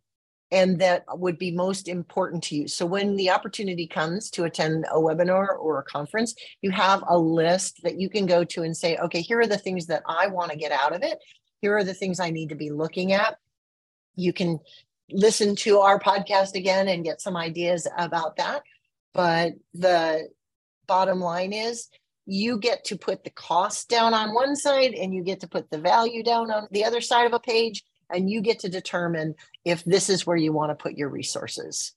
and 0.52 0.80
that 0.80 1.04
would 1.12 1.38
be 1.38 1.52
most 1.52 1.88
important 1.88 2.44
to 2.46 2.56
you. 2.56 2.68
So 2.68 2.86
when 2.86 3.16
the 3.16 3.32
opportunity 3.32 3.86
comes 3.86 4.30
to 4.32 4.46
attend 4.46 4.86
a 4.86 4.98
webinar 4.98 5.48
or 5.60 5.80
a 5.80 5.84
conference, 5.84 6.36
you 6.62 6.72
have 6.72 7.04
a 7.08 7.18
list 7.18 7.82
that 7.84 8.00
you 8.00 8.10
can 8.10 8.26
go 8.26 8.44
to 8.46 8.64
and 8.64 8.76
say, 8.76 8.96
okay, 8.98 9.22
here 9.22 9.40
are 9.40 9.48
the 9.48 9.58
things 9.58 9.88
that 9.88 10.04
I 10.08 10.28
want 10.28 10.52
to 10.52 10.58
get 10.58 10.72
out 10.72 10.96
of 10.96 11.04
it. 11.04 11.20
Here 11.62 11.76
are 11.76 11.84
the 11.84 11.94
things 11.94 12.20
I 12.20 12.30
need 12.30 12.50
to 12.50 12.56
be 12.56 12.70
looking 12.70 13.12
at. 13.12 13.38
You 14.16 14.32
can 14.32 14.60
listen 15.12 15.56
to 15.58 15.80
our 15.80 16.00
podcast 16.00 16.56
again 16.56 16.88
and 16.88 17.04
get 17.04 17.22
some 17.22 17.36
ideas 17.36 17.88
about 17.98 18.38
that. 18.38 18.64
But 19.14 19.54
the 19.74 20.30
bottom 20.88 21.20
line 21.20 21.52
is 21.52 21.90
you 22.28 22.60
get 22.60 22.84
to 22.84 22.98
put 22.98 23.24
the 23.24 23.30
cost 23.30 23.90
down 23.90 24.14
on 24.14 24.34
one 24.34 24.56
side 24.56 24.94
and 24.94 25.14
you 25.14 25.24
get 25.24 25.40
to 25.40 25.48
put 25.48 25.72
the 25.72 25.78
value 25.78 26.22
down 26.22 26.52
on 26.52 26.68
the 26.72 26.84
other 26.84 27.02
side 27.02 27.26
of 27.26 27.34
a 27.34 27.40
page 27.40 27.84
and 28.12 28.30
you 28.30 28.42
get 28.42 28.60
to 28.60 28.70
determine 28.70 29.34
if 29.66 29.84
this 29.86 30.10
is 30.10 30.28
where 30.28 30.38
you 30.38 30.52
want 30.52 30.70
to 30.70 30.76
put 30.76 30.98
your 30.98 31.10
resources. 31.10 31.94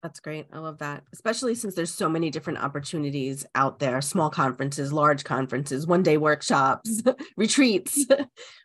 That's 0.00 0.20
great. 0.20 0.46
I 0.52 0.58
love 0.58 0.78
that 0.78 1.02
especially 1.12 1.54
since 1.54 1.74
there's 1.74 1.92
so 1.92 2.08
many 2.08 2.30
different 2.30 2.60
opportunities 2.60 3.44
out 3.54 3.80
there 3.80 4.00
small 4.00 4.30
conferences 4.30 4.92
large 4.92 5.24
conferences 5.24 5.86
one 5.86 6.02
day 6.02 6.16
workshops 6.16 7.02
retreats. 7.36 8.06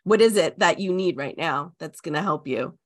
What 0.04 0.20
is 0.22 0.36
it 0.36 0.60
that 0.60 0.80
you 0.80 0.92
need 0.92 1.18
right 1.18 1.36
now 1.36 1.74
that's 1.78 2.00
going 2.00 2.14
to 2.14 2.22
help 2.22 2.48
you 2.48 2.78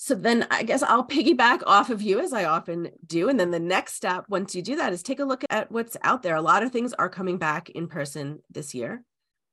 so 0.00 0.14
then 0.14 0.46
I 0.48 0.62
guess 0.62 0.84
I'll 0.84 1.04
piggyback 1.04 1.62
off 1.66 1.90
of 1.90 2.00
you 2.00 2.20
as 2.20 2.32
I 2.32 2.44
often 2.44 2.90
do. 3.04 3.28
And 3.28 3.38
then 3.38 3.50
the 3.50 3.58
next 3.58 3.94
step, 3.94 4.26
once 4.28 4.54
you 4.54 4.62
do 4.62 4.76
that, 4.76 4.92
is 4.92 5.02
take 5.02 5.18
a 5.18 5.24
look 5.24 5.42
at 5.50 5.72
what's 5.72 5.96
out 6.04 6.22
there. 6.22 6.36
A 6.36 6.40
lot 6.40 6.62
of 6.62 6.70
things 6.70 6.92
are 6.92 7.08
coming 7.08 7.36
back 7.36 7.68
in 7.70 7.88
person 7.88 8.38
this 8.48 8.76
year, 8.76 9.02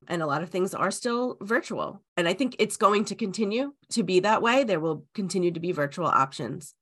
and 0.07 0.21
a 0.21 0.27
lot 0.27 0.43
of 0.43 0.51
things 0.51 0.75
are 0.75 0.91
still 0.91 1.37
virtual. 1.41 2.03
And 2.15 2.27
I 2.27 2.35
think 2.35 2.57
it's 2.59 2.77
going 2.77 3.05
to 3.05 3.15
continue 3.15 3.73
to 3.89 4.03
be 4.03 4.19
that 4.19 4.43
way. 4.43 4.63
There 4.63 4.79
will 4.79 5.05
continue 5.15 5.49
to 5.49 5.59
be 5.59 5.71
virtual 5.71 6.05
options, 6.05 6.75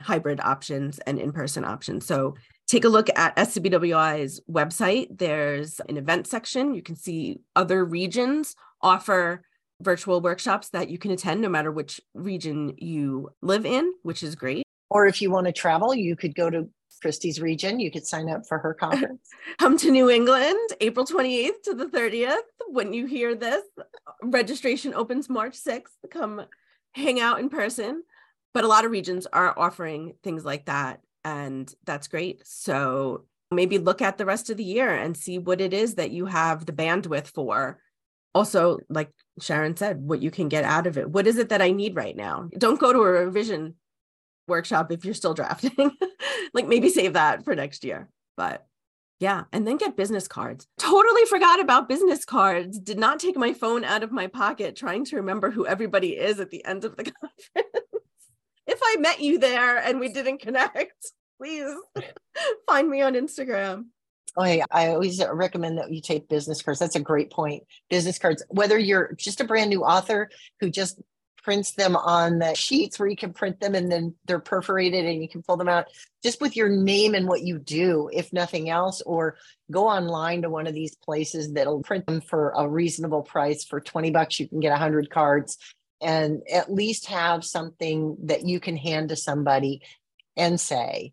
hybrid 0.00 0.38
options, 0.38 1.00
and 1.00 1.18
in 1.18 1.32
person 1.32 1.64
options. 1.64 2.06
So 2.06 2.36
take 2.68 2.84
a 2.84 2.88
look 2.88 3.08
at 3.16 3.34
SCBWI's 3.34 4.40
website. 4.48 5.18
There's 5.18 5.80
an 5.88 5.96
event 5.96 6.28
section. 6.28 6.74
You 6.74 6.82
can 6.82 6.94
see 6.94 7.40
other 7.56 7.84
regions 7.84 8.54
offer 8.80 9.42
virtual 9.80 10.20
workshops 10.20 10.68
that 10.70 10.90
you 10.90 10.98
can 10.98 11.10
attend 11.10 11.40
no 11.40 11.48
matter 11.48 11.72
which 11.72 12.00
region 12.14 12.74
you 12.78 13.30
live 13.42 13.66
in, 13.66 13.92
which 14.02 14.22
is 14.22 14.34
great. 14.34 14.64
Or 14.90 15.06
if 15.06 15.22
you 15.22 15.30
want 15.30 15.46
to 15.46 15.52
travel, 15.52 15.94
you 15.94 16.16
could 16.16 16.34
go 16.34 16.50
to 16.50 16.68
Christy's 17.00 17.40
region. 17.40 17.80
You 17.80 17.90
could 17.90 18.06
sign 18.06 18.28
up 18.28 18.46
for 18.46 18.58
her 18.58 18.74
conference. 18.80 19.28
Come 19.58 19.76
to 19.78 19.90
New 19.90 20.10
England, 20.10 20.58
April 20.80 21.06
28th 21.06 21.62
to 21.64 21.74
the 21.74 21.86
30th. 21.86 22.36
When 22.68 22.92
you 22.92 23.06
hear 23.06 23.34
this, 23.34 23.62
registration 24.22 24.94
opens 24.94 25.28
March 25.28 25.54
6th. 25.54 25.84
Come 26.10 26.42
hang 26.92 27.20
out 27.20 27.40
in 27.40 27.48
person. 27.48 28.02
But 28.52 28.64
a 28.64 28.68
lot 28.68 28.84
of 28.84 28.90
regions 28.90 29.26
are 29.32 29.56
offering 29.56 30.14
things 30.22 30.44
like 30.44 30.66
that. 30.66 31.00
And 31.24 31.72
that's 31.84 32.08
great. 32.08 32.42
So 32.46 33.24
maybe 33.50 33.78
look 33.78 34.02
at 34.02 34.18
the 34.18 34.26
rest 34.26 34.50
of 34.50 34.56
the 34.56 34.64
year 34.64 34.94
and 34.94 35.16
see 35.16 35.38
what 35.38 35.60
it 35.60 35.72
is 35.72 35.96
that 35.96 36.10
you 36.10 36.26
have 36.26 36.66
the 36.66 36.72
bandwidth 36.72 37.28
for. 37.28 37.78
Also, 38.34 38.78
like 38.88 39.10
Sharon 39.40 39.76
said, 39.76 40.00
what 40.00 40.22
you 40.22 40.30
can 40.30 40.48
get 40.48 40.64
out 40.64 40.86
of 40.86 40.96
it. 40.96 41.10
What 41.10 41.26
is 41.26 41.38
it 41.38 41.48
that 41.48 41.62
I 41.62 41.70
need 41.72 41.96
right 41.96 42.16
now? 42.16 42.48
Don't 42.56 42.78
go 42.78 42.92
to 42.92 43.00
a 43.00 43.24
revision 43.24 43.74
workshop 44.46 44.92
if 44.92 45.04
you're 45.04 45.14
still 45.14 45.34
drafting. 45.34 45.92
like 46.54 46.68
maybe 46.68 46.88
save 46.88 47.14
that 47.14 47.44
for 47.44 47.54
next 47.54 47.84
year. 47.84 48.08
But 48.36 48.66
yeah, 49.20 49.44
and 49.52 49.66
then 49.66 49.76
get 49.76 49.96
business 49.96 50.26
cards. 50.26 50.66
Totally 50.78 51.26
forgot 51.26 51.60
about 51.60 51.88
business 51.88 52.24
cards. 52.24 52.78
Did 52.78 52.98
not 52.98 53.20
take 53.20 53.36
my 53.36 53.52
phone 53.52 53.84
out 53.84 54.02
of 54.02 54.12
my 54.12 54.26
pocket 54.26 54.76
trying 54.76 55.04
to 55.06 55.16
remember 55.16 55.50
who 55.50 55.66
everybody 55.66 56.16
is 56.16 56.40
at 56.40 56.50
the 56.50 56.64
end 56.64 56.84
of 56.84 56.96
the 56.96 57.04
conference. 57.20 57.84
if 58.66 58.80
I 58.82 58.96
met 58.98 59.20
you 59.20 59.38
there 59.38 59.76
and 59.76 60.00
we 60.00 60.12
didn't 60.12 60.38
connect, 60.38 61.12
please 61.38 61.70
find 62.66 62.88
me 62.88 63.02
on 63.02 63.12
Instagram. 63.12 63.86
Oh, 64.36 64.42
I 64.42 64.88
always 64.88 65.22
recommend 65.32 65.78
that 65.78 65.92
you 65.92 66.00
take 66.00 66.28
business 66.28 66.62
cards. 66.62 66.78
That's 66.78 66.96
a 66.96 67.00
great 67.00 67.30
point. 67.30 67.64
Business 67.88 68.18
cards, 68.18 68.44
whether 68.48 68.78
you're 68.78 69.12
just 69.14 69.40
a 69.40 69.44
brand 69.44 69.70
new 69.70 69.82
author 69.82 70.30
who 70.60 70.70
just 70.70 71.00
prints 71.42 71.72
them 71.72 71.96
on 71.96 72.38
the 72.38 72.54
sheets 72.54 72.98
where 72.98 73.08
you 73.08 73.16
can 73.16 73.32
print 73.32 73.60
them 73.60 73.74
and 73.74 73.90
then 73.90 74.14
they're 74.26 74.38
perforated 74.38 75.06
and 75.06 75.22
you 75.22 75.28
can 75.28 75.42
pull 75.42 75.56
them 75.56 75.68
out 75.68 75.86
just 76.22 76.40
with 76.40 76.54
your 76.54 76.68
name 76.68 77.14
and 77.14 77.26
what 77.26 77.42
you 77.42 77.58
do, 77.58 78.10
if 78.12 78.32
nothing 78.32 78.68
else, 78.68 79.00
or 79.02 79.36
go 79.70 79.88
online 79.88 80.42
to 80.42 80.50
one 80.50 80.66
of 80.66 80.74
these 80.74 80.94
places 80.96 81.52
that'll 81.54 81.82
print 81.82 82.06
them 82.06 82.20
for 82.20 82.52
a 82.56 82.68
reasonable 82.68 83.22
price. 83.22 83.64
For 83.64 83.80
20 83.80 84.10
bucks, 84.10 84.38
you 84.38 84.48
can 84.48 84.60
get 84.60 84.70
100 84.70 85.10
cards 85.10 85.56
and 86.00 86.42
at 86.52 86.72
least 86.72 87.06
have 87.06 87.44
something 87.44 88.16
that 88.24 88.46
you 88.46 88.60
can 88.60 88.76
hand 88.76 89.08
to 89.08 89.16
somebody 89.16 89.82
and 90.36 90.60
say, 90.60 91.12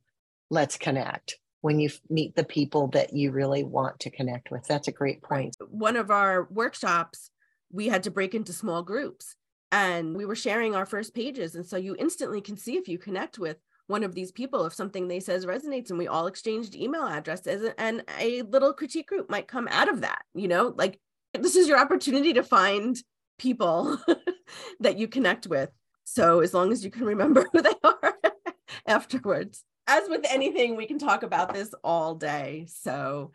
let's 0.49 0.77
connect 0.77 1.37
when 1.67 1.81
you 1.81 1.89
meet 2.09 2.33
the 2.33 2.45
people 2.45 2.87
that 2.87 3.11
you 3.11 3.29
really 3.29 3.61
want 3.61 3.99
to 3.99 4.09
connect 4.09 4.51
with. 4.51 4.63
That's 4.67 4.87
a 4.87 4.91
great 4.93 5.21
point. 5.21 5.57
One 5.69 5.97
of 5.97 6.09
our 6.09 6.47
workshops, 6.49 7.29
we 7.69 7.89
had 7.89 8.03
to 8.03 8.09
break 8.09 8.33
into 8.33 8.53
small 8.53 8.83
groups 8.83 9.35
and 9.73 10.15
we 10.15 10.23
were 10.23 10.33
sharing 10.33 10.75
our 10.75 10.85
first 10.85 11.13
pages. 11.13 11.55
And 11.55 11.65
so 11.65 11.75
you 11.75 11.93
instantly 11.99 12.39
can 12.39 12.55
see 12.55 12.77
if 12.77 12.87
you 12.87 12.97
connect 12.97 13.37
with 13.37 13.57
one 13.87 14.05
of 14.05 14.15
these 14.15 14.31
people 14.31 14.65
if 14.65 14.73
something 14.73 15.09
they 15.09 15.19
says 15.19 15.45
resonates 15.45 15.89
and 15.89 15.99
we 15.99 16.07
all 16.07 16.27
exchanged 16.27 16.73
email 16.73 17.05
addresses 17.05 17.69
and 17.77 18.01
a 18.17 18.43
little 18.43 18.71
critique 18.73 19.07
group 19.07 19.29
might 19.29 19.47
come 19.47 19.65
out 19.71 19.87
of 19.87 20.01
that 20.01 20.23
you 20.35 20.45
know 20.45 20.73
like 20.77 20.99
this 21.33 21.55
is 21.55 21.69
your 21.69 21.79
opportunity 21.79 22.33
to 22.33 22.43
find 22.43 22.97
people 23.39 23.97
that 24.81 24.97
you 24.97 25.07
connect 25.07 25.47
with 25.47 25.69
so 26.03 26.41
as 26.41 26.53
long 26.53 26.73
as 26.73 26.83
you 26.83 26.91
can 26.91 27.05
remember 27.05 27.45
who 27.53 27.61
they 27.61 27.71
are 27.81 28.13
afterwards 28.85 29.63
as 29.87 30.09
with 30.09 30.25
anything, 30.29 30.75
we 30.75 30.85
can 30.85 30.99
talk 30.99 31.23
about 31.23 31.53
this 31.53 31.73
all 31.83 32.15
day. 32.15 32.67
So 32.69 33.31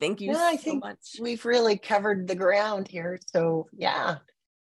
thank 0.00 0.20
you 0.20 0.32
yeah, 0.32 0.38
so 0.38 0.46
I 0.46 0.56
think 0.56 0.84
much. 0.84 1.16
We've 1.20 1.44
really 1.44 1.78
covered 1.78 2.26
the 2.26 2.34
ground 2.34 2.88
here. 2.88 3.18
So 3.32 3.68
yeah, 3.72 4.12
it 4.14 4.18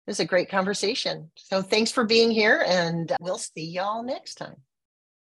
was 0.08 0.20
a 0.20 0.26
great 0.26 0.50
conversation. 0.50 1.32
So 1.36 1.62
thanks 1.62 1.92
for 1.92 2.04
being 2.04 2.32
here 2.32 2.64
and 2.68 3.12
we'll 3.22 3.38
see 3.38 3.66
y'all 3.66 4.04
next 4.04 4.36
time. 4.36 4.56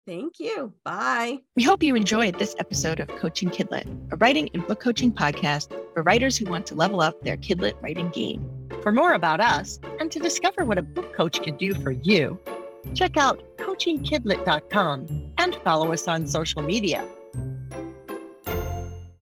Thank 0.08 0.40
you. 0.40 0.72
Bye. 0.84 1.40
We 1.56 1.64
hope 1.64 1.82
you 1.82 1.96
enjoyed 1.96 2.38
this 2.38 2.56
episode 2.60 3.00
of 3.00 3.08
Coaching 3.08 3.50
Kidlit, 3.50 3.88
a 4.12 4.18
writing 4.18 4.50
and 4.54 4.66
book 4.68 4.80
coaching 4.80 5.12
podcast 5.12 5.70
for 5.96 6.04
writers 6.04 6.38
who 6.38 6.46
want 6.46 6.68
to 6.68 6.76
level 6.76 7.02
up 7.02 7.24
their 7.24 7.38
Kidlit 7.38 7.82
writing 7.82 8.10
game. 8.10 8.48
For 8.84 8.92
more 8.92 9.14
about 9.14 9.40
us 9.40 9.80
and 10.00 10.12
to 10.12 10.20
discover 10.20 10.64
what 10.64 10.78
a 10.78 10.84
book 10.84 11.16
coach 11.16 11.42
can 11.42 11.58
do 11.58 11.74
for 11.74 11.90
you, 11.90 12.40
check 12.94 13.18
out 13.18 13.42
coachingkidlit.com 13.58 15.32
and 15.38 15.56
follow 15.58 15.92
us 15.92 16.08
on 16.08 16.28
social 16.28 16.62
media 16.62 17.08